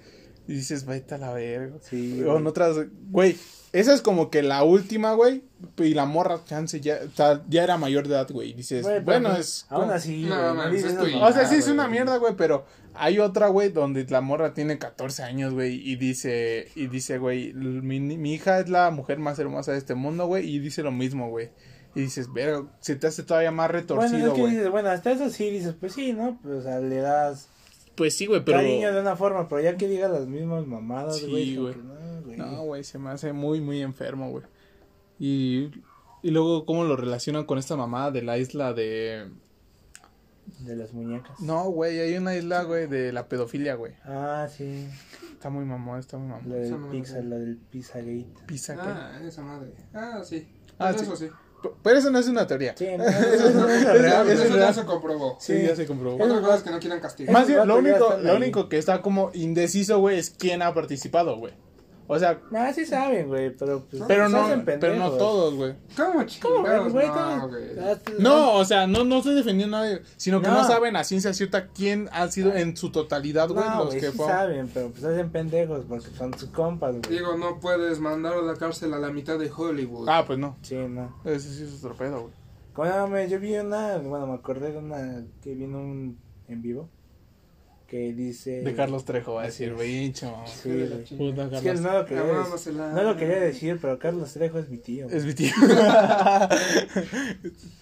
Y 0.46 0.54
dices, 0.54 0.86
vete 0.86 1.16
a 1.16 1.18
la 1.18 1.32
verga. 1.32 1.76
Sí. 1.80 2.22
O 2.22 2.38
en 2.38 2.46
otras. 2.46 2.76
Güey 3.10 3.36
esa 3.72 3.92
es 3.92 4.00
como 4.00 4.30
que 4.30 4.42
la 4.42 4.62
última, 4.62 5.12
güey. 5.12 5.42
Y 5.76 5.94
la 5.94 6.06
morra, 6.06 6.40
chance, 6.44 6.80
ya, 6.80 7.00
ya 7.48 7.62
era 7.62 7.76
mayor 7.76 8.08
de 8.08 8.14
edad, 8.14 8.28
güey. 8.30 8.52
Dices, 8.52 8.86
bueno, 9.04 9.36
es. 9.36 9.66
Aún 9.68 9.90
así, 9.90 10.24
no, 10.24 10.52
O 11.22 11.32
sea, 11.32 11.46
sí 11.46 11.56
es 11.56 11.68
una 11.68 11.88
mierda, 11.88 12.16
güey, 12.16 12.34
pero 12.36 12.64
hay 12.94 13.18
otra, 13.18 13.48
güey, 13.48 13.70
donde 13.70 14.04
la 14.08 14.20
morra 14.20 14.54
tiene 14.54 14.78
14 14.78 15.22
años, 15.22 15.52
güey. 15.52 15.74
Y 15.86 15.96
dice, 15.96 16.68
y 16.74 16.86
dice, 16.86 17.18
güey, 17.18 17.52
mi, 17.52 18.00
mi 18.00 18.34
hija 18.34 18.60
es 18.60 18.68
la 18.68 18.90
mujer 18.90 19.18
más 19.18 19.38
hermosa 19.38 19.72
de 19.72 19.78
este 19.78 19.94
mundo, 19.94 20.26
güey. 20.26 20.48
Y 20.48 20.58
dice 20.58 20.82
lo 20.82 20.92
mismo, 20.92 21.28
güey. 21.28 21.50
Y 21.94 22.02
dices, 22.02 22.32
verga, 22.32 22.64
se 22.80 22.96
te 22.96 23.06
hace 23.06 23.22
todavía 23.22 23.50
más 23.50 23.70
retorcido, 23.70 24.34
güey. 24.34 24.54
Bueno, 24.54 24.70
bueno, 24.70 24.90
hasta 24.90 25.10
eso 25.10 25.28
sí 25.30 25.50
dices, 25.50 25.74
pues 25.78 25.94
sí, 25.94 26.12
¿no? 26.12 26.38
Pues, 26.42 26.60
o 26.60 26.62
sea, 26.62 26.80
le 26.80 26.96
das. 26.96 27.48
Pues 27.96 28.16
sí, 28.16 28.26
güey, 28.26 28.44
pero. 28.44 28.58
Cariño 28.58 28.92
de 28.92 29.00
una 29.00 29.16
forma, 29.16 29.48
pero 29.48 29.60
ya 29.60 29.76
que 29.76 29.88
diga 29.88 30.08
las 30.08 30.26
mismas 30.26 30.66
mamadas, 30.66 31.20
güey. 31.26 31.44
Sí, 31.44 31.56
güey. 31.56 31.74
No, 31.76 31.97
güey, 32.64 32.84
se 32.84 32.98
me 32.98 33.10
hace 33.10 33.32
muy, 33.32 33.60
muy 33.60 33.82
enfermo, 33.82 34.30
güey. 34.30 34.44
Y, 35.18 35.70
y 36.22 36.30
luego, 36.30 36.64
¿cómo 36.64 36.84
lo 36.84 36.96
relacionan 36.96 37.44
con 37.44 37.58
esta 37.58 37.76
mamada 37.76 38.10
de 38.10 38.22
la 38.22 38.38
isla 38.38 38.72
de... 38.72 39.30
De 40.60 40.76
las 40.76 40.92
muñecas. 40.94 41.38
No, 41.40 41.64
güey, 41.70 42.00
hay 42.00 42.16
una 42.16 42.34
isla, 42.34 42.62
güey, 42.62 42.86
de 42.86 43.12
la 43.12 43.28
pedofilia, 43.28 43.74
güey. 43.74 43.92
Ah, 44.04 44.48
sí. 44.50 44.88
Está 45.32 45.50
muy 45.50 45.64
mamón, 45.64 46.00
está 46.00 46.16
muy 46.16 46.28
mamón. 46.28 46.48
La 46.48 46.56
del 46.56 46.76
pizza, 46.90 47.20
la 47.20 47.36
del 47.36 47.56
Pizzagate. 47.56 48.26
¿Pizza 48.46 48.76
Ah, 48.78 49.20
esa 49.22 49.42
madre. 49.42 49.72
Ah, 49.92 50.22
sí. 50.24 50.48
Ah, 50.78 50.90
eso 50.90 51.14
sí. 51.16 51.28
Pero 51.82 51.98
eso 51.98 52.10
no 52.10 52.18
es 52.18 52.28
una 52.28 52.46
teoría. 52.46 52.74
Sí, 52.76 52.86
no, 52.96 53.04
eso, 53.04 53.50
no, 53.50 53.68
es 53.68 53.84
real, 54.00 54.28
eso, 54.28 54.56
ya 54.56 54.72
se 54.72 54.84
comprobó. 54.84 55.36
Sí, 55.40 55.62
ya 55.62 55.74
se 55.76 55.86
comprobó. 55.86 56.22
Otra 56.22 56.40
cosa 56.40 56.56
es 56.56 56.62
que 56.62 56.70
no 56.70 56.78
quieran 56.78 57.00
castigar. 57.00 57.32
Más 57.32 57.46
bien, 57.46 57.66
lo 57.66 57.78
único, 57.78 58.16
lo 58.20 58.36
único 58.36 58.68
que 58.68 58.78
está 58.78 59.02
como 59.02 59.30
indeciso, 59.34 59.98
güey, 59.98 60.18
es 60.18 60.30
quién 60.30 60.62
ha 60.62 60.72
participado, 60.72 61.36
güey. 61.36 61.52
O 62.10 62.18
sea, 62.18 62.40
nada, 62.50 62.72
sí 62.72 62.86
saben, 62.86 63.28
güey, 63.28 63.54
pero 63.54 63.84
pues, 63.84 64.02
pero 64.08 64.30
no, 64.30 64.48
pero 64.64 64.96
no 64.96 65.10
todos, 65.10 65.54
güey. 65.54 65.74
¿Cómo 65.94 66.24
chingados? 66.24 66.90
güey? 66.90 67.06
No, 67.06 67.48
no, 68.18 68.54
o 68.54 68.64
sea, 68.64 68.86
no, 68.86 69.04
no 69.04 69.18
estoy 69.18 69.34
defendiendo 69.34 69.76
a 69.76 69.80
nadie, 69.82 70.02
sino 70.16 70.40
que 70.40 70.48
no. 70.48 70.64
saben 70.64 70.96
a 70.96 71.04
ciencia 71.04 71.34
cierta 71.34 71.68
quién 71.68 72.08
ha 72.10 72.26
sido 72.28 72.54
en 72.54 72.78
su 72.78 72.90
totalidad, 72.90 73.50
güey, 73.50 73.68
los 73.76 73.94
que 73.94 74.10
sí 74.10 74.16
saben, 74.16 74.70
pero 74.72 74.88
pues 74.88 75.04
hacen 75.04 75.30
pendejos 75.30 75.84
porque 75.86 76.08
son 76.16 76.32
sus 76.38 76.48
compas, 76.48 76.96
güey. 76.96 77.18
Digo, 77.18 77.36
no 77.36 77.60
puedes 77.60 78.00
mandar 78.00 78.32
a 78.32 78.42
la 78.42 78.56
cárcel 78.56 78.94
a 78.94 78.98
la 78.98 79.10
mitad 79.10 79.38
de 79.38 79.50
Hollywood. 79.54 80.08
Ah, 80.08 80.24
pues 80.26 80.38
no. 80.38 80.56
Sí, 80.62 80.76
no. 80.76 81.14
Ese 81.26 81.52
sí 81.52 81.64
es 81.64 81.84
otro 81.84 81.94
pedo, 81.94 82.22
güey. 82.22 82.32
Bueno, 82.74 83.22
yo 83.26 83.38
vi 83.38 83.54
una, 83.56 83.98
bueno, 83.98 84.28
me 84.28 84.34
acordé 84.34 84.72
de 84.72 84.78
una 84.78 85.24
que 85.42 85.54
vino 85.54 85.78
un 85.78 86.18
en 86.46 86.62
vivo 86.62 86.88
que 87.88 88.12
dice... 88.12 88.60
De 88.60 88.74
Carlos 88.74 89.06
Trejo, 89.06 89.32
va 89.34 89.44
a 89.44 89.46
decir, 89.46 89.74
bicho. 89.74 90.34
Sí, 90.44 90.68
Puta, 91.16 91.48
Carlos. 91.48 91.64
Es 91.64 91.72
que 91.72 91.74
no, 91.80 91.94
lo 91.94 92.04
quería, 92.04 92.22
no 92.92 93.02
lo 93.02 93.16
quería 93.16 93.40
decir, 93.40 93.78
pero 93.80 93.98
Carlos 93.98 94.30
Trejo 94.34 94.58
es 94.58 94.68
mi 94.68 94.76
tío. 94.76 95.08
Es 95.08 95.24
mi 95.24 95.32
tío. 95.32 95.50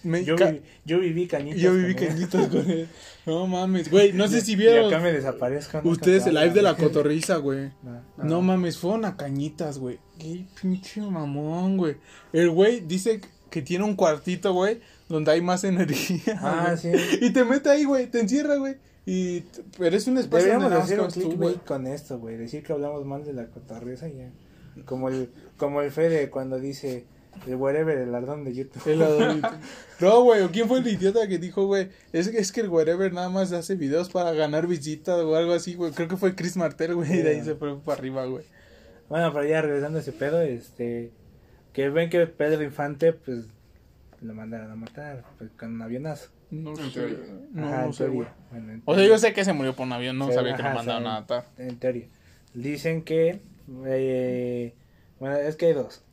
yo, 0.03 0.37
viví, 0.37 0.61
yo 0.85 0.99
viví 0.99 1.27
cañitas 1.27 1.59
Yo 1.59 1.73
viví 1.73 1.93
cañitas 1.93 2.47
con 2.47 2.71
él. 2.71 2.87
No 3.25 3.47
mames, 3.47 3.91
güey, 3.91 4.13
no 4.13 4.29
sé 4.29 4.39
si 4.39 4.55
vieron... 4.55 4.85
Y 4.85 4.87
acá 4.87 4.99
me 5.03 5.11
desaparezco. 5.11 5.81
Ustedes 5.83 6.25
el 6.25 6.35
live 6.35 6.51
de 6.51 6.61
la 6.61 6.77
cotorriza, 6.77 7.35
güey. 7.35 7.73
No, 7.83 8.01
no. 8.23 8.41
mames, 8.41 8.77
fueron 8.77 9.03
a 9.03 9.17
cañitas, 9.17 9.77
güey. 9.77 9.99
Qué 10.17 10.45
pinche 10.61 11.01
mamón, 11.01 11.75
güey. 11.75 11.97
El 12.31 12.49
güey 12.49 12.79
dice 12.79 13.19
que 13.49 13.61
tiene 13.61 13.83
un 13.83 13.97
cuartito, 13.97 14.53
güey, 14.53 14.79
donde 15.09 15.33
hay 15.33 15.41
más 15.41 15.65
energía. 15.65 16.39
Ah, 16.41 16.77
sí. 16.77 16.93
Y 17.19 17.31
te 17.31 17.43
mete 17.43 17.69
ahí, 17.69 17.83
güey, 17.83 18.07
te 18.07 18.21
encierra, 18.21 18.55
güey. 18.55 18.77
Y, 19.09 19.45
pero 19.77 19.95
es 19.95 20.05
un 20.07 20.17
espacio 20.17 20.49
Deberíamos 20.49 20.83
hacer 20.83 20.99
un 20.99 21.07
clickbait 21.07 21.63
con 21.63 21.87
esto, 21.87 22.19
güey. 22.19 22.35
Decir 22.35 22.61
que 22.61 22.73
hablamos 22.73 23.05
mal 23.05 23.23
de 23.23 23.31
la 23.31 23.47
cotarreza 23.47 24.09
y 24.09 24.17
ya. 24.17 24.31
Como 24.83 25.07
el, 25.07 25.29
como 25.55 25.81
el 25.81 25.91
Fede 25.91 26.29
cuando 26.29 26.59
dice 26.59 27.05
el 27.47 27.55
wherever, 27.55 27.97
el 27.97 28.13
ardón 28.13 28.43
de 28.43 28.53
YouTube. 28.53 28.85
El 28.85 28.99
no, 30.01 30.23
güey, 30.23 30.45
¿quién 30.49 30.67
fue 30.67 30.79
el 30.79 30.87
idiota 30.87 31.25
que 31.25 31.37
dijo, 31.37 31.65
güey? 31.67 31.87
Es, 32.11 32.27
es 32.27 32.51
que 32.51 32.59
el 32.59 32.67
wherever 32.67 33.13
nada 33.13 33.29
más 33.29 33.53
hace 33.53 33.75
videos 33.75 34.09
para 34.09 34.33
ganar 34.33 34.67
visitas 34.67 35.17
o 35.21 35.37
algo 35.37 35.53
así, 35.53 35.75
güey. 35.75 35.93
Creo 35.93 36.09
que 36.09 36.17
fue 36.17 36.35
Chris 36.35 36.57
Martel, 36.57 36.95
güey, 36.95 37.19
y 37.19 37.21
de 37.21 37.29
ahí 37.29 37.43
se 37.45 37.55
fue 37.55 37.79
para 37.79 37.97
arriba, 37.97 38.25
güey. 38.25 38.43
Bueno, 39.07 39.31
pero 39.31 39.45
ya 39.45 39.61
regresando 39.61 39.99
a 39.99 40.01
ese 40.01 40.11
pedo, 40.11 40.41
este. 40.41 41.13
Que 41.71 41.89
ven 41.89 42.09
que 42.09 42.27
Pedro 42.27 42.61
Infante, 42.61 43.13
pues, 43.13 43.45
lo 44.19 44.33
mandaron 44.33 44.69
a 44.69 44.75
matar 44.75 45.23
pues, 45.37 45.49
con 45.57 45.75
un 45.75 45.81
avionazo. 45.81 46.27
No 46.49 46.75
sé. 46.75 47.17
No, 47.51 47.93
sé, 47.93 48.07
güey. 48.07 48.27
o 48.85 48.95
sea, 48.95 49.05
yo 49.05 49.17
sé 49.17 49.33
que 49.33 49.43
se 49.43 49.53
murió 49.53 49.75
por 49.75 49.85
un 49.85 49.93
avión, 49.93 50.17
no 50.17 50.31
sabía 50.31 50.55
que 50.55 50.63
lo 50.63 50.71
mandaron 50.71 51.07
a 51.07 51.21
matar. 51.21 51.45
En 51.57 51.77
teoría. 51.77 52.07
Dicen 52.53 53.03
que. 53.03 53.41
Eh, 53.85 54.73
bueno, 55.19 55.35
es 55.37 55.55
que 55.55 55.67
hay 55.67 55.73
dos. 55.73 56.03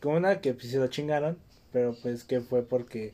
Como 0.00 0.16
una 0.16 0.40
que 0.40 0.54
pues, 0.54 0.70
se 0.70 0.78
lo 0.78 0.86
chingaron, 0.86 1.38
pero 1.72 1.96
pues 2.00 2.24
que 2.24 2.40
fue 2.40 2.62
porque 2.62 3.12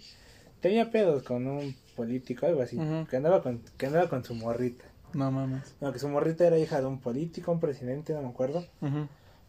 tenía 0.61 0.91
pedos 0.91 1.23
con 1.23 1.47
un 1.47 1.75
político, 1.97 2.47
algo 2.47 2.63
así. 2.63 2.79
que, 3.09 3.17
andaba 3.17 3.43
con, 3.43 3.63
que 3.79 3.87
andaba 3.87 4.09
con 4.09 4.25
su 4.25 4.35
morrita. 4.35 4.85
No 5.15 5.31
mames. 5.31 5.75
No, 5.81 5.93
que 5.93 5.99
su 5.99 6.09
morrita 6.09 6.47
era 6.47 6.59
hija 6.59 6.81
de 6.81 6.87
un 6.87 7.01
político, 7.01 7.53
un 7.53 7.61
presidente, 7.61 8.13
no 8.13 8.23
me 8.23 8.29
acuerdo. 8.29 8.65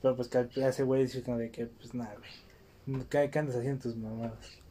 Pero 0.01 0.15
pues 0.15 0.27
que 0.27 0.47
ese 0.55 0.83
güey 0.83 1.03
dice 1.03 1.21
de 1.21 1.51
que, 1.51 1.65
pues 1.65 1.93
nada, 1.93 2.15
güey. 2.17 3.03
¿Qué, 3.09 3.29
¿Qué 3.29 3.39
andas 3.39 3.55
haciendo 3.55 3.81
tus 3.81 3.95
mamadas? 3.95 4.62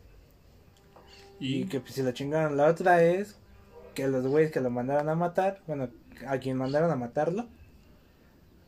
Y, 1.42 1.64
que 1.64 1.80
pues, 1.80 1.94
se 1.94 2.02
lo 2.02 2.12
chingaron. 2.12 2.56
La 2.56 2.66
otra 2.66 3.02
es 3.02 3.36
que 3.94 4.06
los 4.06 4.26
güeyes 4.26 4.52
que 4.52 4.60
lo 4.60 4.70
mandaron 4.70 5.08
a 5.08 5.14
matar, 5.14 5.60
bueno, 5.66 5.88
a 6.26 6.38
quien 6.38 6.56
mandaron 6.56 6.90
a 6.90 6.96
matarlo, 6.96 7.48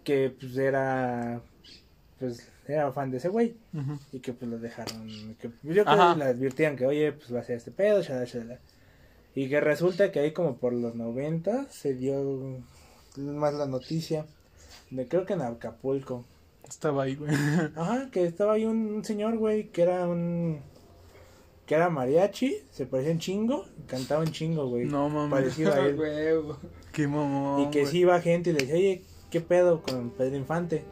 que 0.02 0.34
pues 0.38 0.56
era, 0.56 1.40
pues 2.18 2.50
era 2.66 2.92
fan 2.92 3.10
de 3.10 3.18
ese 3.18 3.28
güey. 3.28 3.56
Y 4.12 4.20
que 4.20 4.32
pues 4.32 4.50
lo 4.50 4.58
dejaron, 4.58 5.36
que 5.40 5.50
yo 5.62 5.84
creo 5.84 6.12
que 6.14 6.18
le 6.18 6.24
advirtieron 6.24 6.76
que, 6.76 6.86
oye, 6.86 7.12
pues 7.12 7.32
va 7.32 7.40
a 7.40 7.44
ser 7.44 7.56
este 7.56 7.70
pedo, 7.70 8.02
Y 9.34 9.48
que 9.48 9.60
resulta 9.60 10.10
que 10.10 10.20
ahí 10.20 10.32
como 10.32 10.56
por 10.56 10.72
los 10.72 10.94
90 10.94 11.70
se 11.70 11.94
dio 11.94 12.60
más 13.16 13.54
la 13.54 13.66
noticia 13.66 14.26
de 14.90 15.06
creo 15.06 15.24
que 15.24 15.34
en 15.34 15.42
Acapulco 15.42 16.24
Estaba 16.68 17.04
ahí, 17.04 17.14
güey. 17.14 17.30
Ajá, 17.76 18.10
que 18.10 18.24
estaba 18.24 18.54
ahí 18.54 18.64
un 18.64 19.04
señor, 19.04 19.36
güey, 19.38 19.68
que 19.68 19.82
era 19.82 20.06
un 20.08 20.60
que 21.66 21.74
era 21.74 21.88
mariachi, 21.88 22.58
se 22.70 22.86
parecía 22.86 23.12
un 23.12 23.18
chingo, 23.18 23.66
cantaba 23.86 24.22
un 24.22 24.30
chingo, 24.30 24.68
güey. 24.68 24.84
No 24.84 25.08
mames. 25.08 25.30
Parecido 25.30 25.72
a 25.72 25.78
él. 25.86 25.96
Qué 26.92 27.08
mamón. 27.08 27.62
y 27.62 27.70
que 27.70 27.86
sí 27.86 28.00
iba 28.00 28.20
gente 28.20 28.50
y 28.50 28.52
le 28.52 28.60
decía, 28.60 28.74
oye, 28.76 29.02
¿qué 29.30 29.40
pedo 29.40 29.82
con 29.82 30.10
Pedro 30.10 30.36
Infante? 30.36 30.84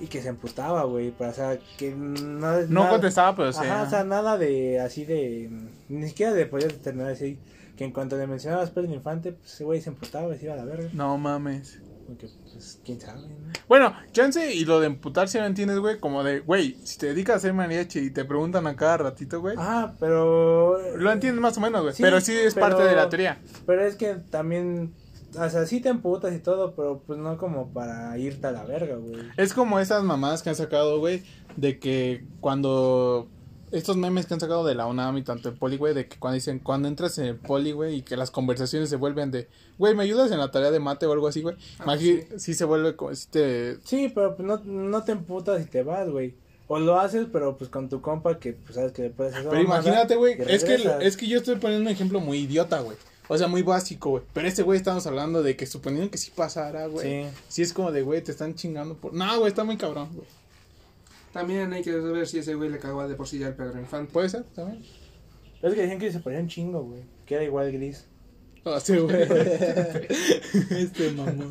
Y 0.00 0.06
que 0.06 0.22
se 0.22 0.28
emputaba, 0.28 0.84
güey, 0.84 1.12
o 1.18 1.32
sea, 1.32 1.58
que 1.76 1.90
no... 1.90 2.60
No 2.68 2.88
contestaba, 2.88 3.34
pero 3.34 3.52
sí. 3.52 3.60
Ajá, 3.64 3.82
o 3.82 3.90
sea, 3.90 4.04
nada 4.04 4.38
de, 4.38 4.80
así 4.80 5.04
de, 5.04 5.50
ni 5.88 6.08
siquiera 6.08 6.32
de 6.32 6.46
poder 6.46 6.72
terminar 6.74 7.10
así, 7.10 7.36
que 7.76 7.84
en 7.84 7.92
cuanto 7.92 8.16
le 8.16 8.26
mencionabas 8.26 8.70
Pedro 8.70 8.92
Infante, 8.92 9.32
pues 9.32 9.54
ese 9.54 9.64
güey 9.64 9.80
se 9.80 9.90
emputaba 9.90 10.34
y 10.34 10.38
se 10.38 10.44
iba 10.46 10.54
a 10.54 10.58
la 10.58 10.64
verga. 10.64 10.88
No 10.92 11.18
mames. 11.18 11.80
Porque, 12.08 12.26
pues, 12.50 12.80
quién 12.86 12.98
sabe, 12.98 13.20
¿no? 13.20 13.52
Bueno, 13.68 13.92
chance 14.12 14.54
y 14.54 14.64
lo 14.64 14.80
de 14.80 14.86
emputarse, 14.86 15.38
¿me 15.40 15.46
entiendes, 15.46 15.78
güey? 15.78 16.00
Como 16.00 16.24
de, 16.24 16.40
güey, 16.40 16.74
si 16.82 16.96
te 16.96 17.08
dedicas 17.08 17.36
a 17.36 17.40
ser 17.40 17.52
mariachi 17.52 17.98
y 17.98 18.10
te 18.10 18.24
preguntan 18.24 18.66
a 18.66 18.74
cada 18.76 18.96
ratito, 18.96 19.42
güey. 19.42 19.56
Ah, 19.58 19.92
pero... 20.00 20.96
Lo 20.96 21.12
entiendes 21.12 21.42
más 21.42 21.58
o 21.58 21.60
menos, 21.60 21.82
güey. 21.82 21.94
Sí, 21.94 22.02
pero 22.02 22.22
sí 22.22 22.32
es 22.32 22.54
pero- 22.54 22.68
parte 22.68 22.82
de 22.84 22.96
la 22.96 23.10
teoría. 23.10 23.42
Pero 23.66 23.84
es 23.84 23.94
que 23.96 24.14
también, 24.14 24.94
o 25.38 25.50
sea, 25.50 25.66
sí 25.66 25.80
te 25.80 25.90
emputas 25.90 26.34
y 26.34 26.38
todo, 26.38 26.74
pero 26.74 27.02
pues 27.06 27.18
no 27.18 27.36
como 27.36 27.68
para 27.74 28.16
irte 28.16 28.46
a 28.46 28.52
la 28.52 28.64
verga, 28.64 28.96
güey. 28.96 29.28
Es 29.36 29.52
como 29.52 29.78
esas 29.78 30.02
mamadas 30.02 30.42
que 30.42 30.48
han 30.48 30.56
sacado, 30.56 30.98
güey, 31.00 31.22
de 31.56 31.78
que 31.78 32.24
cuando... 32.40 33.28
Estos 33.72 33.96
memes 33.96 34.26
que 34.26 34.34
han 34.34 34.40
sacado 34.40 34.64
de 34.64 34.74
la 34.74 34.86
UNAM 34.86 35.18
y 35.18 35.22
tanto 35.22 35.48
el 35.48 35.56
poli, 35.56 35.76
güey, 35.76 35.94
de 35.94 36.08
que 36.08 36.18
cuando 36.18 36.34
dicen, 36.34 36.58
cuando 36.58 36.88
entras 36.88 37.18
en 37.18 37.26
el 37.26 37.36
poli, 37.36 37.72
güey, 37.72 37.96
y 37.96 38.02
que 38.02 38.16
las 38.16 38.30
conversaciones 38.30 38.88
se 38.90 38.96
vuelven 38.96 39.30
de, 39.30 39.48
güey, 39.78 39.94
¿me 39.94 40.02
ayudas 40.02 40.30
en 40.32 40.38
la 40.38 40.50
tarea 40.50 40.70
de 40.70 40.80
mate 40.80 41.06
o 41.06 41.12
algo 41.12 41.28
así, 41.28 41.42
güey? 41.42 41.56
Ah, 41.78 41.96
sí. 41.98 42.22
sí. 42.36 42.54
se 42.54 42.64
vuelve 42.64 42.96
como, 42.96 43.14
si 43.14 43.28
te... 43.28 43.78
Sí, 43.84 44.10
pero 44.14 44.36
pues 44.36 44.46
no, 44.46 44.58
no 44.64 45.04
te 45.04 45.12
emputas 45.12 45.60
y 45.60 45.64
te 45.64 45.82
vas, 45.82 46.08
güey. 46.08 46.34
O 46.68 46.78
lo 46.78 47.00
haces, 47.00 47.26
pero 47.32 47.56
pues 47.56 47.70
con 47.70 47.88
tu 47.88 48.02
compa 48.02 48.38
que 48.38 48.52
pues 48.52 48.74
sabes 48.74 48.92
que 48.92 49.02
le 49.02 49.10
puedes 49.10 49.34
hacer 49.34 49.48
Pero 49.48 49.62
imagínate, 49.62 50.16
güey, 50.16 50.36
es 50.46 50.64
que, 50.64 50.76
es 51.00 51.16
que 51.16 51.26
yo 51.26 51.38
estoy 51.38 51.56
poniendo 51.56 51.88
un 51.88 51.92
ejemplo 51.92 52.20
muy 52.20 52.40
idiota, 52.40 52.80
güey. 52.80 52.96
O 53.28 53.36
sea, 53.36 53.46
muy 53.46 53.62
básico, 53.62 54.10
güey. 54.10 54.22
Pero 54.32 54.48
este 54.48 54.62
güey 54.62 54.78
estamos 54.78 55.06
hablando 55.06 55.42
de 55.42 55.56
que 55.56 55.66
suponiendo 55.66 56.10
que 56.10 56.18
sí 56.18 56.30
pasara, 56.34 56.86
güey. 56.86 57.24
Sí. 57.24 57.30
Sí. 57.48 57.62
es 57.62 57.72
como 57.72 57.92
de, 57.92 58.02
güey, 58.02 58.22
te 58.22 58.32
están 58.32 58.54
chingando 58.54 58.94
por... 58.94 59.12
No, 59.14 59.38
güey, 59.38 59.48
está 59.48 59.64
muy 59.64 59.76
cabrón, 59.76 60.08
güey. 60.14 60.26
También 61.38 61.72
hay 61.72 61.84
que 61.84 61.92
saber 61.92 62.26
si 62.26 62.38
ese 62.38 62.56
güey 62.56 62.68
le 62.68 62.80
cagaba 62.80 63.06
de 63.06 63.14
por 63.14 63.28
sí 63.28 63.38
ya 63.38 63.46
el 63.46 63.54
Pedro 63.54 63.78
Infante. 63.78 64.12
¿Puede 64.12 64.28
ser 64.28 64.42
también? 64.56 64.82
Es 65.62 65.72
que 65.72 65.82
decían 65.82 66.00
que 66.00 66.10
se 66.10 66.18
parecía 66.18 66.42
un 66.42 66.48
chingo, 66.48 66.82
güey. 66.82 67.04
Que 67.26 67.36
era 67.36 67.44
igual 67.44 67.70
gris. 67.70 68.08
Ah, 68.64 68.80
sí, 68.80 68.96
güey. 68.96 69.22
este 69.22 71.12
mamón. 71.12 71.48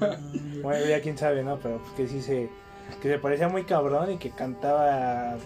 Bueno, 0.62 0.86
ya 0.86 1.00
quién 1.00 1.18
sabe, 1.18 1.42
¿no? 1.42 1.58
Pero 1.62 1.82
pues 1.82 1.94
que 1.94 2.06
sí 2.06 2.22
se... 2.22 2.50
Que 3.02 3.08
se 3.08 3.18
parecía 3.18 3.48
muy 3.48 3.64
cabrón 3.64 4.12
y 4.12 4.18
que 4.18 4.32
cantaba... 4.32 5.38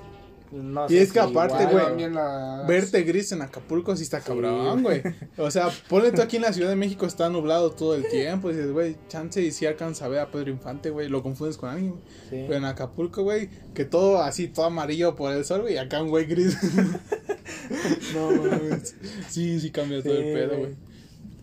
No 0.52 0.86
Y 0.88 0.90
sé 0.90 1.02
es 1.04 1.14
que 1.14 1.22
si 1.22 1.26
aparte, 1.30 1.66
güey, 1.66 2.10
la... 2.12 2.66
Verte 2.68 3.04
gris 3.04 3.32
en 3.32 3.42
Acapulco 3.42 3.96
sí 3.96 4.04
está 4.04 4.20
cabrón, 4.20 4.84
güey. 4.84 5.02
O 5.38 5.50
sea, 5.50 5.70
ponle 5.88 6.12
tú 6.12 6.22
aquí 6.22 6.36
en 6.36 6.42
la 6.42 6.52
Ciudad 6.52 6.70
de 6.70 6.76
México 6.76 7.06
está 7.06 7.30
nublado 7.30 7.72
todo 7.72 7.96
el 7.96 8.08
tiempo. 8.10 8.50
Y 8.50 8.56
dices, 8.56 8.72
güey, 8.72 8.98
chance 9.08 9.42
y 9.42 9.52
si 9.52 9.66
alcanza 9.66 10.06
a 10.06 10.08
ver 10.10 10.20
a 10.20 10.30
Pedro 10.30 10.50
Infante, 10.52 10.90
güey. 10.90 11.08
Lo 11.08 11.24
confundes 11.24 11.58
con 11.58 11.70
alguien. 11.70 11.92
güey. 11.92 12.04
Sí. 12.30 12.44
Pero 12.48 12.56
en 12.56 12.66
Acapulco, 12.66 13.24
güey, 13.24 13.50
que 13.74 13.86
todo 13.86 14.22
así, 14.22 14.48
todo 14.50 14.66
amarillo 14.66 15.16
por 15.16 15.32
el 15.34 15.46
sol, 15.46 15.62
güey. 15.62 15.76
Y 15.76 15.78
acá 15.78 16.02
un 16.02 16.10
güey 16.10 16.26
gris. 16.26 16.58
no, 18.14 18.32
mames. 18.32 18.96
Sí, 19.30 19.60
sí 19.60 19.72
cambia 19.72 20.02
todo 20.04 20.14
el 20.14 20.34
pedo, 20.34 20.50
güey. 20.50 20.60
güey. 20.60 20.76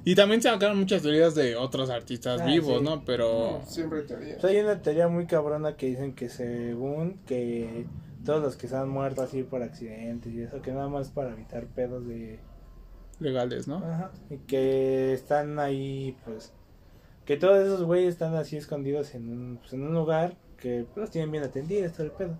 Y 0.04 0.14
también 0.14 0.40
se 0.40 0.48
sacaron 0.48 0.78
muchas 0.78 1.02
teorías 1.02 1.34
de 1.34 1.56
otros 1.56 1.90
artistas 1.90 2.40
Ah, 2.40 2.46
vivos, 2.46 2.78
sí. 2.78 2.84
¿no? 2.84 3.04
Pero. 3.04 3.60
Siempre 3.66 4.02
teoría. 4.02 4.36
O 4.36 4.40
sea, 4.40 4.50
hay 4.50 4.58
una 4.58 4.80
teoría 4.80 5.08
muy 5.08 5.26
cabrona 5.26 5.76
que 5.76 5.86
dicen 5.86 6.14
que 6.14 6.28
según 6.30 7.18
que 7.26 7.84
todos 8.28 8.42
los 8.42 8.56
que 8.56 8.68
se 8.68 8.76
han 8.76 8.90
muerto 8.90 9.22
así 9.22 9.42
por 9.42 9.62
accidentes 9.62 10.34
y 10.34 10.42
eso, 10.42 10.60
que 10.60 10.70
nada 10.70 10.86
más 10.86 11.08
para 11.08 11.30
evitar 11.32 11.64
pedos 11.64 12.06
de... 12.06 12.38
legales, 13.20 13.66
¿no? 13.66 13.78
Ajá. 13.78 14.10
Y 14.28 14.36
que 14.36 15.14
están 15.14 15.58
ahí, 15.58 16.14
pues... 16.26 16.52
Que 17.24 17.38
todos 17.38 17.64
esos 17.64 17.84
güeyes 17.84 18.10
están 18.10 18.34
así 18.34 18.58
escondidos 18.58 19.14
en 19.14 19.30
un, 19.30 19.56
pues, 19.56 19.72
en 19.72 19.82
un 19.82 19.94
lugar 19.94 20.36
que 20.58 20.84
pues, 20.92 20.98
los 20.98 21.10
tienen 21.10 21.30
bien 21.30 21.42
atendidos, 21.42 21.94
todo 21.94 22.04
el 22.04 22.12
pedo. 22.12 22.38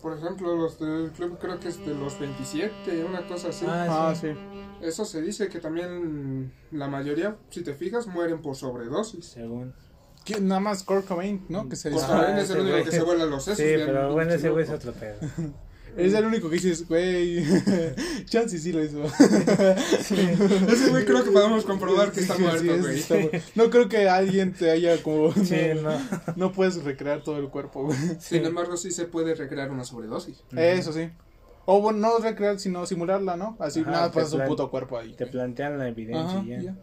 Por 0.00 0.16
ejemplo, 0.16 0.56
los 0.56 0.78
del 0.80 1.10
club 1.12 1.36
creo 1.38 1.60
que 1.60 1.68
es 1.68 1.84
de 1.84 1.94
los 1.94 2.18
27, 2.18 3.04
una 3.04 3.26
cosa 3.26 3.50
así. 3.50 3.66
Ah, 3.68 4.08
Ah, 4.08 4.14
sí. 4.14 4.28
sí. 4.32 4.38
Eso 4.80 5.04
se 5.04 5.20
dice 5.20 5.50
que 5.50 5.60
también 5.60 6.50
la 6.70 6.88
mayoría, 6.88 7.36
si 7.50 7.62
te 7.62 7.74
fijas, 7.74 8.06
mueren 8.06 8.40
por 8.40 8.56
sobredosis. 8.56 9.26
Según. 9.26 9.74
¿Quién? 10.26 10.48
Nada 10.48 10.60
más 10.60 10.82
Kurt 10.82 11.06
Cobain, 11.06 11.46
¿no? 11.48 11.68
Que 11.68 11.76
se 11.76 11.90
Cobain 11.90 12.36
es 12.36 12.50
el 12.50 12.60
único 12.60 12.84
que 12.84 12.90
se 12.90 13.02
vuela 13.02 13.24
los 13.24 13.44
sesos. 13.44 13.58
Sí, 13.58 13.72
pero 13.86 14.12
bueno, 14.12 14.34
ese 14.34 14.50
güey 14.50 14.64
es 14.64 14.70
otro 14.70 14.92
pedo. 14.92 15.16
Es 15.96 16.12
el 16.12 16.26
único 16.26 16.50
que 16.50 16.56
dices, 16.56 16.86
güey. 16.86 17.42
Chance 18.26 18.58
sí 18.58 18.70
lo 18.70 18.84
hizo. 18.84 19.02
Ese 20.00 20.90
güey 20.90 21.06
creo 21.06 21.24
que 21.24 21.30
podemos 21.30 21.64
comprobar 21.64 22.12
que 22.12 22.20
está 22.20 22.36
muerto, 22.36 22.66
güey. 22.66 23.02
No 23.54 23.70
creo 23.70 23.88
que 23.88 24.06
alguien 24.06 24.52
te 24.52 24.70
haya 24.70 25.02
como. 25.02 25.32
Sí, 25.32 25.56
no, 25.82 25.92
no. 25.92 25.98
no 26.36 26.52
puedes 26.52 26.84
recrear 26.84 27.22
todo 27.22 27.38
el 27.38 27.48
cuerpo, 27.48 27.84
güey. 27.84 27.96
Sin 28.20 28.44
embargo, 28.44 28.76
sí 28.76 28.90
se 28.90 29.06
puede 29.06 29.34
recrear 29.34 29.70
una 29.70 29.84
sobredosis. 29.84 30.44
Eso 30.54 30.92
sí. 30.92 31.08
O 31.64 31.80
bueno, 31.80 31.98
no 31.98 32.18
recrear, 32.18 32.60
sino 32.60 32.84
simularla, 32.84 33.36
¿no? 33.36 33.56
Así 33.58 33.80
Ajá, 33.80 33.90
nada, 33.90 34.06
un 34.06 34.12
plan- 34.12 34.48
puto 34.48 34.70
cuerpo 34.70 34.98
ahí. 34.98 35.14
Te 35.14 35.26
plantean 35.26 35.78
la 35.78 35.88
evidencia 35.88 36.44
ya. 36.46 36.76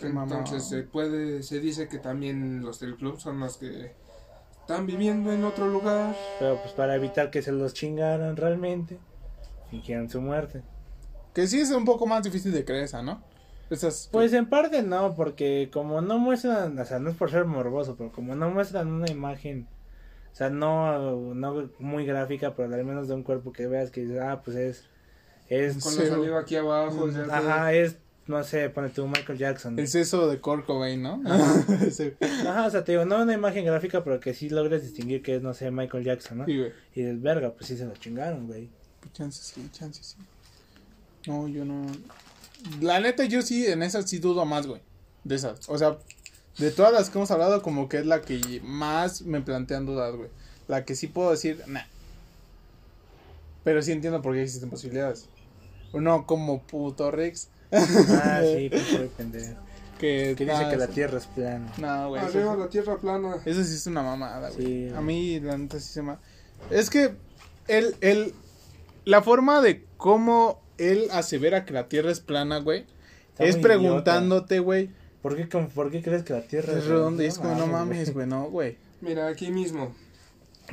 Entonces 0.00 0.64
se 0.64 0.82
puede, 0.82 1.42
se 1.42 1.60
dice 1.60 1.88
que 1.88 1.98
también 1.98 2.62
los 2.62 2.80
del 2.80 2.96
club 2.96 3.18
son 3.18 3.40
los 3.40 3.56
que 3.56 3.92
están 4.60 4.86
viviendo 4.86 5.32
en 5.32 5.44
otro 5.44 5.66
lugar. 5.66 6.14
Pero 6.38 6.60
pues 6.60 6.72
para 6.72 6.94
evitar 6.94 7.30
que 7.30 7.42
se 7.42 7.52
los 7.52 7.74
chingaran 7.74 8.36
realmente, 8.36 8.98
fingieron 9.70 10.08
su 10.08 10.20
muerte. 10.20 10.62
Que 11.34 11.46
sí 11.46 11.60
es 11.60 11.70
un 11.70 11.84
poco 11.84 12.06
más 12.06 12.22
difícil 12.22 12.52
de 12.52 12.64
creer 12.64 12.84
esa, 12.84 13.02
¿no? 13.02 13.22
Esas. 13.70 14.08
Pues 14.12 14.32
en 14.32 14.48
parte 14.48 14.82
no, 14.82 15.14
porque 15.14 15.70
como 15.72 16.00
no 16.00 16.18
muestran, 16.18 16.78
o 16.78 16.84
sea, 16.84 16.98
no 16.98 17.10
es 17.10 17.16
por 17.16 17.30
ser 17.30 17.44
morboso, 17.44 17.96
pero 17.96 18.12
como 18.12 18.34
no 18.34 18.50
muestran 18.50 18.88
una 18.88 19.10
imagen, 19.10 19.68
o 20.32 20.34
sea, 20.34 20.48
no, 20.50 21.34
no 21.34 21.70
muy 21.78 22.06
gráfica, 22.06 22.54
pero 22.54 22.74
al 22.74 22.84
menos 22.84 23.08
de 23.08 23.14
un 23.14 23.22
cuerpo 23.22 23.52
que 23.52 23.66
veas 23.66 23.90
que 23.90 24.02
dices, 24.02 24.20
ah, 24.20 24.40
pues 24.44 24.56
es, 24.56 24.84
es, 25.48 25.82
Con 25.82 25.96
la 25.96 26.06
saliva 26.06 26.40
aquí 26.40 26.56
abajo. 26.56 27.08
ajá, 27.30 27.72
es, 27.72 27.98
no 28.28 28.42
sé, 28.44 28.68
pone 28.70 28.90
tú 28.90 29.06
Michael 29.06 29.38
Jackson. 29.38 29.78
El 29.78 29.88
seso 29.88 30.28
de 30.28 30.38
Kurt 30.38 30.66
Cobain, 30.66 31.02
¿no? 31.02 31.22
Sí, 31.90 32.12
Ajá, 32.20 32.66
o 32.66 32.70
sea, 32.70 32.84
te 32.84 32.92
digo, 32.92 33.04
no 33.04 33.22
una 33.22 33.32
imagen 33.32 33.64
gráfica, 33.64 34.04
pero 34.04 34.20
que 34.20 34.34
sí 34.34 34.50
logres 34.50 34.82
distinguir 34.82 35.22
que 35.22 35.36
es, 35.36 35.42
no 35.42 35.54
sé, 35.54 35.70
Michael 35.70 36.04
Jackson, 36.04 36.38
¿no? 36.38 36.44
Sí, 36.44 36.58
güey. 36.58 36.72
Y 36.94 37.02
del 37.02 37.18
verga, 37.18 37.52
pues 37.52 37.66
sí 37.66 37.76
se 37.76 37.86
lo 37.86 37.94
chingaron, 37.94 38.46
güey. 38.46 38.68
Chance 39.12 39.42
sí, 39.42 39.68
chance 39.72 40.02
sí. 40.02 40.16
No, 41.26 41.48
yo 41.48 41.64
no. 41.64 41.86
La 42.80 43.00
neta, 43.00 43.24
yo 43.24 43.42
sí, 43.42 43.66
en 43.66 43.82
esas 43.82 44.08
sí 44.08 44.18
dudo 44.18 44.44
más, 44.44 44.66
güey. 44.66 44.80
De 45.24 45.36
esas. 45.36 45.68
O 45.68 45.78
sea, 45.78 45.98
de 46.58 46.70
todas 46.70 46.92
las 46.92 47.08
que 47.08 47.18
hemos 47.18 47.30
hablado, 47.30 47.62
como 47.62 47.88
que 47.88 47.98
es 47.98 48.06
la 48.06 48.20
que 48.20 48.60
más 48.62 49.22
me 49.22 49.40
plantean 49.40 49.86
dudas, 49.86 50.14
güey. 50.14 50.28
La 50.66 50.84
que 50.84 50.94
sí 50.94 51.06
puedo 51.06 51.30
decir, 51.30 51.62
nah. 51.66 51.82
Pero 53.64 53.82
sí 53.82 53.92
entiendo 53.92 54.20
por 54.20 54.34
qué 54.34 54.42
existen 54.42 54.70
posibilidades. 54.70 55.28
Uno 55.92 56.26
como 56.26 56.62
puto 56.62 57.10
Rex. 57.10 57.48
Ah, 57.72 58.40
sí, 58.42 58.68
pues 58.70 59.10
pendejo. 59.16 59.54
Que, 59.98 60.34
Que 60.38 60.44
dice 60.44 60.68
que 60.70 60.76
la 60.76 60.86
tierra 60.86 61.18
es 61.18 61.26
plana. 61.26 61.72
No, 61.76 62.10
güey. 62.10 62.22
Arriba 62.22 62.52
Eso, 62.52 62.56
la 62.56 62.68
tierra 62.68 62.96
plana. 62.98 63.36
eso 63.44 63.64
sí 63.64 63.74
es 63.74 63.86
una 63.88 64.02
mamada, 64.02 64.50
güey. 64.50 64.64
Sí, 64.64 64.92
A 64.94 65.00
mí, 65.00 65.40
la 65.40 65.58
neta, 65.58 65.80
sí 65.80 65.92
se 65.92 66.02
me. 66.02 66.16
Es 66.70 66.88
que 66.88 67.14
el, 67.66 67.96
el, 68.00 68.32
la 69.04 69.22
forma 69.22 69.60
de 69.60 69.84
cómo 69.96 70.60
él 70.78 71.08
asevera 71.10 71.64
que 71.64 71.72
la 71.72 71.88
tierra 71.88 72.12
es 72.12 72.20
plana, 72.20 72.58
güey, 72.58 72.86
es 73.38 73.56
preguntándote, 73.56 74.60
güey. 74.60 74.90
¿Por 75.20 75.36
qué, 75.36 75.48
con- 75.48 75.68
¿Por 75.68 75.90
qué 75.90 76.00
crees 76.00 76.22
que 76.22 76.32
la 76.32 76.42
tierra 76.42 76.74
es 76.78 76.86
redonda 76.86 77.24
es 77.24 77.38
como, 77.38 77.56
no 77.56 77.66
mames, 77.66 78.14
güey, 78.14 78.26
no, 78.28 78.44
güey. 78.48 78.76
Mira, 79.00 79.26
aquí 79.26 79.50
mismo. 79.50 79.92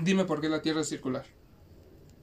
Dime 0.03 0.25
por 0.25 0.39
qué 0.39 0.49
la 0.49 0.62
tierra 0.62 0.81
es 0.81 0.89
circular. 0.89 1.25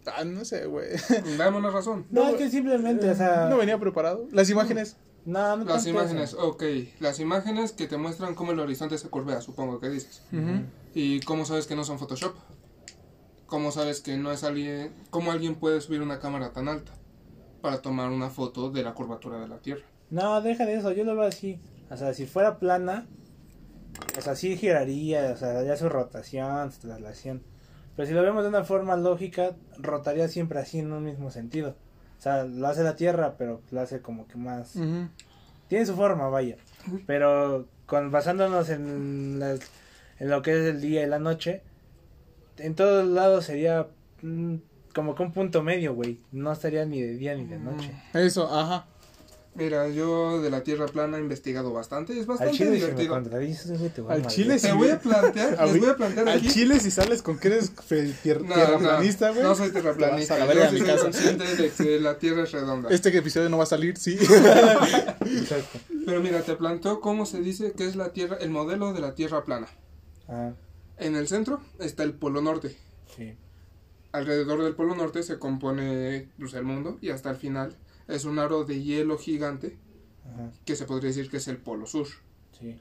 Ah, 0.06 0.24
no 0.24 0.44
sé, 0.44 0.66
güey. 0.66 0.88
Dame 1.38 1.58
una 1.58 1.70
razón. 1.70 2.06
No, 2.10 2.28
es 2.28 2.36
que 2.36 2.50
simplemente, 2.50 3.10
o 3.10 3.14
sea. 3.14 3.48
No 3.48 3.56
venía 3.56 3.78
preparado. 3.78 4.26
Las 4.32 4.50
imágenes. 4.50 4.96
No, 5.24 5.56
no 5.56 5.64
Las 5.64 5.86
imágenes, 5.86 6.30
eso. 6.30 6.48
ok. 6.48 6.64
Las 6.98 7.20
imágenes 7.20 7.72
que 7.72 7.86
te 7.86 7.96
muestran 7.96 8.34
cómo 8.34 8.52
el 8.52 8.58
horizonte 8.58 8.98
se 8.98 9.08
curvea, 9.08 9.40
supongo 9.40 9.78
que 9.78 9.88
dices. 9.88 10.22
¿Y 10.94 11.20
cómo 11.20 11.44
sabes 11.44 11.66
que 11.66 11.76
no 11.76 11.84
son 11.84 11.98
Photoshop? 11.98 12.34
¿Cómo 13.46 13.70
sabes 13.70 14.00
que 14.00 14.16
no 14.16 14.32
es 14.32 14.44
alguien... 14.44 14.92
¿Cómo 15.10 15.30
alguien 15.30 15.54
puede 15.54 15.80
subir 15.80 16.00
una 16.02 16.18
cámara 16.18 16.52
tan 16.52 16.68
alta 16.68 16.92
para 17.60 17.82
tomar 17.82 18.10
una 18.10 18.30
foto 18.30 18.70
de 18.70 18.82
la 18.82 18.94
curvatura 18.94 19.38
de 19.40 19.46
la 19.46 19.58
Tierra? 19.58 19.84
No, 20.10 20.40
deja 20.40 20.64
de 20.66 20.74
eso, 20.74 20.90
yo 20.92 21.04
lo 21.04 21.14
veo 21.14 21.24
así. 21.24 21.60
O 21.90 21.96
sea, 21.96 22.14
si 22.14 22.26
fuera 22.26 22.58
plana, 22.58 23.06
o 24.18 24.20
sea, 24.22 24.34
sí 24.34 24.56
giraría, 24.56 25.32
o 25.32 25.36
sea, 25.36 25.52
daría 25.52 25.76
su 25.76 25.88
rotación, 25.88 26.72
su 26.72 26.80
traslación. 26.80 27.42
Pero 27.96 28.08
si 28.08 28.14
lo 28.14 28.22
vemos 28.22 28.42
de 28.42 28.48
una 28.48 28.64
forma 28.64 28.96
lógica, 28.96 29.52
rotaría 29.78 30.28
siempre 30.28 30.58
así 30.58 30.78
en 30.78 30.92
un 30.92 31.04
mismo 31.04 31.30
sentido. 31.30 31.76
O 32.18 32.22
sea, 32.22 32.44
lo 32.44 32.66
hace 32.68 32.82
la 32.82 32.96
Tierra, 32.96 33.34
pero 33.36 33.60
lo 33.70 33.80
hace 33.80 34.00
como 34.00 34.26
que 34.28 34.36
más... 34.36 34.76
Tiene 35.68 35.86
su 35.86 35.94
forma, 35.94 36.28
vaya. 36.28 36.56
Pero 37.06 37.66
con, 37.86 38.10
basándonos 38.10 38.68
en, 38.70 39.38
las- 39.38 39.60
en 40.18 40.28
lo 40.30 40.40
que 40.42 40.52
es 40.52 40.66
el 40.74 40.80
día 40.80 41.02
y 41.02 41.06
la 41.06 41.18
noche, 41.18 41.62
en 42.58 42.74
todos 42.74 43.06
lados 43.06 43.46
sería 43.46 43.88
mm, 44.22 44.56
como 44.94 45.14
que 45.14 45.22
un 45.22 45.32
punto 45.32 45.62
medio, 45.62 45.94
güey. 45.94 46.20
No 46.30 46.52
estaría 46.52 46.84
ni 46.84 47.00
de 47.00 47.14
día 47.14 47.34
ni 47.34 47.44
de 47.46 47.58
noche. 47.58 47.90
Eso, 48.14 48.46
ajá. 48.54 48.86
Mira, 49.54 49.86
yo 49.90 50.40
de 50.40 50.48
la 50.48 50.62
Tierra 50.62 50.86
plana 50.86 51.18
he 51.18 51.20
investigado 51.20 51.74
bastante, 51.74 52.18
es 52.18 52.24
bastante 52.24 52.62
Al 52.64 52.72
divertido. 52.72 53.14
Al 54.08 54.26
Chile 54.26 54.58
te 54.58 54.72
voy 54.72 54.88
a 54.88 54.98
plantear, 54.98 55.60
les 55.66 55.78
voy 55.78 55.88
a 55.90 55.96
plantear 55.96 56.28
Al 56.30 56.40
Chile 56.40 56.80
si 56.80 56.90
sales 56.90 57.20
con 57.20 57.38
que 57.38 57.48
eres 57.48 57.70
tierraplanista, 58.22 59.28
güey. 59.30 59.42
No, 59.42 59.50
no, 59.50 59.54
soy 59.54 59.70
tierraplanista. 59.70 60.42
A 60.42 60.46
ver, 60.46 60.62
a 60.62 60.70
mi 60.70 60.80
casa. 60.80 61.02
consciente 61.02 61.44
de 61.44 61.70
que 61.70 62.00
la 62.00 62.18
Tierra 62.18 62.44
es 62.44 62.52
redonda. 62.52 62.88
Este 62.88 63.14
episodio 63.14 63.50
no 63.50 63.58
va 63.58 63.64
a 63.64 63.66
salir, 63.66 63.98
sí. 63.98 64.16
Exacto. 64.20 65.80
Pero 66.06 66.20
mira, 66.22 66.40
te 66.40 66.56
planteo 66.56 67.00
cómo 67.00 67.26
se 67.26 67.40
dice 67.40 67.72
que 67.72 67.86
es 67.86 67.94
la 67.94 68.12
Tierra, 68.12 68.38
el 68.40 68.50
modelo 68.50 68.94
de 68.94 69.00
la 69.00 69.14
Tierra 69.14 69.44
plana. 69.44 69.66
Ah. 70.28 70.52
En 70.96 71.14
el 71.14 71.28
centro 71.28 71.60
está 71.78 72.04
el 72.04 72.14
Polo 72.14 72.40
Norte. 72.40 72.74
Sí. 73.16 73.36
Alrededor 74.12 74.62
del 74.62 74.74
Polo 74.74 74.94
Norte 74.94 75.22
se 75.22 75.38
compone 75.38 76.28
pues, 76.38 76.54
el 76.54 76.64
mundo 76.64 76.96
y 77.02 77.10
hasta 77.10 77.28
el 77.30 77.36
final 77.36 77.76
es 78.08 78.24
un 78.24 78.38
aro 78.38 78.64
de 78.64 78.82
hielo 78.82 79.18
gigante 79.18 79.78
que 80.64 80.76
se 80.76 80.86
podría 80.86 81.08
decir 81.08 81.30
que 81.30 81.38
es 81.38 81.48
el 81.48 81.58
polo 81.58 81.86
sur. 81.86 82.06
Sí. 82.58 82.78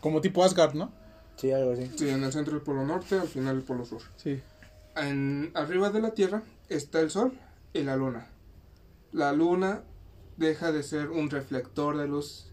como 0.00 0.20
tipo 0.20 0.44
Asgard, 0.44 0.74
¿no? 0.74 0.92
Sí, 1.36 1.52
algo 1.52 1.72
así. 1.72 1.90
Sí, 1.96 2.08
en 2.08 2.22
el 2.24 2.32
centro 2.32 2.54
el 2.54 2.62
polo 2.62 2.84
norte, 2.84 3.18
al 3.18 3.28
final 3.28 3.56
el 3.56 3.62
polo 3.62 3.84
sur. 3.84 4.02
Sí. 4.16 4.40
En, 4.96 5.50
arriba 5.54 5.90
de 5.90 6.00
la 6.00 6.12
Tierra 6.12 6.42
está 6.68 7.00
el 7.00 7.10
Sol 7.10 7.38
y 7.72 7.82
la 7.82 7.96
Luna. 7.96 8.28
La 9.12 9.32
Luna 9.32 9.82
deja 10.36 10.72
de 10.72 10.82
ser 10.82 11.10
un 11.10 11.30
reflector 11.30 11.96
de 11.96 12.08
luz 12.08 12.50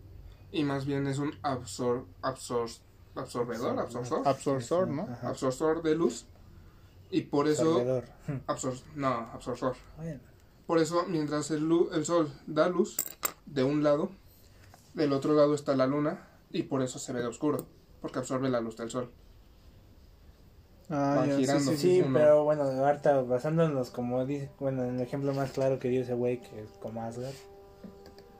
y 0.51 0.63
más 0.63 0.85
bien 0.85 1.07
es 1.07 1.17
un 1.17 1.33
absor, 1.41 2.05
absor, 2.21 2.69
absorbedor, 3.15 3.75
¿no? 4.87 5.07
Absorsor 5.23 5.81
de 5.81 5.95
luz. 5.95 6.25
Y 7.11 7.21
por 7.21 7.47
eso... 7.47 8.01
Absor, 8.47 8.73
no, 8.95 9.07
absorsor. 9.33 9.75
Por 10.65 10.79
eso, 10.79 11.05
mientras 11.07 11.51
el, 11.51 11.69
el 11.93 12.05
sol 12.05 12.31
da 12.47 12.69
luz 12.69 12.97
de 13.45 13.63
un 13.63 13.83
lado, 13.83 14.11
del 14.93 15.13
otro 15.13 15.33
lado 15.33 15.53
está 15.53 15.75
la 15.75 15.87
luna 15.87 16.27
y 16.49 16.63
por 16.63 16.81
eso 16.81 16.99
se 16.99 17.13
ve 17.13 17.21
de 17.21 17.27
oscuro, 17.27 17.65
porque 18.01 18.19
absorbe 18.19 18.49
la 18.49 18.61
luz 18.61 18.77
del 18.77 18.89
sol. 18.89 19.11
Ah, 20.89 21.25
girando. 21.37 21.71
Sí, 21.71 21.77
sí, 21.77 22.03
pero 22.11 22.43
bueno, 22.43 22.63
ahorita 22.63 23.21
basándonos 23.21 23.91
como 23.91 24.25
dice, 24.25 24.49
bueno, 24.59 24.83
en 24.83 24.95
el 24.95 25.01
ejemplo 25.01 25.33
más 25.33 25.51
claro 25.51 25.79
que 25.79 25.87
dio 25.87 26.01
ese 26.01 26.13
güey, 26.13 26.41
que 26.41 26.63
es 26.63 26.69
como 26.81 27.01
Asgard. 27.01 27.33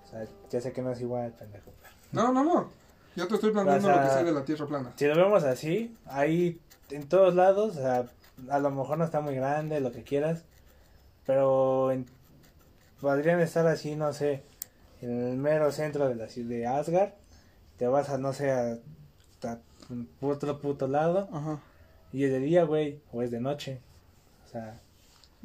O 0.03 0.07
sea, 0.09 0.27
ya 0.49 0.59
sé 0.59 0.73
que 0.73 0.81
no 0.81 0.91
es 0.91 0.99
igual, 1.01 1.33
pendejo. 1.33 1.71
No, 2.11 2.33
no, 2.33 2.43
no. 2.43 2.69
Yo 3.15 3.25
te 3.25 3.35
estoy 3.35 3.51
planteando 3.51 3.89
lo 3.89 4.01
que 4.01 4.09
sé 4.09 4.23
de 4.25 4.31
la 4.33 4.43
Tierra 4.43 4.67
plana. 4.67 4.91
Si 4.97 5.05
lo 5.05 5.15
vemos 5.15 5.45
así, 5.45 5.95
ahí 6.05 6.59
en 6.89 7.07
todos 7.07 7.35
lados, 7.35 7.77
o 7.77 7.81
sea, 7.81 8.05
a 8.49 8.59
lo 8.59 8.71
mejor 8.71 8.97
no 8.97 9.05
está 9.05 9.21
muy 9.21 9.35
grande, 9.35 9.79
lo 9.79 9.91
que 9.91 10.03
quieras, 10.03 10.43
pero 11.25 11.91
en 11.91 12.05
podrían 13.01 13.41
estar 13.41 13.67
así, 13.67 13.95
no 13.95 14.13
sé, 14.13 14.43
en 15.01 15.27
el 15.27 15.37
mero 15.37 15.71
centro 15.71 16.07
de 16.07 16.15
la 16.15 16.29
ciudad 16.29 16.49
de 16.49 16.67
Asgard. 16.67 17.13
Te 17.77 17.87
vas 17.87 18.09
a, 18.09 18.17
no 18.19 18.31
sé, 18.31 18.51
a, 18.51 18.77
otro 20.21 20.61
puto 20.61 20.87
lado. 20.87 21.27
Ajá. 21.33 21.59
Y 22.13 22.25
es 22.25 22.31
de 22.31 22.39
día, 22.39 22.63
güey, 22.63 23.01
o 23.11 23.23
es 23.23 23.31
de 23.31 23.39
noche. 23.39 23.81
O 24.45 24.49
sea. 24.51 24.79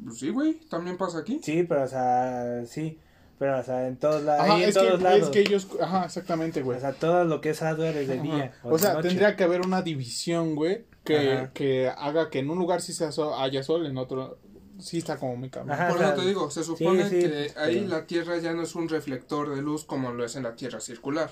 Pues 0.03 0.19
sí, 0.19 0.29
güey, 0.29 0.53
también 0.69 0.97
pasa 0.97 1.19
aquí. 1.19 1.39
Sí, 1.43 1.63
pero, 1.63 1.83
o 1.83 1.87
sea, 1.87 2.63
sí. 2.67 2.99
Pero, 3.39 3.59
o 3.59 3.63
sea, 3.63 3.87
en 3.87 3.97
todos, 3.97 4.27
ahí 4.27 4.63
en 4.63 4.73
todos 4.73 5.01
lados. 5.01 5.23
Es 5.23 5.29
que 5.29 5.39
ellos, 5.39 5.67
ajá, 5.81 6.05
exactamente, 6.05 6.61
güey. 6.61 6.77
O 6.77 6.81
sea, 6.81 6.93
todo 6.93 7.23
lo 7.23 7.41
que 7.41 7.51
es 7.51 7.61
Asgard 7.61 7.95
es 7.97 8.07
de 8.07 8.19
día. 8.19 8.53
O, 8.63 8.77
sea, 8.77 9.01
tendría 9.01 9.35
que 9.35 9.43
haber 9.43 9.61
una 9.61 9.81
división, 9.81 10.55
güey, 10.55 10.85
que, 11.07 11.49
que 11.53 11.87
haga 11.87 12.29
que 12.29 12.39
en 12.39 12.49
un 12.49 12.59
lugar 12.59 12.81
sí 12.81 12.93
sea 12.93 13.09
haya 13.39 13.63
sol, 13.63 13.85
en 13.85 13.97
otro 13.97 14.37
sí 14.79 14.99
está 14.99 15.17
como 15.17 15.35
muy 15.35 15.49
cabrón. 15.49 15.77
Por 15.89 16.01
eso 16.01 16.13
te 16.13 16.27
digo, 16.27 16.51
se 16.51 16.63
supone 16.63 17.09
que 17.09 17.51
ahí 17.57 17.81
la 17.81 18.05
Tierra 18.05 18.37
ya 18.37 18.53
no 18.53 18.63
es 18.63 18.75
un 18.75 18.89
reflector 18.89 19.55
de 19.55 19.61
luz 19.61 19.85
como 19.85 20.11
lo 20.11 20.25
es 20.25 20.35
en 20.35 20.43
la 20.43 20.55
Tierra 20.55 20.79
circular. 20.79 21.31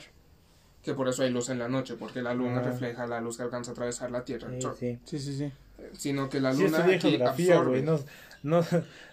Que 0.82 0.93
por 0.93 1.07
eso 1.07 1.23
hay 1.23 1.32
luz 1.32 1.49
en 1.49 1.57
la 1.57 1.67
noche, 1.67 1.95
porque 1.95 2.21
la 2.21 2.36
luna 2.36 2.61
refleja 2.61 3.07
la 3.07 3.19
luz 3.19 3.38
que 3.38 3.43
alcanza 3.43 3.71
a 3.71 3.73
atravesar 3.73 4.11
la 4.11 4.23
Tierra. 4.23 4.49
Sí, 4.80 4.99
sí, 5.03 5.19
sí. 5.19 5.38
sí. 5.38 5.51
Sino 5.93 6.30
que 6.30 6.39
la 6.39 6.53
luna 6.53 6.86
aquí 6.86 7.19
absorbe. 7.21 7.82
No, 7.82 7.99
no, 8.43 8.63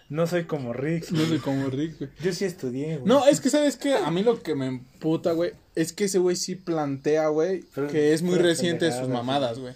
no, 0.09 0.27
soy 0.27 0.45
como 0.45 0.71
Rick. 0.71 1.09
No 1.11 1.25
soy 1.25 1.39
como 1.39 1.67
Rick, 1.69 1.97
güey. 1.97 2.11
Yo 2.21 2.31
sí 2.31 2.45
estudié, 2.45 2.97
güey. 2.97 3.07
No, 3.07 3.25
es 3.25 3.41
que, 3.41 3.49
¿sabes 3.49 3.77
qué? 3.77 3.95
A 3.95 4.11
mí 4.11 4.21
lo 4.21 4.41
que 4.43 4.53
me 4.53 4.67
emputa, 4.67 5.31
güey, 5.31 5.53
es 5.73 5.93
que 5.93 6.05
ese 6.05 6.19
güey 6.19 6.35
sí 6.35 6.55
plantea, 6.55 7.29
güey, 7.29 7.63
que 7.89 8.13
es 8.13 8.21
muy 8.21 8.35
reciente 8.35 8.91
sus 8.91 9.09
mamadas, 9.09 9.57
güey. 9.57 9.73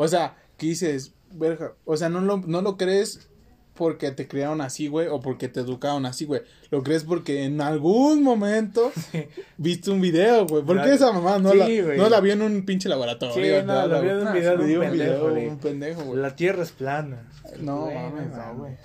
O 0.00 0.06
sea, 0.06 0.36
que 0.56 0.66
dices, 0.66 1.12
verga, 1.32 1.74
o 1.84 1.96
sea, 1.96 2.08
no 2.08 2.20
lo, 2.20 2.36
no 2.36 2.62
lo 2.62 2.76
crees 2.76 3.28
porque 3.74 4.12
te 4.12 4.28
criaron 4.28 4.60
así, 4.60 4.86
güey, 4.86 5.08
o 5.08 5.20
porque 5.20 5.48
te 5.48 5.58
educaron 5.58 6.06
así, 6.06 6.24
güey. 6.24 6.42
Lo 6.70 6.84
crees 6.84 7.02
porque 7.02 7.44
en 7.44 7.60
algún 7.60 8.22
momento 8.22 8.92
viste 9.56 9.90
un 9.90 10.00
video, 10.00 10.46
güey. 10.46 10.62
¿Por 10.62 10.80
qué 10.82 10.94
esa 10.94 11.10
mamá 11.12 11.40
no, 11.40 11.52
la, 11.52 11.68
no 11.96 12.08
la 12.08 12.20
vio 12.20 12.34
en 12.34 12.42
un 12.42 12.64
pinche 12.64 12.88
laboratorio? 12.88 13.60
Sí, 13.60 13.66
no, 13.66 13.88
la 13.88 14.00
vio 14.00 14.20
en 14.20 14.26
un 14.26 14.32
video 14.32 14.56
de 14.56 14.78
un, 14.78 14.84
pendejo, 14.84 15.26
un 15.26 15.58
pendejo, 15.58 16.04
güey. 16.04 16.22
La 16.22 16.36
tierra 16.36 16.62
es 16.62 16.70
plana. 16.70 17.28
No, 17.60 17.86
mames, 17.86 18.30
no, 18.30 18.54
güey. 18.56 18.76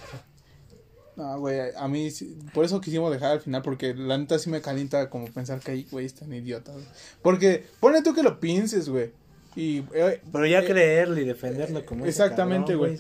No, 1.16 1.39
güey, 1.39 1.59
a 1.78 1.88
mí, 1.88 2.09
por 2.55 2.66
eso 2.66 2.82
quisimos 2.82 3.11
dejar 3.11 3.34
al 3.34 3.41
final, 3.41 3.61
porque 3.61 3.93
la 3.93 4.18
neta 4.18 4.39
sí 4.39 4.49
me 4.49 4.61
calienta 4.61 5.11
como 5.11 5.26
pensar 5.26 5.59
que 5.59 5.72
hay, 5.72 5.88
güey, 5.91 6.07
están 6.07 6.34
idiotas. 6.34 6.76
Porque, 7.22 7.68
pone 7.80 8.01
tú 8.01 8.16
que 8.16 8.24
lo 8.24 8.39
pienses, 8.39 8.89
güey. 8.89 9.11
Y, 9.56 9.84
eh, 9.93 10.22
Pero 10.32 10.45
ya 10.45 10.60
eh, 10.62 10.66
creerlo 10.66 11.20
y 11.20 11.26
defenderlo 11.26 11.86
como 11.86 12.06
Exactamente, 12.06 12.76
güey. 12.76 12.97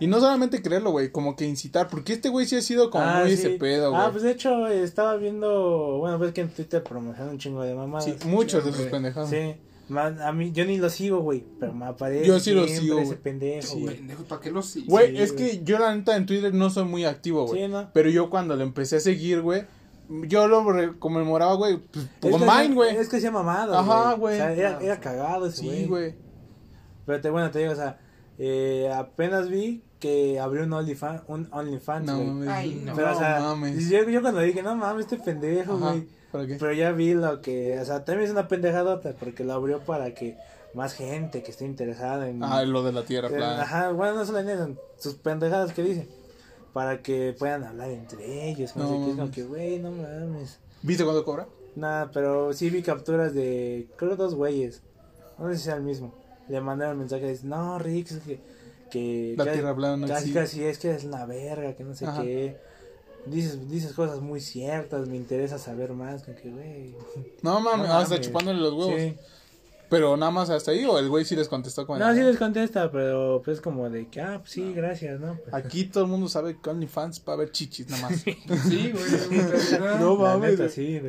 y 0.00 0.06
no 0.06 0.20
solamente 0.20 0.62
creerlo, 0.62 0.90
güey, 0.90 1.10
como 1.10 1.34
que 1.36 1.46
incitar, 1.46 1.88
porque 1.88 2.14
este 2.14 2.28
güey 2.28 2.46
sí 2.46 2.56
ha 2.56 2.62
sido 2.62 2.90
como 2.90 3.04
ah, 3.04 3.20
muy 3.22 3.32
ese 3.32 3.50
pedo, 3.50 3.86
ah, 3.86 3.90
güey. 3.90 4.02
Ah, 4.02 4.08
pues 4.10 4.22
de 4.22 4.32
hecho 4.32 4.66
estaba 4.68 5.16
viendo, 5.16 5.98
bueno, 5.98 6.18
ves 6.18 6.32
que 6.32 6.42
en 6.42 6.50
Twitter 6.50 6.82
promocionan 6.82 7.34
un 7.34 7.38
chingo 7.38 7.62
de 7.62 7.74
mamadas. 7.74 8.04
Sí, 8.04 8.14
muchos 8.26 8.64
de 8.64 8.72
sus 8.72 8.86
pendejados. 8.86 9.30
Sí. 9.30 9.54
a 9.90 10.32
mí, 10.32 10.52
yo 10.52 10.64
ni 10.66 10.76
lo 10.76 10.90
sigo, 10.90 11.20
güey, 11.20 11.44
pero 11.58 11.72
me 11.72 11.86
aparece 11.86 12.26
yo 12.26 12.38
sí 12.38 12.52
lo 12.52 12.68
sigo, 12.68 12.98
ese 12.98 13.16
pendejo, 13.16 13.76
güey. 13.78 13.96
Pendejo, 13.96 14.24
¿para 14.24 14.40
qué 14.40 14.50
lo 14.50 14.62
sigo? 14.62 14.86
Güey, 14.88 15.18
es 15.18 15.32
que 15.32 15.62
yo 15.64 15.78
la 15.78 15.94
neta 15.94 16.16
en 16.16 16.26
Twitter 16.26 16.52
no 16.52 16.68
soy 16.70 16.84
muy 16.84 17.04
activo, 17.04 17.46
güey. 17.46 17.62
Sí, 17.62 17.68
no. 17.68 17.90
Pero 17.94 18.10
yo 18.10 18.28
cuando 18.28 18.56
lo 18.56 18.62
empecé 18.62 18.96
a 18.96 19.00
seguir, 19.00 19.40
güey, 19.40 19.64
yo 20.08 20.48
lo 20.48 20.98
conmemoraba, 20.98 21.54
güey, 21.54 21.78
pues, 21.78 22.08
con 22.20 22.40
Mine, 22.40 22.74
güey. 22.74 22.96
Es 22.96 23.08
que 23.08 23.20
se 23.20 23.30
mamado. 23.30 23.76
Ajá, 23.76 24.14
güey. 24.14 24.34
O 24.34 24.38
sea, 24.38 24.52
era, 24.52 24.78
era 24.80 25.00
cagado 25.00 25.46
ese 25.46 25.64
güey. 25.64 25.78
Sí, 25.78 25.86
güey. 25.86 26.14
Pero 27.06 27.20
te, 27.20 27.30
bueno, 27.30 27.50
te 27.50 27.60
digo, 27.60 27.72
o 27.72 27.76
sea, 27.76 27.98
eh, 28.38 28.90
apenas 28.94 29.48
vi 29.48 29.82
que 29.98 30.38
abrió 30.38 30.64
un 30.64 30.72
OnlyFans, 30.72 31.22
un 31.26 31.48
OnlyFans, 31.50 32.06
No, 32.06 32.22
mames. 32.22 32.48
Ay, 32.48 32.82
no, 32.84 32.94
Pero, 32.94 33.12
o 33.12 33.18
sea, 33.18 33.40
mames. 33.40 33.88
Yo, 33.88 34.08
yo, 34.08 34.22
cuando 34.22 34.40
dije, 34.40 34.62
no 34.62 34.76
mames, 34.76 35.06
este 35.06 35.18
pendejo, 35.18 35.78
güey. 35.78 36.08
Pero 36.32 36.72
ya 36.72 36.92
vi 36.92 37.14
lo 37.14 37.40
que, 37.40 37.78
o 37.80 37.84
sea, 37.84 38.04
también 38.04 38.26
es 38.26 38.32
una 38.32 38.48
pendejadota, 38.48 39.14
porque 39.18 39.44
lo 39.44 39.54
abrió 39.54 39.80
para 39.80 40.12
que 40.14 40.36
más 40.74 40.92
gente 40.92 41.42
que 41.42 41.50
esté 41.50 41.64
interesada 41.64 42.28
en... 42.28 42.44
Ah, 42.44 42.62
lo 42.64 42.82
de 42.82 42.92
la 42.92 43.02
tierra 43.04 43.28
plana. 43.28 43.62
Ajá, 43.62 43.90
bueno, 43.92 44.14
no 44.14 44.26
solo 44.26 44.40
en 44.40 44.50
eso, 44.50 44.76
sus 44.98 45.14
pendejadas 45.14 45.72
que 45.72 45.82
dicen 45.82 46.08
para 46.72 47.02
que 47.02 47.34
puedan 47.38 47.64
hablar 47.64 47.90
entre 47.90 48.50
ellos. 48.50 48.76
No, 48.76 48.88
sé 48.88 48.94
qué, 49.04 49.10
es 49.10 49.16
como 49.16 49.30
que, 49.30 49.42
güey, 49.44 49.78
no 49.78 49.90
mames. 49.90 50.58
¿Viste 50.82 51.04
cuánto 51.04 51.24
cobra? 51.24 51.46
Nada, 51.76 52.10
pero 52.12 52.52
sí 52.52 52.70
vi 52.70 52.82
capturas 52.82 53.34
de, 53.34 53.88
creo, 53.96 54.16
dos 54.16 54.34
güeyes. 54.34 54.82
No 55.38 55.48
sé 55.50 55.56
si 55.56 55.64
sea 55.64 55.76
el 55.76 55.82
mismo. 55.82 56.14
Le 56.48 56.60
mandaron 56.60 56.98
mensajes, 56.98 57.44
no, 57.44 57.78
Rick, 57.78 58.10
es 58.10 58.18
que... 58.20 58.40
que 58.90 59.34
La 59.36 59.52
tierra 59.52 59.74
plana 59.74 60.06
Casi, 60.06 60.32
casi 60.32 60.64
es 60.64 60.78
que 60.78 60.90
es 60.90 61.04
una 61.04 61.26
verga, 61.26 61.74
que 61.74 61.84
no 61.84 61.94
sé 61.94 62.06
qué. 62.20 62.56
Dices, 63.26 63.68
dices 63.68 63.92
cosas 63.92 64.20
muy 64.20 64.40
ciertas, 64.40 65.06
me 65.06 65.16
interesa 65.16 65.58
saber 65.58 65.92
más. 65.92 66.22
Que, 66.22 66.50
güey. 66.50 66.94
No 67.42 67.60
mames, 67.60 67.90
hasta 67.90 68.20
chupándole 68.20 68.60
los 68.60 68.72
huevos. 68.72 69.00
Sí. 69.00 69.16
Pero 69.88 70.16
nada 70.16 70.30
más 70.30 70.50
hasta 70.50 70.72
ahí, 70.72 70.84
o 70.84 70.98
el 70.98 71.08
güey 71.08 71.24
sí 71.24 71.34
les 71.34 71.48
contestó 71.48 71.86
con 71.86 71.98
No, 71.98 72.12
sí 72.12 72.20
les 72.20 72.36
contesta, 72.36 72.90
pero 72.90 73.40
pues 73.44 73.60
como 73.60 73.88
de 73.88 74.08
que, 74.08 74.20
ah, 74.20 74.38
pues 74.40 74.52
sí, 74.52 74.72
gracias, 74.74 75.18
¿no? 75.18 75.38
Pues, 75.42 75.54
Aquí 75.54 75.84
todo 75.84 76.04
el 76.04 76.10
mundo 76.10 76.28
sabe 76.28 76.58
que 76.62 76.70
OnlyFans 76.70 77.20
para 77.20 77.38
ver 77.38 77.52
chichis, 77.52 77.88
nada 77.88 78.10
más. 78.10 78.20
sí, 78.68 78.92
güey. 78.92 80.00
no 80.00 80.16
mames. 80.16 80.58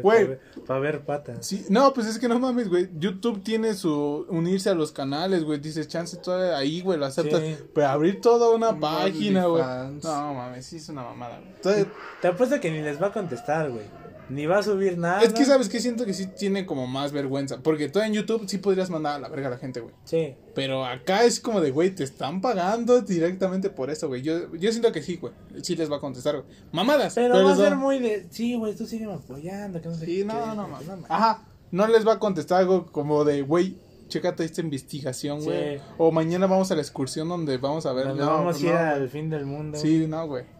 güey. 0.01 0.39
Para 0.65 0.79
ver 0.79 1.01
patas. 1.05 1.45
Sí, 1.45 1.65
no, 1.69 1.93
pues 1.93 2.07
es 2.07 2.19
que 2.19 2.29
no 2.29 2.39
mames, 2.39 2.69
güey. 2.69 2.89
YouTube 2.97 3.43
tiene 3.43 3.73
su 3.73 4.25
unirse 4.29 4.69
a 4.69 4.75
los 4.75 4.91
canales, 4.91 5.43
güey. 5.43 5.59
Dices, 5.59 5.87
chance 5.87 6.15
todavía 6.17 6.57
ahí, 6.57 6.81
güey, 6.81 6.97
lo 6.97 7.05
aceptas. 7.05 7.41
Pero 7.73 7.87
abrir 7.87 8.21
toda 8.21 8.49
una 8.55 8.79
página, 8.79 9.45
güey. 9.45 9.63
No 10.03 10.33
mames, 10.33 10.65
sí 10.65 10.77
es 10.77 10.87
una 10.89 11.03
mamada, 11.03 11.39
güey. 11.61 11.85
Te 12.21 12.27
apuesto 12.27 12.59
que 12.59 12.71
ni 12.71 12.81
les 12.81 13.01
va 13.01 13.07
a 13.07 13.11
contestar, 13.11 13.69
güey. 13.69 13.85
Ni 14.29 14.45
va 14.45 14.59
a 14.59 14.63
subir 14.63 14.97
nada. 14.97 15.21
Es 15.21 15.33
que, 15.33 15.45
¿sabes 15.45 15.67
que 15.69 15.79
Siento 15.79 16.05
que 16.05 16.13
sí 16.13 16.27
tiene 16.27 16.65
como 16.65 16.87
más 16.87 17.11
vergüenza. 17.11 17.61
Porque 17.61 17.89
todo 17.89 18.03
en 18.03 18.13
YouTube 18.13 18.43
sí 18.47 18.57
podrías 18.57 18.89
mandar 18.89 19.15
a 19.15 19.19
la 19.19 19.29
verga 19.29 19.47
a 19.47 19.51
la 19.51 19.57
gente, 19.57 19.79
güey. 19.79 19.93
Sí. 20.03 20.35
Pero 20.53 20.85
acá 20.85 21.23
es 21.23 21.39
como 21.39 21.61
de, 21.61 21.71
güey, 21.71 21.91
te 21.91 22.03
están 22.03 22.41
pagando 22.41 23.01
directamente 23.01 23.69
por 23.69 23.89
eso, 23.89 24.07
güey. 24.07 24.21
Yo, 24.21 24.53
yo 24.55 24.71
siento 24.71 24.91
que 24.91 25.01
sí, 25.01 25.17
güey. 25.17 25.33
Sí 25.61 25.75
les 25.75 25.91
va 25.91 25.97
a 25.97 25.99
contestar, 25.99 26.35
güey. 26.35 26.47
Mamadas. 26.71 27.15
Pero, 27.15 27.43
va 27.43 27.53
a 27.53 27.55
ser 27.55 27.75
muy 27.75 27.99
de, 27.99 28.27
sí, 28.29 28.55
güey, 28.55 28.75
tú 28.75 28.85
sígueme 28.85 29.13
apoyando. 29.13 29.81
Que 29.81 29.87
no 29.87 29.95
sé 29.95 30.05
sí, 30.05 30.23
no, 30.23 30.53
no, 30.53 30.67
no, 30.67 30.67
no, 30.67 31.05
Ajá. 31.09 31.45
No 31.71 31.87
les 31.87 32.05
va 32.05 32.13
a 32.13 32.19
contestar 32.19 32.61
algo 32.61 32.87
como 32.87 33.23
de, 33.23 33.43
güey, 33.43 33.77
chécate 34.09 34.43
esta 34.43 34.61
investigación, 34.61 35.43
güey. 35.43 35.79
O 35.97 36.11
mañana 36.11 36.47
vamos 36.47 36.71
a 36.71 36.75
la 36.75 36.81
excursión 36.81 37.29
donde 37.29 37.57
vamos 37.57 37.85
a 37.85 37.93
ver. 37.93 38.07
no, 38.07 38.25
vamos 38.25 38.61
a 38.61 38.65
ir 38.65 38.71
al 38.71 39.09
fin 39.09 39.29
del 39.29 39.45
mundo. 39.45 39.77
Sí, 39.77 40.05
no, 40.07 40.27
güey. 40.27 40.58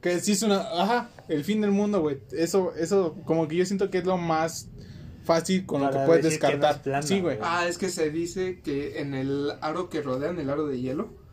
Que 0.00 0.20
sí 0.20 0.32
es 0.32 0.42
una, 0.42 0.60
ajá, 0.60 1.10
el 1.28 1.44
fin 1.44 1.60
del 1.60 1.70
mundo, 1.70 2.00
güey. 2.00 2.18
Eso, 2.32 2.74
eso, 2.76 3.16
como 3.24 3.48
que 3.48 3.56
yo 3.56 3.66
siento 3.66 3.90
que 3.90 3.98
es 3.98 4.04
lo 4.04 4.16
más 4.16 4.68
fácil 5.24 5.66
con 5.66 5.82
lo 5.82 5.90
que 5.90 5.98
puedes 6.06 6.24
descartar. 6.24 7.02
sí, 7.02 7.20
güey. 7.20 7.38
Ah, 7.42 7.66
es 7.68 7.78
que 7.78 7.88
se 7.88 8.10
dice 8.10 8.60
que 8.60 9.00
en 9.00 9.14
el 9.14 9.52
aro 9.60 9.90
que 9.90 10.00
rodean 10.00 10.38
el 10.38 10.48
aro 10.48 10.66
de 10.66 10.80
hielo 10.80 11.26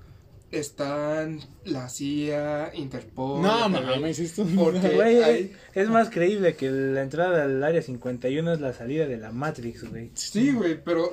están 0.51 1.39
la 1.63 1.89
CIA, 1.89 2.71
Interpol. 2.75 3.41
No, 3.41 3.69
mames, 3.69 4.19
esto 4.19 4.45
porque 4.55 4.89
güey, 4.89 5.51
es 5.73 5.89
más 5.89 6.09
creíble 6.09 6.55
que 6.55 6.69
la 6.69 7.01
entrada 7.01 7.43
al 7.43 7.63
área 7.63 7.81
51 7.81 8.53
es 8.53 8.59
la 8.59 8.73
salida 8.73 9.07
de 9.07 9.17
la 9.17 9.31
Matrix, 9.31 9.89
güey. 9.89 10.11
Sí, 10.13 10.51
güey, 10.51 10.81
pero 10.83 11.11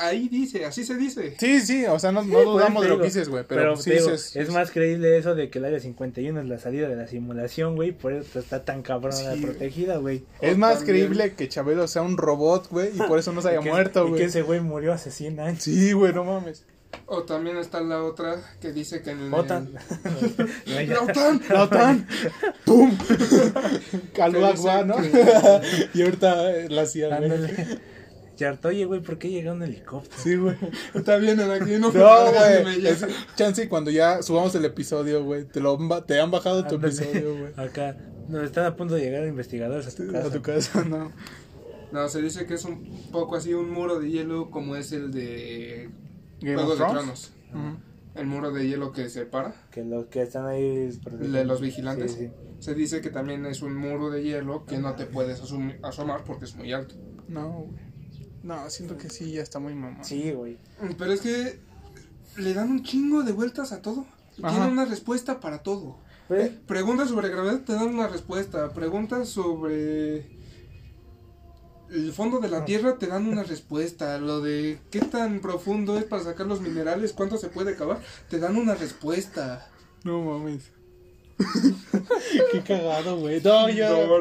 ahí 0.00 0.28
dice, 0.28 0.64
así 0.64 0.84
se 0.84 0.96
dice. 0.96 1.36
Sí, 1.38 1.60
sí, 1.60 1.84
o 1.86 1.98
sea, 1.98 2.10
no, 2.12 2.24
no 2.24 2.42
dudamos 2.42 2.82
de 2.82 2.88
lo 2.88 2.98
que 2.98 3.04
dices, 3.04 3.28
güey, 3.28 3.44
pero, 3.46 3.76
sí 3.76 3.92
es 3.92 4.50
más 4.50 4.70
creíble 4.70 5.16
eso 5.18 5.34
de 5.34 5.50
que 5.50 5.58
el 5.58 5.66
área 5.66 5.80
51 5.80 6.40
es 6.40 6.48
la 6.48 6.58
salida 6.58 6.88
de 6.88 6.96
la 6.96 7.06
simulación, 7.06 7.76
güey, 7.76 7.92
por 7.92 8.12
eso 8.12 8.38
está 8.38 8.64
tan 8.64 8.82
cabrona 8.82 9.34
protegida, 9.40 9.98
güey. 9.98 10.24
Es 10.40 10.56
más 10.56 10.82
creíble 10.82 11.34
que 11.34 11.48
Chabelo 11.48 11.86
sea 11.86 12.02
un 12.02 12.16
robot, 12.16 12.68
güey, 12.70 12.90
y 12.94 12.98
por 12.98 13.18
eso 13.18 13.32
no 13.32 13.42
se 13.42 13.50
haya 13.50 13.60
muerto, 13.60 14.02
güey. 14.08 14.14
Y 14.14 14.18
que 14.18 14.28
ese 14.28 14.42
güey 14.42 14.60
murió 14.60 14.92
hace 14.92 15.10
100 15.10 15.40
años. 15.40 15.62
Sí, 15.62 15.92
güey, 15.92 16.12
no 16.12 16.24
mames. 16.24 16.64
O 17.06 17.22
también 17.22 17.56
está 17.56 17.80
la 17.80 18.02
otra 18.02 18.36
que 18.60 18.72
dice 18.72 19.02
que 19.02 19.10
en 19.10 19.20
el... 19.20 19.34
OTAN. 19.34 19.72
la 20.66 21.00
OTAN. 21.02 21.42
La 21.48 21.62
OTAN. 21.64 22.08
¡Pum! 22.64 22.96
Calua, 24.14 24.84
¿no? 24.84 24.96
y 25.94 26.02
ahorita 26.02 26.56
eh, 26.56 26.68
la 26.68 26.86
CIA, 26.86 27.20
Oye, 28.64 28.84
güey, 28.84 29.00
¿por 29.00 29.18
qué 29.18 29.28
llega 29.28 29.52
un 29.52 29.62
helicóptero? 29.62 30.22
Sí, 30.22 30.36
güey. 30.36 30.56
Está 30.94 31.16
bien, 31.16 31.40
aquí 31.40 31.72
no. 31.78 31.92
No, 31.92 32.32
güey. 32.62 32.82
Chance, 33.36 33.68
cuando 33.68 33.90
ya 33.90 34.22
subamos 34.22 34.54
el 34.54 34.64
episodio, 34.64 35.24
güey, 35.24 35.44
te, 35.44 35.60
lo, 35.60 35.78
te 36.04 36.20
han 36.20 36.30
bajado 36.30 36.66
tu 36.66 36.76
episodio, 36.76 37.36
güey. 37.36 37.52
Acá. 37.56 37.96
No, 38.28 38.42
están 38.42 38.64
a 38.64 38.76
punto 38.76 38.94
de 38.94 39.02
llegar 39.02 39.26
investigadores 39.26 39.88
a 39.88 39.90
tu 39.90 40.06
casa. 40.06 40.26
A 40.26 40.30
tu 40.30 40.42
casa, 40.42 40.84
no. 40.84 41.12
No, 41.92 42.08
se 42.08 42.22
dice 42.22 42.46
que 42.46 42.54
es 42.54 42.64
un 42.64 43.08
poco 43.10 43.36
así 43.36 43.52
un 43.52 43.70
muro 43.70 43.98
de 43.98 44.08
hielo 44.08 44.50
como 44.50 44.76
es 44.76 44.92
el 44.92 45.10
de 45.10 45.90
Juego 46.40 46.70
de 46.70 46.76
Tronos. 46.76 47.32
El 48.14 48.26
muro 48.26 48.50
de 48.52 48.68
hielo 48.68 48.92
que 48.92 49.08
separa. 49.08 49.54
Que 49.70 49.84
los 49.84 50.06
que 50.06 50.22
están 50.22 50.46
ahí. 50.46 50.90
De 51.20 51.44
los 51.44 51.60
vigilantes. 51.60 52.18
Se 52.58 52.74
dice 52.74 53.00
que 53.00 53.10
también 53.10 53.46
es 53.46 53.62
un 53.62 53.76
muro 53.76 54.10
de 54.10 54.22
hielo 54.22 54.64
que 54.66 54.78
no 54.78 54.94
te 54.94 55.06
puedes 55.06 55.40
asomar 55.82 56.24
porque 56.24 56.44
es 56.44 56.54
muy 56.54 56.72
alto. 56.72 56.94
No, 57.28 57.50
güey. 57.50 57.89
No, 58.42 58.70
siento 58.70 58.96
que 58.96 59.10
sí, 59.10 59.32
ya 59.32 59.42
está 59.42 59.58
muy 59.58 59.74
mamá. 59.74 60.02
Sí, 60.02 60.32
güey. 60.32 60.58
Pero 60.98 61.12
es 61.12 61.20
que 61.20 61.60
le 62.36 62.54
dan 62.54 62.70
un 62.70 62.82
chingo 62.82 63.22
de 63.22 63.32
vueltas 63.32 63.72
a 63.72 63.82
todo. 63.82 64.06
Tienen 64.36 64.70
una 64.70 64.84
respuesta 64.84 65.40
para 65.40 65.62
todo. 65.62 65.98
Eh, 66.30 66.56
preguntas 66.66 67.08
sobre 67.08 67.28
gravedad, 67.28 67.60
te 67.60 67.74
dan 67.74 67.88
una 67.88 68.08
respuesta. 68.08 68.72
Preguntas 68.72 69.28
sobre 69.28 70.40
el 71.90 72.12
fondo 72.12 72.38
de 72.38 72.48
la 72.48 72.64
tierra 72.64 72.98
te 72.98 73.08
dan 73.08 73.26
una 73.26 73.42
respuesta. 73.42 74.18
Lo 74.18 74.40
de 74.40 74.80
qué 74.90 75.00
tan 75.00 75.40
profundo 75.40 75.98
es 75.98 76.04
para 76.04 76.22
sacar 76.22 76.46
los 76.46 76.60
minerales, 76.60 77.12
cuánto 77.12 77.36
se 77.36 77.48
puede 77.48 77.76
cavar, 77.76 78.00
te 78.28 78.38
dan 78.38 78.56
una 78.56 78.74
respuesta. 78.74 79.68
No 80.04 80.22
mames. 80.22 80.70
Qué 82.52 82.60
cagado, 82.62 83.18
güey. 83.18 83.40
No, 83.42 83.68
ya. 83.68 83.90
No, 83.90 84.06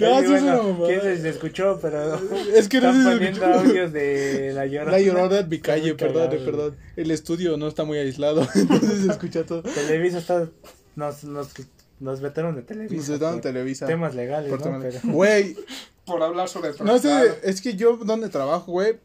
no, 0.00 0.72
no, 0.72 0.86
¿Quién 0.86 1.00
se 1.00 1.28
escuchó? 1.28 1.78
Pero. 1.80 2.14
Es 2.54 2.68
que 2.68 2.80
no 2.80 2.90
Están 2.90 3.18
poniendo 3.18 3.46
audios 3.46 3.92
de 3.92 4.52
La 4.54 4.66
Llorona. 4.66 4.92
La 4.92 5.00
Llorona 5.00 5.36
de 5.36 5.44
mi 5.44 5.60
calle, 5.60 5.94
perdón, 5.94 6.30
perdón. 6.44 6.76
El 6.96 7.10
estudio 7.10 7.56
no 7.56 7.68
está 7.68 7.84
muy 7.84 7.98
aislado, 7.98 8.46
entonces 8.54 9.02
se 9.04 9.10
escucha 9.10 9.44
todo. 9.44 9.62
Televisa 9.62 10.18
está. 10.18 10.48
Nos, 10.96 11.24
nos 11.24 11.48
nos 12.00 12.20
vetaron 12.20 12.54
de 12.56 12.62
Televisa. 12.62 12.96
Nos 12.96 13.08
vetaron 13.08 13.36
de 13.36 13.42
Televisa. 13.42 13.86
Temas 13.86 14.14
legales, 14.14 14.52
¿no? 15.04 15.12
Güey. 15.12 15.56
por 16.04 16.22
hablar 16.22 16.48
sobre 16.48 16.72
No 16.84 16.98
sé, 16.98 17.38
es 17.42 17.60
que 17.60 17.74
yo 17.74 17.96
donde 17.96 18.28
trabajo, 18.28 18.72
güey, 18.72 18.98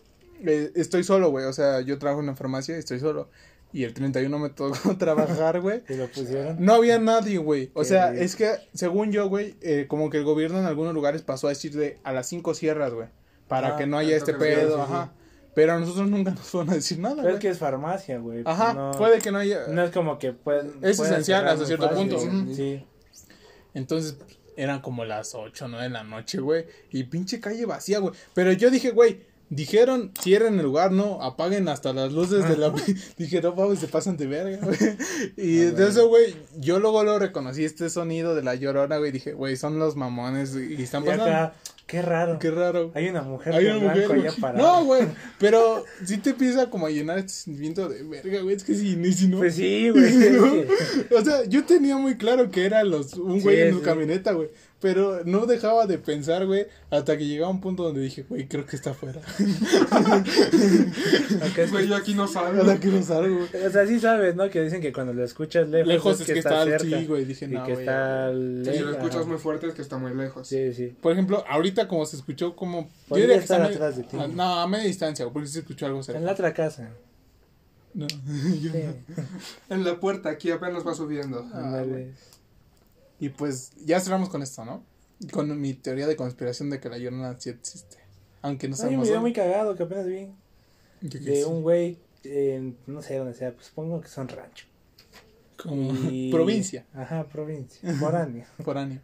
eh, 0.45 0.71
estoy 0.75 1.03
solo, 1.03 1.29
güey. 1.29 1.45
O 1.45 1.53
sea, 1.53 1.81
yo 1.81 1.97
trabajo 1.97 2.21
en 2.21 2.29
una 2.29 2.35
farmacia 2.35 2.75
y 2.75 2.79
estoy 2.79 2.99
solo. 2.99 3.29
Y 3.71 3.83
el 3.83 3.93
31 3.93 4.39
me 4.39 4.49
tocó 4.49 4.95
trabajar, 4.97 5.61
güey. 5.61 5.83
¿Y 5.87 5.93
lo 5.95 6.07
pusieron? 6.07 6.57
No 6.59 6.73
había 6.73 6.97
nadie, 6.97 7.37
güey. 7.37 7.71
O 7.73 7.83
sea, 7.83 8.13
es 8.13 8.35
que, 8.35 8.51
según 8.73 9.11
yo, 9.11 9.29
güey, 9.29 9.55
eh, 9.61 9.85
como 9.87 10.09
que 10.09 10.17
el 10.17 10.23
gobierno 10.23 10.59
en 10.59 10.65
algunos 10.65 10.93
lugares 10.93 11.21
pasó 11.21 11.47
a 11.47 11.51
decir 11.51 11.75
de 11.75 11.99
a 12.03 12.11
las 12.11 12.27
5 12.27 12.53
cierras, 12.55 12.93
güey. 12.93 13.07
Para 13.47 13.75
ah, 13.75 13.77
que 13.77 13.87
no 13.87 13.97
haya 13.97 14.15
este 14.15 14.33
pedo, 14.33 14.81
ajá. 14.81 15.11
Pero 15.55 15.73
a 15.73 15.79
nosotros 15.79 16.09
nunca 16.09 16.31
nos 16.35 16.51
van 16.53 16.69
a 16.69 16.73
decir 16.73 16.99
nada, 16.99 17.21
Pero 17.21 17.35
es 17.35 17.39
que 17.39 17.49
es 17.49 17.57
farmacia, 17.57 18.17
güey. 18.17 18.43
Ajá, 18.45 18.91
puede 18.97 19.19
que 19.19 19.31
no 19.31 19.39
haya... 19.39 19.67
No 19.67 19.83
es 19.83 19.91
como 19.91 20.17
que 20.17 20.33
pueden... 20.33 20.73
Es 20.81 20.99
esencial 20.99 21.47
hasta 21.47 21.65
cierto 21.65 21.89
punto. 21.91 22.19
Sí. 22.53 22.85
Entonces, 23.73 24.17
eran 24.55 24.81
como 24.81 25.05
las 25.05 25.35
8, 25.35 25.67
9 25.67 25.83
de 25.83 25.89
la 25.89 26.03
noche, 26.03 26.39
güey. 26.39 26.65
Y 26.91 27.03
pinche 27.03 27.39
calle 27.39 27.65
vacía, 27.65 27.99
güey. 27.99 28.13
Pero 28.33 28.51
yo 28.51 28.69
dije, 28.69 28.91
güey, 28.91 29.21
dijeron, 29.49 30.11
cierren 30.19 30.59
el 30.59 30.65
lugar, 30.65 30.91
no, 30.91 31.21
apaguen 31.21 31.67
hasta 31.67 31.93
las 31.93 32.11
luces 32.11 32.47
de 32.47 32.57
la... 32.57 32.73
dije, 33.17 33.41
no 33.41 33.53
mames, 33.55 33.79
se 33.79 33.87
pasan 33.87 34.17
de 34.17 34.27
verga, 34.27 34.65
güey. 34.65 34.77
Y 35.37 35.67
ah, 35.67 35.71
de 35.71 35.89
eso, 35.89 36.07
güey, 36.07 36.35
yo 36.57 36.79
luego 36.79 37.03
lo 37.03 37.19
reconocí 37.19 37.65
este 37.65 37.89
sonido 37.89 38.35
de 38.35 38.43
la 38.43 38.55
llorona, 38.55 38.97
güey. 38.97 39.11
Dije, 39.11 39.33
güey, 39.33 39.55
son 39.55 39.79
los 39.79 39.95
mamones 39.95 40.55
y 40.55 40.81
están 40.81 41.03
pasando... 41.03 41.51
Qué 41.89 42.03
raro. 42.03 42.37
Qué 42.37 42.51
raro. 42.51 42.91
Hay 42.93 43.07
una 43.07 43.23
mujer. 43.23 43.51
Hay 43.51 43.65
una 43.65 43.79
mujer. 43.79 44.53
No, 44.53 44.85
güey. 44.85 45.07
Pero 45.39 45.83
sí 46.05 46.19
te 46.19 46.29
empieza 46.29 46.69
como 46.69 46.85
a 46.85 46.91
llenar 46.91 47.17
este 47.17 47.33
sentimiento 47.33 47.89
de 47.89 48.03
verga, 48.03 48.41
güey. 48.41 48.55
Es 48.55 48.63
que 48.63 48.75
si, 48.75 49.13
si 49.13 49.27
no. 49.27 49.39
Pues 49.39 49.55
sí, 49.55 49.89
güey. 49.89 50.67
o 51.17 51.25
sea, 51.25 51.45
yo 51.45 51.65
tenía 51.65 51.97
muy 51.97 52.15
claro 52.15 52.51
que 52.51 52.63
era 52.63 52.83
los, 52.83 53.15
un 53.15 53.41
güey 53.41 53.61
en 53.61 53.73
su 53.73 53.81
camioneta, 53.81 54.33
güey. 54.33 54.49
Pero 54.81 55.25
no 55.25 55.45
dejaba 55.45 55.87
de 55.87 55.97
pensar, 55.97 56.45
güey, 56.45 56.67
hasta 56.89 57.17
que 57.17 57.27
llegaba 57.27 57.51
un 57.51 57.59
punto 57.59 57.83
donde 57.83 57.99
dije, 57.99 58.25
güey, 58.29 58.47
creo 58.47 58.65
que 58.65 58.77
está 58.77 58.91
afuera. 58.91 59.19
güey, 61.71 61.87
yo 61.87 61.97
aquí 61.97 62.13
no 62.13 62.29
salgo. 62.29 62.71
Aquí 62.71 62.87
no 62.87 63.03
salgo. 63.03 63.43
O 63.43 63.69
sea, 63.69 63.85
sí 63.85 63.99
sabes, 63.99 64.37
¿no? 64.37 64.49
Que 64.49 64.61
dicen 64.61 64.81
que 64.81 64.93
cuando 64.93 65.13
lo 65.13 65.25
escuchas 65.25 65.67
lejos, 65.67 65.87
lejos 65.87 66.21
es, 66.21 66.27
que, 66.27 66.39
está, 66.39 66.63
cerca. 66.63 66.99
Sí, 66.99 67.07
güey, 67.07 67.25
dije, 67.25 67.49
no, 67.49 67.61
y 67.61 67.65
que 67.65 67.73
está 67.73 68.31
lejos. 68.31 68.77
Si 68.77 68.83
lo 68.83 68.91
escuchas 68.91 69.27
muy 69.27 69.37
fuerte 69.37 69.67
es 69.67 69.73
que 69.73 69.81
está 69.81 69.97
muy 69.97 70.15
lejos. 70.15 70.47
Sí, 70.47 70.73
sí. 70.73 70.95
Por 71.01 71.11
ejemplo, 71.11 71.43
ahorita 71.49 71.89
como 71.89 72.05
se 72.05 72.15
escuchó 72.15 72.55
como... 72.55 72.89
Podría 73.09 73.27
yo 73.27 73.33
estar 73.33 73.61
atrás 73.61 73.97
de 73.97 74.03
ti. 74.03 74.15
No, 74.33 74.61
a 74.61 74.67
media 74.67 74.85
distancia, 74.85 75.27
porque 75.29 75.49
se 75.49 75.59
escuchó 75.59 75.87
algo 75.87 76.01
cerca. 76.03 76.19
En 76.19 76.25
la 76.25 76.31
otra 76.31 76.53
casa. 76.53 76.89
No, 77.93 78.07
yo 78.61 78.71
no. 78.71 79.75
En 79.75 79.83
la 79.83 79.99
puerta, 79.99 80.29
aquí 80.29 80.51
apenas 80.51 80.87
va 80.87 80.93
subiendo. 80.93 81.45
Ah, 81.53 81.83
y 83.19 83.29
pues 83.29 83.71
ya 83.85 83.99
cerramos 83.99 84.29
con 84.29 84.41
esto, 84.41 84.65
¿no? 84.65 84.83
Con 85.31 85.59
mi 85.59 85.73
teoría 85.73 86.07
de 86.07 86.15
conspiración 86.15 86.69
de 86.69 86.79
que 86.79 86.89
la 86.89 86.97
llorona 86.97 87.35
sí 87.39 87.49
existe. 87.49 87.97
Aunque 88.41 88.67
no 88.69 88.75
sabemos. 88.75 88.93
Hay 88.93 88.97
un 88.97 89.03
video 89.03 89.21
muy 89.21 89.33
cagado 89.33 89.75
que 89.75 89.83
apenas 89.83 90.07
vi. 90.07 90.29
De 91.01 91.45
un 91.45 91.61
güey, 91.61 91.97
no 92.87 93.01
sé 93.01 93.17
dónde 93.17 93.33
sea, 93.33 93.53
pues 93.53 93.67
supongo 93.67 94.01
que 94.01 94.07
son 94.07 94.27
rancho. 94.27 94.65
Como 95.57 95.91
provincia. 96.31 96.85
Ajá, 96.93 97.25
provincia. 97.25 97.93
Foráneo. 97.95 98.45
Foráneo. 98.63 99.01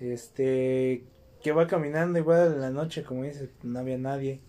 Este, 0.00 1.04
que 1.42 1.52
va 1.52 1.66
caminando 1.66 2.18
igual 2.18 2.54
en 2.54 2.60
la 2.60 2.70
noche, 2.70 3.02
como 3.02 3.24
dices, 3.24 3.48
no 3.62 3.78
había 3.78 3.98
nadie. 3.98 4.40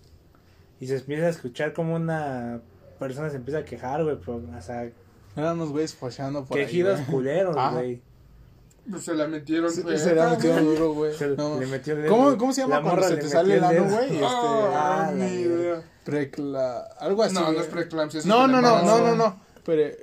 Y 0.79 0.87
se 0.87 0.97
empieza 0.97 1.25
a 1.25 1.29
escuchar 1.29 1.73
como 1.73 1.95
una 1.95 2.61
persona 2.99 3.29
se 3.29 3.37
empieza 3.37 3.59
a 3.59 3.65
quejar, 3.65 4.03
güey, 4.03 4.15
o 4.15 4.61
sea... 4.61 4.91
Eran 5.35 5.55
unos 5.55 5.69
güeyes 5.69 5.93
follando 5.93 6.45
por 6.45 6.57
Quejidos 6.57 6.99
culeros, 7.01 7.55
güey. 7.73 8.01
Pues 8.89 9.03
se 9.03 9.13
la 9.13 9.27
metieron, 9.27 9.71
Se, 9.71 9.97
se 9.97 10.15
la 10.15 10.29
metieron 10.29 10.65
duro, 10.65 10.93
güey. 10.93 11.13
No. 11.37 11.59
Le 11.59 11.67
metió 11.67 11.95
¿Cómo, 12.07 12.37
¿Cómo 12.37 12.53
se 12.53 12.61
llama 12.61 12.81
cuando 12.81 13.03
se 13.03 13.17
te 13.17 13.27
sale 13.27 13.55
el 13.55 13.63
ano, 13.63 13.83
güey? 13.85 14.05
Este, 14.05 14.25
ah, 14.25 15.11
ni 15.13 15.25
idea. 15.25 15.83
Precla... 16.03 16.79
Algo 16.99 17.23
así. 17.23 17.35
No, 17.35 17.51
no 17.51 17.59
es 17.59 17.67
preclampsia. 17.67 18.21
No, 18.25 18.47
no, 18.47 18.61
no, 18.61 18.81
no, 18.83 18.99
no, 18.99 19.15
no. 19.15 19.41
Pero... 19.63 19.95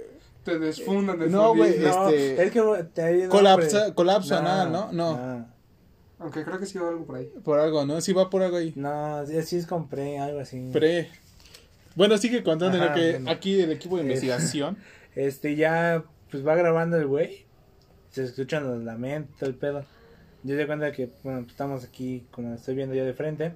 Te 0.44 0.60
desfundan 0.60 1.18
de 1.18 1.28
No, 1.28 1.56
güey, 1.56 1.84
este... 1.84 2.44
Es 2.44 2.52
que 2.52 2.62
te 2.94 3.24
ha 3.24 3.28
Colapsa, 3.28 3.94
colapso 3.94 4.36
anal, 4.36 4.70
¿no? 4.70 4.92
No. 4.92 5.56
Aunque 6.18 6.44
creo 6.44 6.58
que 6.58 6.66
sí 6.66 6.78
va 6.78 6.88
algo 6.88 7.04
por 7.04 7.16
ahí. 7.16 7.30
Por 7.44 7.58
algo, 7.58 7.84
¿no? 7.84 8.00
Sí 8.00 8.12
va 8.12 8.30
por 8.30 8.42
algo 8.42 8.56
ahí. 8.56 8.72
No, 8.76 9.26
sí 9.26 9.56
es 9.56 9.66
con 9.66 9.88
pre, 9.88 10.18
algo 10.18 10.40
así. 10.40 10.70
Pre. 10.72 11.10
Bueno, 11.96 12.16
sigue 12.18 12.42
contando 12.42 12.78
lo 12.78 12.94
que 12.94 13.22
aquí 13.26 13.60
el 13.60 13.72
equipo 13.72 13.96
de 13.96 14.02
investigación. 14.02 14.78
Este 15.16 15.56
ya, 15.56 16.04
pues 16.30 16.46
va 16.46 16.54
grabando 16.54 16.98
el 16.98 17.06
güey 17.06 17.45
se 18.16 18.30
escuchan 18.30 18.64
los 18.64 18.82
lamentos, 18.82 19.42
el 19.42 19.54
pedo. 19.54 19.84
Yo 20.42 20.56
de 20.56 20.66
cuenta 20.66 20.92
que, 20.92 21.10
bueno, 21.22 21.46
estamos 21.48 21.84
aquí, 21.84 22.26
como 22.30 22.54
estoy 22.54 22.74
viendo 22.74 22.94
yo 22.94 23.04
de 23.04 23.14
frente, 23.14 23.52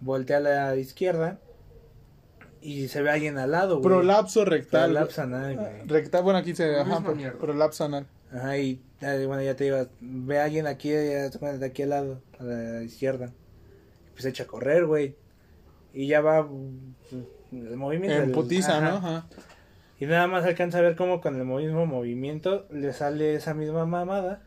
volteé 0.00 0.36
a 0.36 0.40
la 0.40 0.76
izquierda 0.76 1.38
y 2.60 2.88
se 2.88 3.02
ve 3.02 3.10
alguien 3.10 3.38
al 3.38 3.52
lado, 3.52 3.76
güey. 3.78 3.84
Prolapso 3.84 4.44
rectal. 4.44 4.90
Prolapso 4.90 5.22
anal, 5.22 5.56
güey. 5.56 5.66
Ah, 5.66 5.84
rectal, 5.86 6.22
bueno, 6.22 6.38
aquí 6.40 6.54
se 6.54 6.66
ve, 6.66 6.80
ajá, 6.80 7.02
prolapso 7.38 7.84
anal. 7.84 8.06
Ajá, 8.32 8.58
y 8.58 8.82
bueno, 9.00 9.42
ya 9.42 9.54
te 9.54 9.66
iba, 9.66 9.86
ve 10.00 10.38
a 10.38 10.44
alguien 10.44 10.66
aquí, 10.66 10.90
de 10.90 11.30
aquí 11.64 11.82
al 11.82 11.88
lado, 11.90 12.20
a 12.38 12.44
la 12.44 12.82
izquierda. 12.82 13.32
Y 14.08 14.10
pues 14.12 14.24
echa 14.24 14.42
a 14.42 14.46
correr, 14.46 14.86
güey. 14.86 15.14
y 15.94 16.06
ya 16.08 16.20
va 16.20 16.48
pues, 16.48 17.22
el 17.52 17.76
movimiento. 17.76 18.22
En 18.22 18.32
putiza, 18.32 18.80
¿no? 18.80 18.96
Ajá. 18.96 19.26
Y 20.00 20.06
nada 20.06 20.26
más 20.26 20.44
alcanza 20.44 20.78
a 20.78 20.82
ver 20.82 20.96
cómo 20.96 21.20
con 21.20 21.36
el 21.36 21.44
mismo 21.44 21.86
movimiento 21.86 22.66
le 22.70 22.92
sale 22.92 23.34
esa 23.34 23.54
misma 23.54 23.84
mamada, 23.84 24.42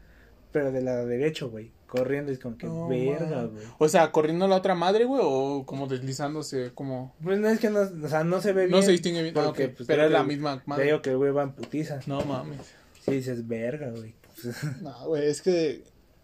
pero 0.52 0.72
de 0.72 0.82
la 0.82 1.06
derecho, 1.06 1.50
güey. 1.50 1.72
Corriendo, 1.88 2.32
es 2.32 2.40
como 2.40 2.58
que 2.58 2.68
verga, 2.68 3.44
güey. 3.44 3.66
O 3.78 3.90
sea, 3.90 4.14
corriendo 4.14 4.48
la 4.48 4.56
otra 4.56 4.76
madre, 4.76 5.04
güey, 5.04 5.22
o 5.22 5.66
como 5.66 5.88
deslizándose, 5.88 6.72
como. 6.74 7.14
Pues 7.22 7.38
no 7.38 7.50
es 7.50 7.60
que 7.60 7.70
no, 7.70 7.82
o 7.82 8.08
sea, 8.08 8.24
no 8.24 8.40
se 8.40 8.54
ve 8.54 8.68
bien. 8.68 8.78
No 8.78 8.82
se 8.82 8.92
distingue 8.92 9.22
bien, 9.22 9.34
porque, 9.34 9.68
pues, 9.68 9.88
pero 9.88 10.06
es 10.06 10.12
la 10.12 10.24
misma 10.24 10.64
madre. 10.66 10.84
Te 10.84 10.88
digo 10.88 11.02
que 11.02 11.10
el 11.10 11.18
güey 11.18 11.32
va 11.32 11.44
en 11.44 11.52
putiza. 11.52 12.00
No 12.06 12.22
mames. 12.22 12.62
Sí, 13.02 13.12
dices 13.12 13.46
verga, 13.46 13.90
güey. 13.90 14.16
no, 14.82 15.08
güey, 15.08 15.28
es 15.28 15.42
que 15.42 15.84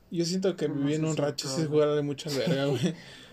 yo 0.09 0.23
siento 0.23 0.55
que 0.55 0.69
viví 0.69 0.95
en 0.95 1.03
un 1.03 1.17
racho 1.17 1.49
es 1.49 1.67
jugarle 1.67 2.01
mucha 2.01 2.29
verga, 2.29 2.65
güey. 2.65 2.95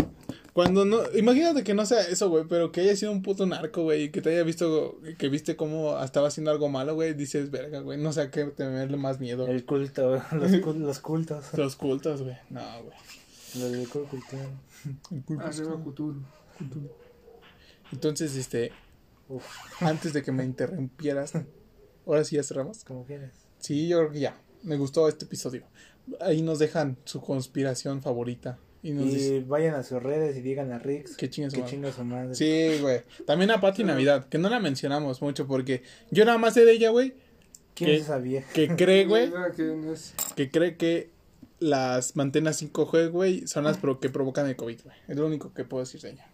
Cuando 0.54 0.84
no, 0.84 1.00
imagínate 1.16 1.64
que 1.64 1.74
no 1.74 1.84
sea 1.84 2.02
eso, 2.02 2.30
güey, 2.30 2.44
pero 2.48 2.70
que 2.70 2.80
haya 2.80 2.94
sido 2.94 3.10
un 3.10 3.22
puto 3.22 3.44
narco, 3.44 3.82
güey, 3.82 4.04
y 4.04 4.10
que 4.10 4.22
te 4.22 4.30
haya 4.30 4.44
visto, 4.44 5.00
que 5.18 5.28
viste 5.28 5.56
cómo 5.56 6.00
estaba 6.00 6.28
haciendo 6.28 6.52
algo 6.52 6.68
malo, 6.68 6.94
güey, 6.94 7.12
dices, 7.12 7.50
verga, 7.50 7.80
güey, 7.80 7.98
no 7.98 8.12
sé 8.12 8.20
a 8.20 8.30
qué 8.30 8.44
tenerle 8.44 8.96
más 8.96 9.18
miedo. 9.18 9.48
El 9.48 9.64
culto, 9.64 10.22
los, 10.30 10.52
los 10.76 11.00
cultos. 11.00 11.52
Los 11.54 11.74
cultos, 11.74 12.22
güey, 12.22 12.36
no, 12.50 12.60
güey. 12.84 12.96
Lo 13.56 13.68
del 13.68 13.88
culto. 13.88 14.36
Arriba 15.40 15.82
Cthulhu. 15.84 16.22
Entonces, 17.90 18.36
este, 18.36 18.70
Uf. 19.28 19.44
antes 19.80 20.12
de 20.12 20.22
que 20.22 20.30
me 20.30 20.44
interrumpieras, 20.44 21.32
ahora 22.06 22.22
sí 22.22 22.36
ya 22.36 22.44
cerramos. 22.44 22.84
Como 22.84 23.04
quieras. 23.04 23.32
Sí, 23.58 23.88
yo 23.88 23.98
creo 23.98 24.12
que 24.12 24.20
ya, 24.20 24.40
me 24.62 24.76
gustó 24.76 25.08
este 25.08 25.24
episodio. 25.24 25.64
Ahí 26.20 26.42
nos 26.42 26.60
dejan 26.60 26.96
su 27.04 27.20
conspiración 27.20 28.02
favorita. 28.02 28.58
Y, 28.86 29.40
vayan 29.40 29.74
a 29.76 29.82
sus 29.82 30.02
redes 30.02 30.36
y 30.36 30.42
digan 30.42 30.70
a 30.70 30.78
Rix 30.78 31.16
que 31.16 31.30
chinga 31.30 31.48
su, 31.90 32.04
madre. 32.04 32.34
Sí, 32.34 32.78
güey. 32.82 33.00
También 33.26 33.50
a 33.50 33.58
Pati 33.58 33.82
Navidad, 33.82 34.28
que 34.28 34.36
no 34.36 34.50
la 34.50 34.60
mencionamos 34.60 35.22
mucho 35.22 35.46
porque 35.46 35.82
yo 36.10 36.26
nada 36.26 36.36
más 36.36 36.52
sé 36.52 36.66
de 36.66 36.72
ella, 36.72 36.90
güey. 36.90 37.14
¿Quién 37.74 37.90
que, 37.90 38.04
sabía? 38.04 38.44
Que 38.52 38.68
cree, 38.76 39.04
güey. 39.06 39.32
que 40.36 40.50
cree 40.50 40.76
que 40.76 41.10
las 41.60 42.14
mantenas 42.14 42.62
5G, 42.62 43.10
güey, 43.10 43.46
son 43.46 43.64
las 43.64 43.78
que 44.00 44.10
provocan 44.10 44.46
el 44.48 44.56
COVID, 44.56 44.80
güey. 44.84 44.96
Es 45.08 45.16
lo 45.16 45.26
único 45.26 45.54
que 45.54 45.64
puedo 45.64 45.82
decir 45.82 46.02
de 46.02 46.10
ella. 46.10 46.26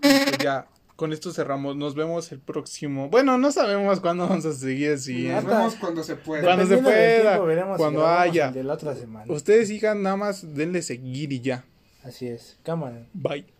Pues 0.00 0.38
ya, 0.42 0.68
con 0.96 1.12
esto 1.12 1.32
cerramos. 1.32 1.76
Nos 1.76 1.94
vemos 1.94 2.30
el 2.32 2.40
próximo. 2.40 3.08
Bueno, 3.08 3.38
no 3.38 3.50
sabemos 3.50 4.00
cuándo 4.00 4.28
vamos 4.28 4.44
a 4.44 4.52
seguir 4.52 4.92
así. 4.92 5.28
Nos 5.28 5.44
vemos 5.44 5.74
cuando 5.76 6.02
se 6.02 6.16
pueda. 6.16 6.42
Cuando 6.44 6.66
se 6.66 6.78
pueda. 6.78 7.76
cuando 7.76 8.06
haya. 8.06 8.52
Ustedes 9.28 9.68
sigan 9.68 10.02
nada 10.02 10.16
más, 10.16 10.54
denle 10.54 10.82
seguir 10.82 11.32
y 11.32 11.40
ya. 11.40 11.64
Así 12.04 12.26
es. 12.28 12.58
Cámara. 12.62 13.06
Bye. 13.12 13.53